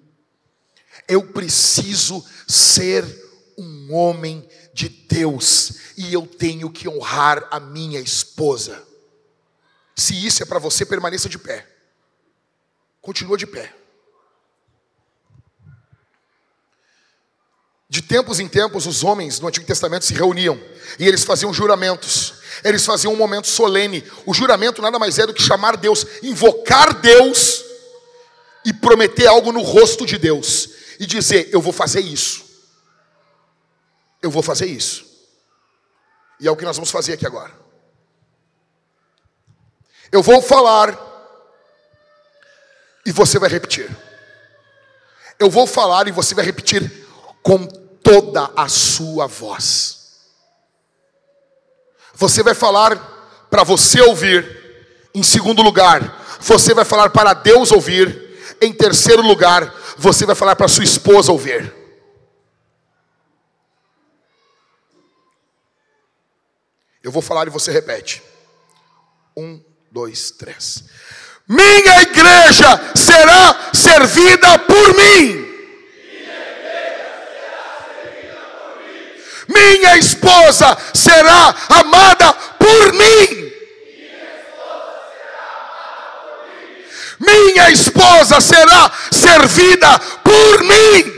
[1.09, 3.05] eu preciso ser
[3.59, 4.47] um homem
[4.77, 8.87] de Deus e eu tenho que honrar a minha esposa.
[9.97, 11.67] Se isso é para você, permaneça de pé.
[13.01, 13.75] Continua de pé.
[17.89, 20.61] De tempos em tempos, os homens do Antigo Testamento se reuniam
[20.99, 22.35] e eles faziam juramentos.
[22.63, 24.05] Eles faziam um momento solene.
[24.27, 27.65] O juramento nada mais é do que chamar Deus, invocar Deus
[28.63, 30.69] e prometer algo no rosto de Deus
[31.01, 32.46] e dizer: Eu vou fazer isso.
[34.27, 35.07] Eu vou fazer isso.
[36.41, 37.53] E é o que nós vamos fazer aqui agora.
[40.11, 40.99] Eu vou falar
[43.07, 43.89] e você vai repetir.
[45.39, 47.07] Eu vou falar e você vai repetir
[47.41, 50.25] com toda a sua voz.
[52.13, 52.97] Você vai falar
[53.49, 59.73] para você ouvir, em segundo lugar, você vai falar para Deus ouvir, em terceiro lugar,
[59.97, 61.76] você vai falar para sua esposa ouvir.
[67.07, 68.21] Eu vou falar e você repete.
[69.37, 69.63] Um,
[69.93, 70.83] dois, três.
[71.47, 75.47] Minha igreja será servida por mim.
[79.49, 83.53] minha esposa será amada por mim.
[87.21, 91.16] Minha esposa será servida por mim.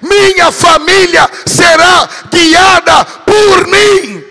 [0.00, 4.24] Minha família será guiada por mim.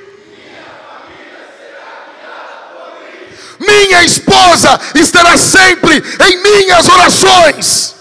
[3.60, 8.00] Minha esposa estará sempre em minhas orações.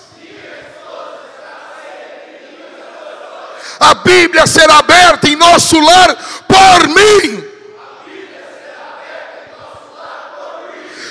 [3.81, 6.17] a Bíblia será aberta em nosso lar
[6.47, 7.45] por mim.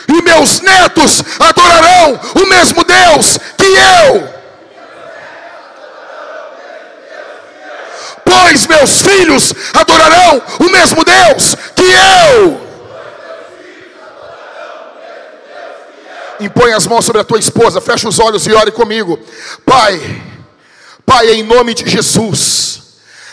[0.09, 4.36] E meus netos adorarão o mesmo Deus que eu.
[8.27, 12.67] Pois meus filhos adorarão o mesmo Deus que eu.
[16.41, 19.17] Impõe as mãos sobre a tua esposa, fecha os olhos e ore comigo.
[19.65, 20.21] Pai,
[21.05, 22.81] Pai, em nome de Jesus,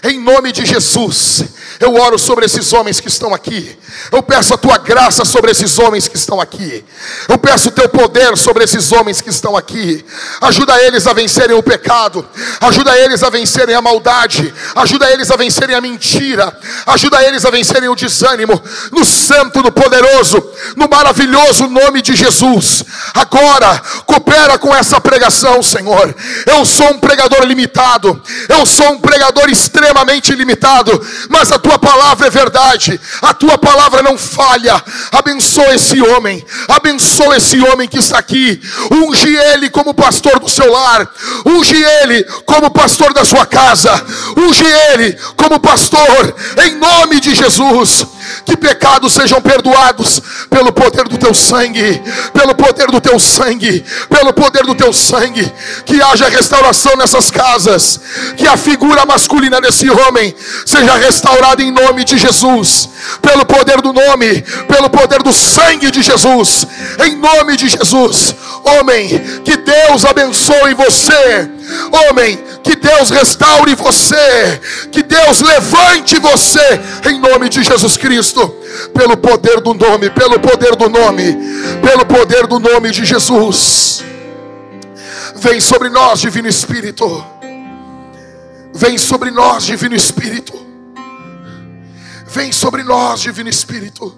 [0.05, 1.45] em nome de Jesus,
[1.81, 3.77] eu oro sobre esses homens que estão aqui.
[4.13, 6.85] Eu peço a tua graça sobre esses homens que estão aqui.
[7.29, 10.05] Eu peço o teu poder sobre esses homens que estão aqui.
[10.41, 12.27] Ajuda eles a vencerem o pecado.
[12.61, 14.53] Ajuda eles a vencerem a maldade.
[14.75, 16.57] Ajuda eles a vencerem a mentira.
[16.87, 18.61] Ajuda eles a vencerem o desânimo.
[18.93, 20.43] No santo, no poderoso,
[20.77, 22.85] no maravilhoso nome de Jesus.
[23.15, 26.15] Agora, coopera com essa pregação, Senhor.
[26.47, 28.23] Eu sou um pregador limitado.
[28.49, 31.05] Eu sou um pregador extremamente limitado.
[31.29, 33.01] Mas a tua palavra é verdade.
[33.23, 34.83] A tua palavra não falha.
[35.11, 36.45] Abençoa esse homem.
[36.69, 38.61] Abençoa esse homem que está aqui.
[38.91, 41.11] Unge ele como pastor do seu lar.
[41.47, 43.91] Unge ele como pastor da sua casa.
[44.37, 46.37] Unge ele como pastor.
[46.67, 48.07] Em nome de Jesus.
[48.45, 50.21] Que pecados sejam perdoados
[50.51, 52.03] pelo poder do teu sangue.
[52.33, 53.85] Pelo poder do teu sangue.
[54.09, 55.53] Pelo poder do teu sangue.
[55.85, 58.01] Que haja restauração nessas casas.
[58.37, 60.35] Que a figura masculina desse homem
[60.67, 62.89] seja restaurada em nome de Jesus.
[63.21, 66.67] Pelo poder do nome, pelo poder do sangue de Jesus,
[67.05, 68.35] em nome de Jesus.
[68.65, 69.09] Homem,
[69.45, 71.51] que Deus abençoe você.
[72.09, 74.61] Homem, que Deus restaure você,
[74.91, 78.55] que Deus levante você, em nome de Jesus Cristo.
[78.93, 81.37] pelo poder do nome, pelo poder do nome,
[81.81, 84.05] pelo poder do nome de Jesus.
[85.37, 87.25] Vem sobre nós, Divino Espírito.
[88.75, 90.55] Vem sobre nós, Divino Espírito.
[92.27, 94.17] Vem sobre nós, Divino Espírito.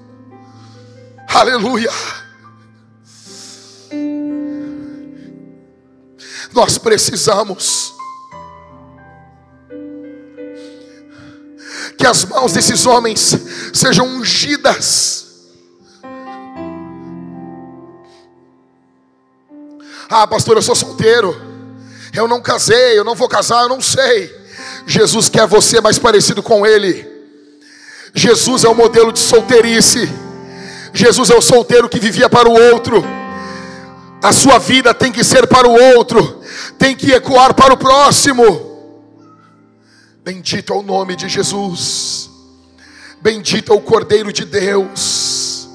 [1.28, 1.90] Aleluia.
[6.52, 7.94] Nós precisamos
[11.96, 13.36] que as mãos desses homens
[13.72, 15.26] sejam ungidas.
[20.08, 21.34] Ah, pastor, eu sou solteiro.
[22.14, 24.34] Eu não casei, eu não vou casar, eu não sei.
[24.86, 27.06] Jesus quer você mais parecido com Ele.
[28.14, 30.08] Jesus é o modelo de solteirice.
[30.94, 33.04] Jesus é o solteiro que vivia para o outro.
[34.26, 36.40] A sua vida tem que ser para o outro,
[36.76, 38.42] tem que ecoar para o próximo.
[40.24, 42.28] Bendito é o nome de Jesus.
[43.22, 45.68] Bendito é o Cordeiro de Deus.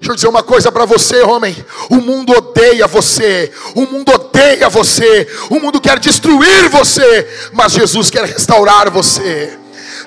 [0.00, 1.54] Deixa eu dizer uma coisa para você, homem.
[1.90, 3.52] O mundo odeia você.
[3.74, 5.28] O mundo odeia você.
[5.50, 7.28] O mundo quer destruir você.
[7.52, 9.58] Mas Jesus quer restaurar você.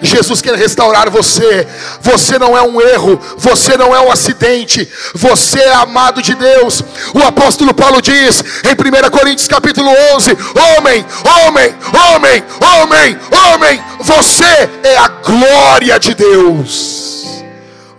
[0.01, 1.67] Jesus quer restaurar você.
[2.01, 6.83] Você não é um erro, você não é um acidente, você é amado de Deus.
[7.13, 10.37] O apóstolo Paulo diz em 1 Coríntios capítulo 11:
[10.77, 11.05] Homem,
[11.45, 11.75] homem,
[12.13, 13.19] homem, homem,
[13.53, 17.07] homem, você é a glória de Deus.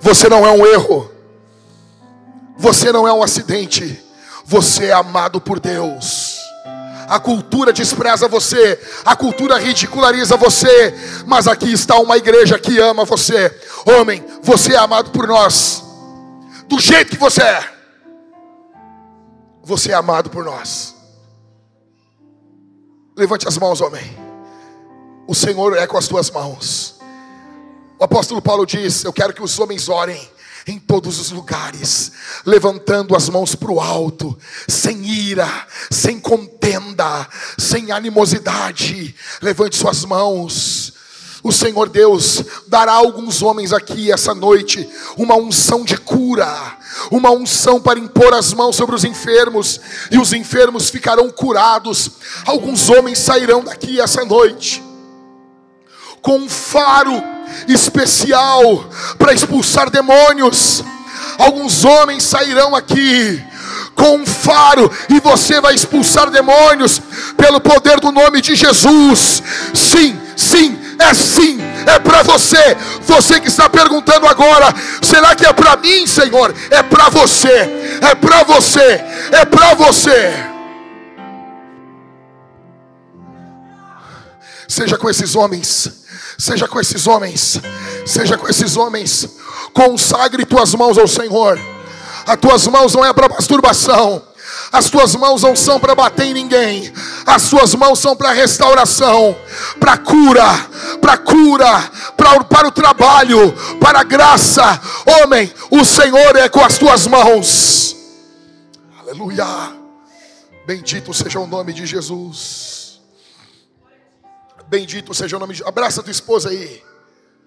[0.00, 1.10] Você não é um erro.
[2.56, 4.04] Você não é um acidente.
[4.44, 6.27] Você é amado por Deus.
[7.08, 10.94] A cultura despreza você, a cultura ridiculariza você,
[11.26, 13.54] mas aqui está uma igreja que ama você.
[13.86, 15.82] Homem, você é amado por nós,
[16.66, 17.64] do jeito que você é.
[19.64, 20.94] Você é amado por nós.
[23.16, 24.16] Levante as mãos, homem.
[25.26, 26.98] O Senhor é com as tuas mãos.
[27.98, 30.30] O apóstolo Paulo diz: Eu quero que os homens orem
[30.68, 32.12] em todos os lugares,
[32.44, 34.38] levantando as mãos para o alto,
[34.68, 35.48] sem ira,
[35.90, 37.26] sem contenda,
[37.56, 39.14] sem animosidade.
[39.40, 40.92] Levante suas mãos.
[41.42, 46.76] O Senhor Deus dará a alguns homens aqui essa noite uma unção de cura,
[47.10, 49.80] uma unção para impor as mãos sobre os enfermos,
[50.10, 52.10] e os enfermos ficarão curados.
[52.44, 54.87] Alguns homens sairão daqui essa noite
[56.22, 57.22] com um faro
[57.66, 58.84] especial
[59.18, 60.84] para expulsar demônios.
[61.38, 63.42] Alguns homens sairão aqui
[63.94, 67.00] com um faro e você vai expulsar demônios
[67.36, 69.42] pelo poder do nome de Jesus.
[69.74, 72.76] Sim, sim, é sim, é para você.
[73.02, 74.72] Você que está perguntando agora,
[75.02, 76.54] será que é para mim, Senhor?
[76.70, 77.98] É para você.
[78.00, 79.04] É para você.
[79.32, 80.32] É para você.
[84.68, 85.97] Seja com esses homens
[86.38, 87.60] Seja com esses homens,
[88.06, 89.28] seja com esses homens.
[89.72, 91.58] Consagre tuas mãos ao Senhor.
[92.24, 94.22] As tuas mãos não é para masturbação.
[94.70, 96.92] As tuas mãos não são para bater em ninguém.
[97.26, 99.36] As tuas mãos são para restauração,
[99.80, 100.44] para cura,
[101.00, 104.80] para cura, pra, para o trabalho, para a graça.
[105.20, 107.96] Homem, o Senhor é com as tuas mãos.
[109.00, 109.44] Aleluia.
[110.66, 112.77] Bendito seja o nome de Jesus.
[114.68, 116.84] Bendito seja o nome de Abraça tua esposa aí.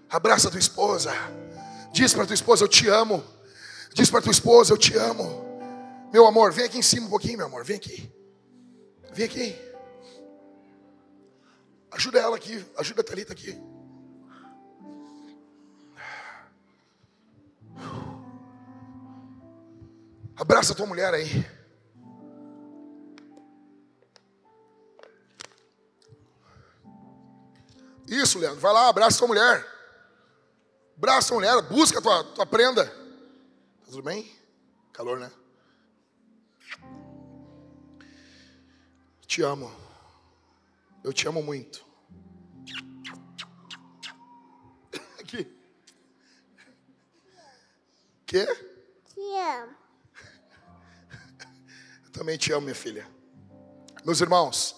[0.09, 1.13] Abraça tua esposa.
[1.93, 3.23] Diz para tua esposa, eu te amo.
[3.93, 5.49] Diz para tua esposa, eu te amo.
[6.11, 7.63] Meu amor, vem aqui em cima um pouquinho, meu amor.
[7.63, 8.11] Vem aqui.
[9.13, 9.55] Vem aqui.
[11.91, 12.65] Ajuda ela aqui.
[12.77, 13.61] Ajuda a Thalita aqui.
[20.35, 21.45] Abraça tua mulher aí.
[28.11, 28.59] Isso, Leandro.
[28.59, 29.65] Vai lá, abraça sua mulher.
[30.97, 32.85] Abraça sua mulher, busca a tua, tua prenda.
[32.85, 34.29] Tá tudo bem?
[34.91, 35.31] Calor, né?
[39.25, 39.73] Te amo.
[41.01, 41.85] Eu te amo muito.
[45.17, 45.49] Aqui.
[48.25, 48.45] Quê?
[49.05, 49.75] Te amo.
[52.03, 53.09] Eu também te amo, minha filha.
[54.03, 54.75] Meus irmãos,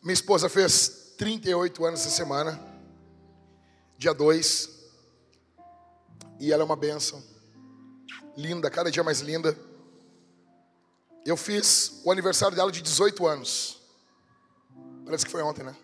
[0.00, 2.58] minha esposa fez 38 anos essa semana,
[3.98, 4.78] dia 2.
[6.38, 7.20] E ela é uma benção.
[8.36, 9.58] Linda, cada dia mais linda.
[11.26, 13.82] Eu fiz o aniversário dela de 18 anos.
[15.04, 15.76] Parece que foi ontem, né?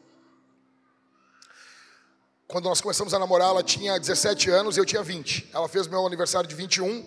[2.46, 5.50] Quando nós começamos a namorar, ela tinha 17 anos e eu tinha 20.
[5.52, 7.04] Ela fez meu aniversário de 21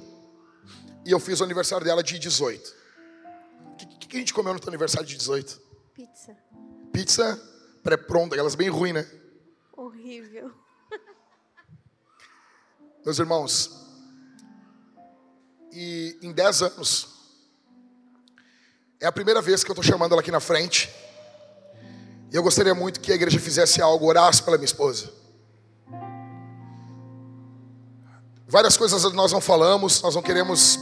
[1.06, 2.76] e eu fiz o aniversário dela de 18.
[3.72, 5.62] O que, que, a gente comeu no teu aniversário de 18?
[5.94, 6.38] Pizza.
[6.92, 7.57] Pizza
[7.88, 9.10] pré-pronta, aquelas bem ruins, né?
[9.72, 10.52] Horrível.
[13.06, 13.72] Meus irmãos,
[15.72, 17.08] e em 10 anos,
[19.00, 20.94] é a primeira vez que eu estou chamando ela aqui na frente.
[22.30, 25.10] E eu gostaria muito que a igreja fizesse algo, orasse pela minha esposa.
[28.46, 30.78] Várias coisas nós não falamos, nós não queremos.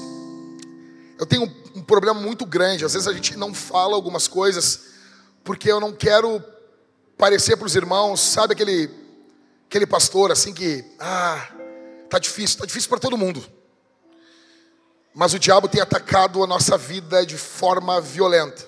[1.19, 1.43] Eu tenho
[1.75, 2.83] um problema muito grande.
[2.83, 4.95] Às vezes a gente não fala algumas coisas
[5.43, 6.43] porque eu não quero
[7.17, 9.05] parecer para os irmãos, sabe aquele
[9.67, 11.49] aquele pastor assim que, ah,
[12.09, 13.43] tá difícil, tá difícil para todo mundo.
[15.13, 18.65] Mas o diabo tem atacado a nossa vida de forma violenta.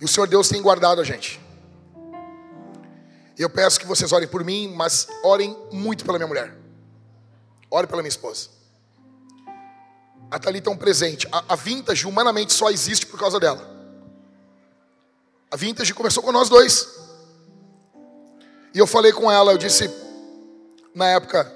[0.00, 1.40] E o Senhor Deus tem guardado a gente.
[3.38, 6.56] Eu peço que vocês orem por mim, mas orem muito pela minha mulher.
[7.70, 8.48] Ore pela minha esposa.
[10.30, 11.28] A Thalita é um presente.
[11.30, 13.75] A, a Vintage humanamente só existe por causa dela.
[15.50, 16.88] A Vintage começou com nós dois.
[18.74, 19.88] E eu falei com ela, eu disse,
[20.94, 21.52] na época,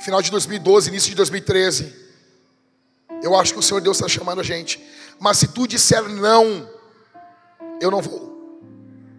[0.00, 1.94] final de 2012, início de 2013,
[3.22, 4.82] eu acho que o Senhor Deus está chamando a gente.
[5.18, 6.68] Mas se tu disser não,
[7.80, 8.28] eu não vou.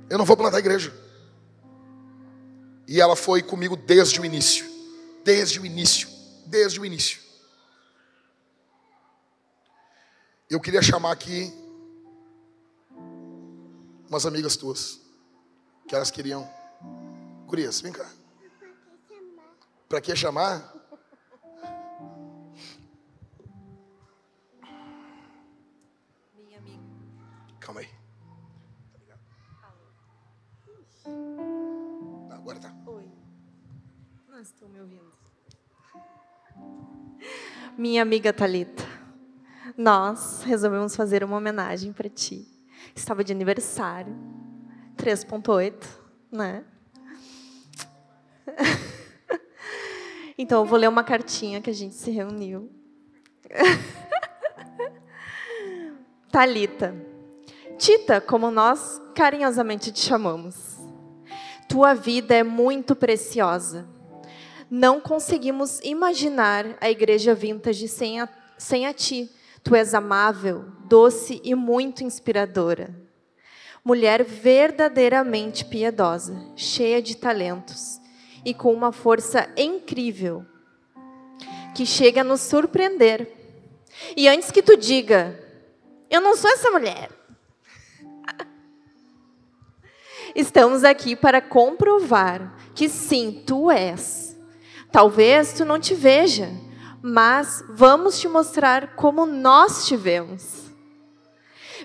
[0.09, 0.93] Eu não vou plantar a igreja.
[2.87, 4.65] E ela foi comigo desde o início.
[5.23, 6.09] Desde o início.
[6.47, 7.19] Desde o início.
[10.49, 11.53] Eu queria chamar aqui
[14.09, 14.99] umas amigas tuas.
[15.87, 16.49] Que elas queriam.
[17.45, 18.07] Gurias, vem cá.
[19.87, 20.73] Para que chamar?
[26.35, 26.83] Minha amiga.
[27.59, 27.89] Calma aí.
[32.31, 32.75] Agora tá.
[32.85, 33.11] Oi.
[34.27, 35.09] Não estou me ouvindo.
[37.77, 38.83] Minha amiga Talita,
[39.77, 42.58] nós resolvemos fazer uma homenagem para ti.
[42.99, 44.13] Estava de aniversário,
[44.97, 45.87] 3.8,
[46.29, 46.65] né?
[50.41, 52.71] Então eu vou ler uma cartinha que a gente se reuniu.
[56.31, 56.95] Talita,
[57.77, 60.77] Tita, como nós carinhosamente te chamamos.
[61.67, 63.85] Tua vida é muito preciosa.
[64.71, 69.29] Não conseguimos imaginar a igreja vintage sem a, sem a ti.
[69.69, 72.89] Tu és amável, doce e muito inspiradora.
[73.85, 78.01] Mulher verdadeiramente piedosa, cheia de talentos
[78.43, 80.43] e com uma força incrível
[81.75, 83.31] que chega a nos surpreender.
[84.17, 85.39] E antes que tu diga,
[86.09, 87.11] eu não sou essa mulher.
[90.33, 94.35] Estamos aqui para comprovar que sim, tu és.
[94.91, 96.49] Talvez tu não te veja,
[97.01, 100.69] mas vamos te mostrar como nós te vemos.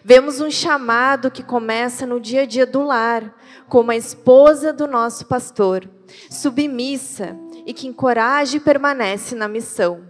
[0.04, 3.34] Vemos um chamado que começa no dia a dia do lar,
[3.68, 5.88] como a esposa do nosso pastor,
[6.30, 10.02] submissa e que encoraja e permanece na missão.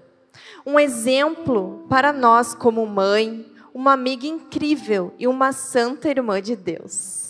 [0.66, 7.24] Um exemplo para nós como mãe, uma amiga incrível e uma santa irmã de Deus.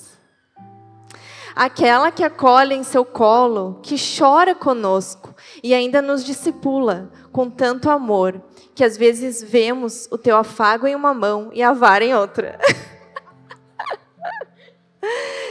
[1.55, 5.34] Aquela que acolhe em seu colo, que chora conosco
[5.65, 8.39] e ainda nos discipula com tanto amor,
[8.75, 12.59] que às vezes vemos o teu afago em uma mão e a vara em outra.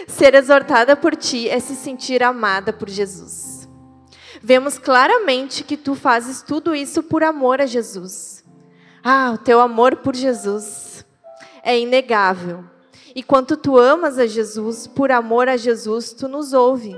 [0.07, 3.68] Ser exortada por ti é se sentir amada por Jesus.
[4.40, 8.45] Vemos claramente que tu fazes tudo isso por amor a Jesus.
[9.03, 11.03] Ah, o teu amor por Jesus
[11.64, 12.64] é inegável.
[13.15, 16.95] E quanto tu amas a Jesus, por amor a Jesus, tu nos ouve.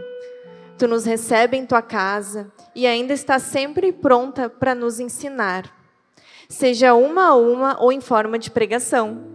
[0.77, 5.73] Tu nos recebe em tua casa e ainda está sempre pronta para nos ensinar,
[6.49, 9.25] seja uma a uma ou em forma de pregação,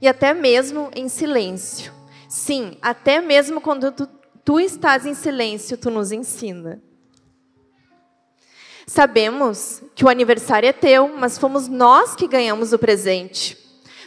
[0.00, 1.92] e até mesmo em silêncio.
[2.26, 4.08] Sim, até mesmo quando tu,
[4.42, 6.80] tu estás em silêncio, tu nos ensina.
[8.86, 13.56] Sabemos que o aniversário é teu, mas fomos nós que ganhamos o presente.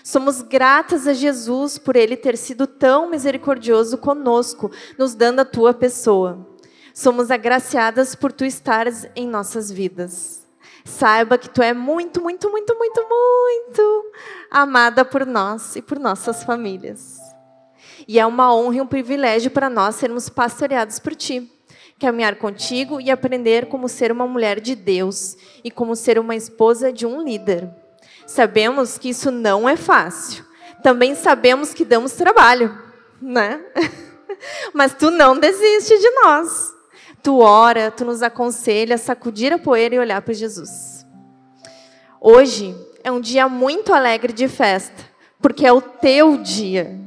[0.03, 5.73] Somos gratas a Jesus por ele ter sido tão misericordioso conosco, nos dando a tua
[5.73, 6.52] pessoa.
[6.93, 10.43] Somos agraciadas por tu estares em nossas vidas.
[10.85, 14.11] Saiba que tu é muito, muito, muito, muito, muito
[14.51, 17.19] amada por nós e por nossas famílias.
[18.07, 21.49] E é uma honra e um privilégio para nós sermos pastoreados por ti.
[21.99, 26.93] Caminhar contigo e aprender como ser uma mulher de Deus e como ser uma esposa
[26.93, 27.69] de um líder.
[28.27, 30.45] Sabemos que isso não é fácil.
[30.83, 32.77] Também sabemos que damos trabalho,
[33.21, 33.61] né?
[34.73, 36.72] Mas tu não desiste de nós.
[37.23, 41.05] Tu ora, tu nos aconselha a sacudir a poeira e olhar para Jesus.
[42.19, 45.09] Hoje é um dia muito alegre de festa,
[45.41, 46.99] porque é o teu dia.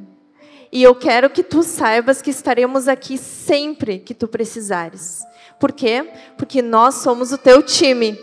[0.72, 5.22] E eu quero que tu saibas que estaremos aqui sempre que tu precisares.
[5.60, 6.10] Por quê?
[6.38, 8.18] Porque nós somos o teu time.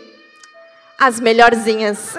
[0.98, 2.16] As melhorzinhas.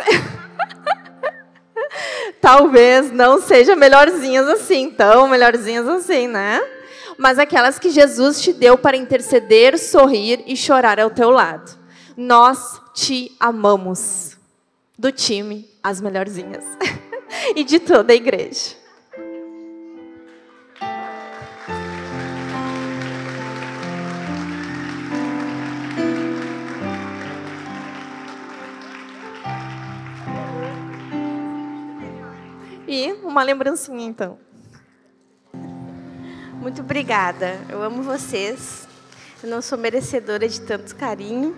[2.39, 6.61] Talvez não sejam melhorzinhas assim, tão melhorzinhas assim, né?
[7.17, 11.77] Mas aquelas que Jesus te deu para interceder, sorrir e chorar ao teu lado.
[12.15, 14.37] Nós te amamos.
[14.97, 16.63] Do time, as melhorzinhas.
[17.55, 18.75] e de toda a igreja.
[32.87, 34.37] E uma lembrancinha, então.
[36.65, 37.59] Muito obrigada.
[37.69, 38.87] Eu amo vocês.
[39.43, 41.55] Eu não sou merecedora de tanto carinho.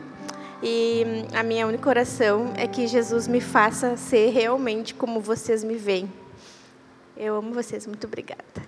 [0.61, 1.01] E
[1.33, 6.11] a minha única oração é que Jesus me faça ser realmente como vocês me veem.
[7.15, 7.87] Eu amo vocês.
[7.87, 8.66] Muito obrigada.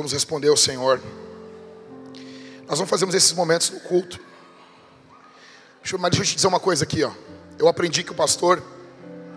[0.00, 0.98] Vamos responder ao Senhor.
[2.66, 4.18] Nós não fazemos esses momentos no culto.
[5.82, 7.10] Deixa eu, mas deixa eu te dizer uma coisa aqui, ó.
[7.58, 8.62] Eu aprendi que o pastor,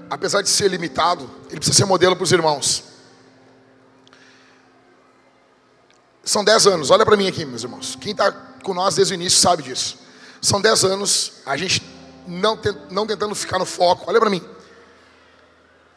[0.10, 2.84] apesar de ser limitado, ele precisa ser modelo para os irmãos.
[6.24, 7.98] São dez anos, olha para mim aqui, meus irmãos.
[8.00, 9.98] Quem está com nós desde o início sabe disso.
[10.42, 11.84] São dez anos, a gente
[12.26, 12.58] não,
[12.90, 14.42] não tentando ficar no foco, olha para mim.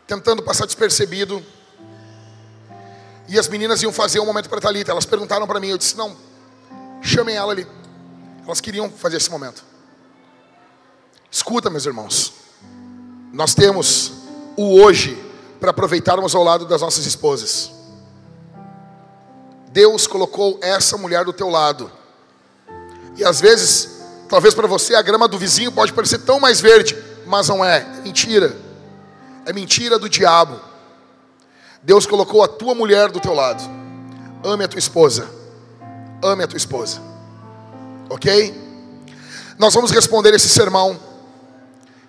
[0.08, 1.44] Tentando passar despercebido,
[3.28, 4.90] e as meninas iam fazer um momento para Talita.
[4.90, 6.16] Elas perguntaram para mim, eu disse: "Não,
[7.02, 7.66] chamem ela ali".
[8.44, 9.64] Elas queriam fazer esse momento.
[11.30, 12.32] Escuta, meus irmãos.
[13.32, 14.12] Nós temos
[14.56, 15.22] o hoje
[15.60, 17.72] para aproveitarmos ao lado das nossas esposas.
[19.70, 21.90] Deus colocou essa mulher do teu lado.
[23.16, 26.96] E às vezes, talvez para você a grama do vizinho pode parecer tão mais verde,
[27.26, 27.78] mas não é.
[27.78, 28.56] É mentira.
[29.44, 30.60] É mentira do diabo.
[31.82, 33.62] Deus colocou a tua mulher do teu lado.
[34.44, 35.28] Ame a tua esposa.
[36.22, 37.00] Ame a tua esposa.
[38.08, 38.66] Ok?
[39.58, 40.98] Nós vamos responder esse sermão,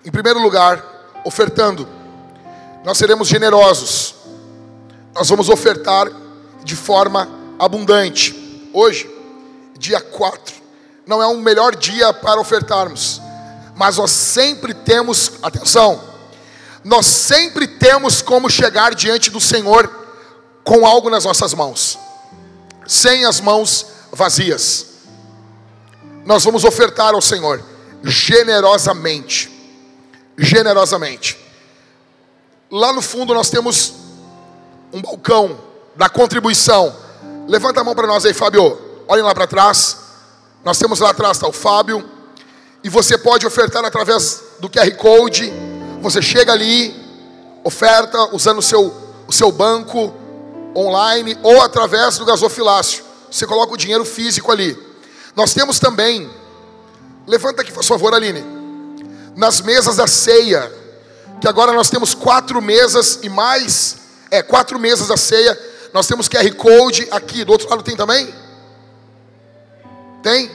[0.04, 0.84] em primeiro lugar,
[1.24, 1.88] ofertando.
[2.84, 4.14] Nós seremos generosos.
[5.14, 6.10] Nós vamos ofertar
[6.62, 7.28] de forma
[7.58, 8.70] abundante.
[8.72, 9.10] Hoje,
[9.78, 10.54] dia 4,
[11.06, 13.20] não é um melhor dia para ofertarmos,
[13.74, 16.07] mas nós sempre temos, atenção,
[16.88, 19.90] nós sempre temos como chegar diante do Senhor
[20.64, 21.98] com algo nas nossas mãos,
[22.86, 24.86] sem as mãos vazias.
[26.24, 27.62] Nós vamos ofertar ao Senhor
[28.02, 29.50] generosamente,
[30.38, 31.38] generosamente.
[32.70, 33.92] Lá no fundo nós temos
[34.90, 35.60] um balcão
[35.94, 36.96] da contribuição.
[37.46, 38.78] Levanta a mão para nós aí, Fábio.
[39.06, 39.98] Olhem lá para trás.
[40.64, 42.08] Nós temos lá atrás está o Fábio.
[42.82, 45.52] E você pode ofertar através do QR Code
[46.00, 46.94] você chega ali,
[47.64, 48.94] oferta usando o seu,
[49.26, 50.14] o seu banco
[50.76, 53.04] online ou através do gasofilácio.
[53.30, 54.76] Você coloca o dinheiro físico ali.
[55.34, 56.30] Nós temos também,
[57.26, 58.44] levanta aqui por favor, Aline,
[59.36, 60.72] nas mesas da ceia,
[61.40, 63.98] que agora nós temos quatro mesas e mais,
[64.30, 65.58] é, quatro mesas da ceia.
[65.92, 68.32] Nós temos QR Code aqui, do outro lado tem também?
[70.22, 70.50] Tem?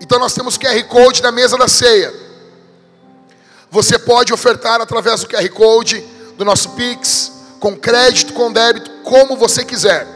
[0.00, 2.27] Então nós temos QR Code na mesa da ceia.
[3.70, 6.00] Você pode ofertar através do QR Code,
[6.36, 10.06] do nosso Pix, com crédito, com débito, como você quiser.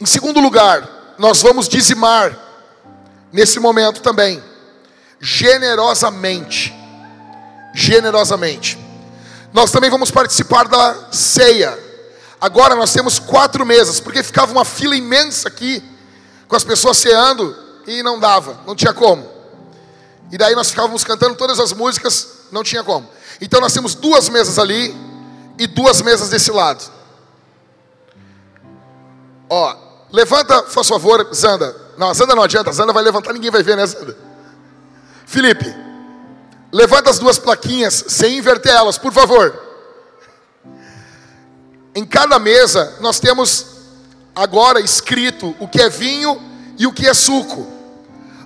[0.00, 2.38] Em segundo lugar, nós vamos dizimar
[3.32, 4.42] nesse momento também,
[5.20, 6.74] generosamente.
[7.74, 8.78] Generosamente.
[9.52, 11.78] Nós também vamos participar da ceia.
[12.40, 15.82] Agora nós temos quatro mesas, porque ficava uma fila imensa aqui,
[16.46, 17.56] com as pessoas ceando,
[17.86, 19.33] e não dava, não tinha como.
[20.32, 23.08] E daí nós ficávamos cantando todas as músicas, não tinha como.
[23.40, 24.94] Então nós temos duas mesas ali
[25.58, 26.84] e duas mesas desse lado.
[29.48, 29.76] Ó,
[30.10, 31.76] levanta, por favor, Zanda.
[31.96, 34.16] Não, Zanda não adianta, Zanda vai levantar, ninguém vai ver, né, Zanda?
[35.26, 35.74] Felipe,
[36.72, 39.62] levanta as duas plaquinhas sem inverter elas, por favor.
[41.94, 43.66] Em cada mesa nós temos
[44.34, 46.40] agora escrito o que é vinho
[46.76, 47.72] e o que é suco.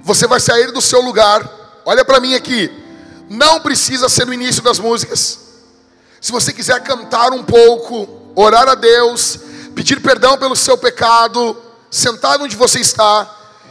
[0.03, 1.58] Você vai sair do seu lugar
[1.89, 2.71] Olha para mim aqui.
[3.31, 5.39] Não precisa ser no início das músicas.
[6.21, 9.39] Se você quiser cantar um pouco, orar a Deus,
[9.75, 11.57] pedir perdão pelo seu pecado,
[11.91, 13.27] sentado onde você está,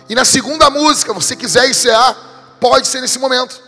[0.10, 2.18] e na segunda música você quiser encerrar,
[2.60, 3.62] pode ser nesse momento.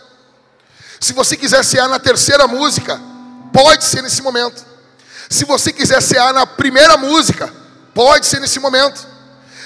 [0.98, 3.00] Se você quiser encerrar na terceira música,
[3.52, 4.66] pode ser nesse momento.
[5.28, 7.54] Se você quiser cear na primeira música,
[7.94, 9.06] pode ser nesse momento.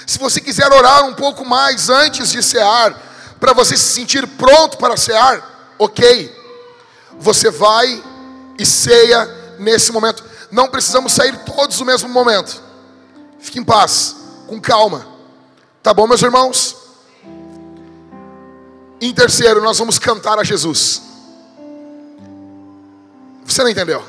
[0.05, 4.77] Se você quiser orar um pouco mais antes de cear, para você se sentir pronto
[4.77, 6.33] para cear, ok.
[7.19, 8.03] Você vai
[8.57, 9.25] e ceia
[9.59, 10.23] nesse momento.
[10.51, 12.61] Não precisamos sair todos no mesmo momento.
[13.39, 14.15] Fique em paz,
[14.47, 15.07] com calma.
[15.83, 16.75] Tá bom, meus irmãos?
[18.99, 21.01] Em terceiro, nós vamos cantar a Jesus.
[23.45, 24.03] Você não entendeu?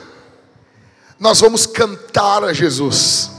[1.19, 3.31] Nós vamos cantar a Jesus.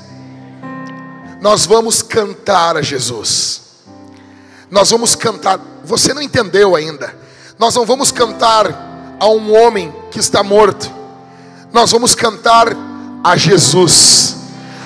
[1.42, 3.67] Nós vamos cantar a Jesus.
[4.70, 5.60] Nós vamos cantar.
[5.84, 7.14] Você não entendeu ainda.
[7.58, 10.92] Nós não vamos cantar a um homem que está morto.
[11.74, 12.76] Nós vamos cantar
[13.24, 14.36] a Jesus,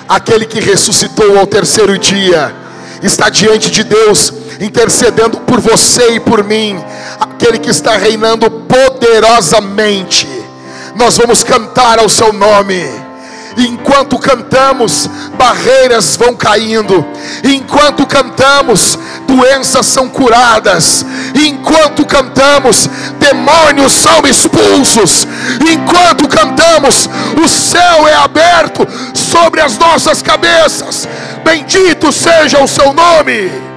[0.08, 2.54] aquele que ressuscitou ao terceiro dia,
[3.02, 6.82] está diante de Deus, intercedendo por você e por mim,
[7.20, 10.26] aquele que está reinando poderosamente.
[10.94, 12.82] Nós vamos cantar ao seu nome.
[13.56, 17.06] Enquanto cantamos, barreiras vão caindo.
[17.44, 21.04] Enquanto cantamos, doenças são curadas.
[21.34, 22.88] Enquanto cantamos,
[23.18, 25.26] demônios são expulsos.
[25.60, 27.08] Enquanto cantamos,
[27.42, 31.08] o céu é aberto sobre as nossas cabeças.
[31.44, 33.71] Bendito seja o seu nome.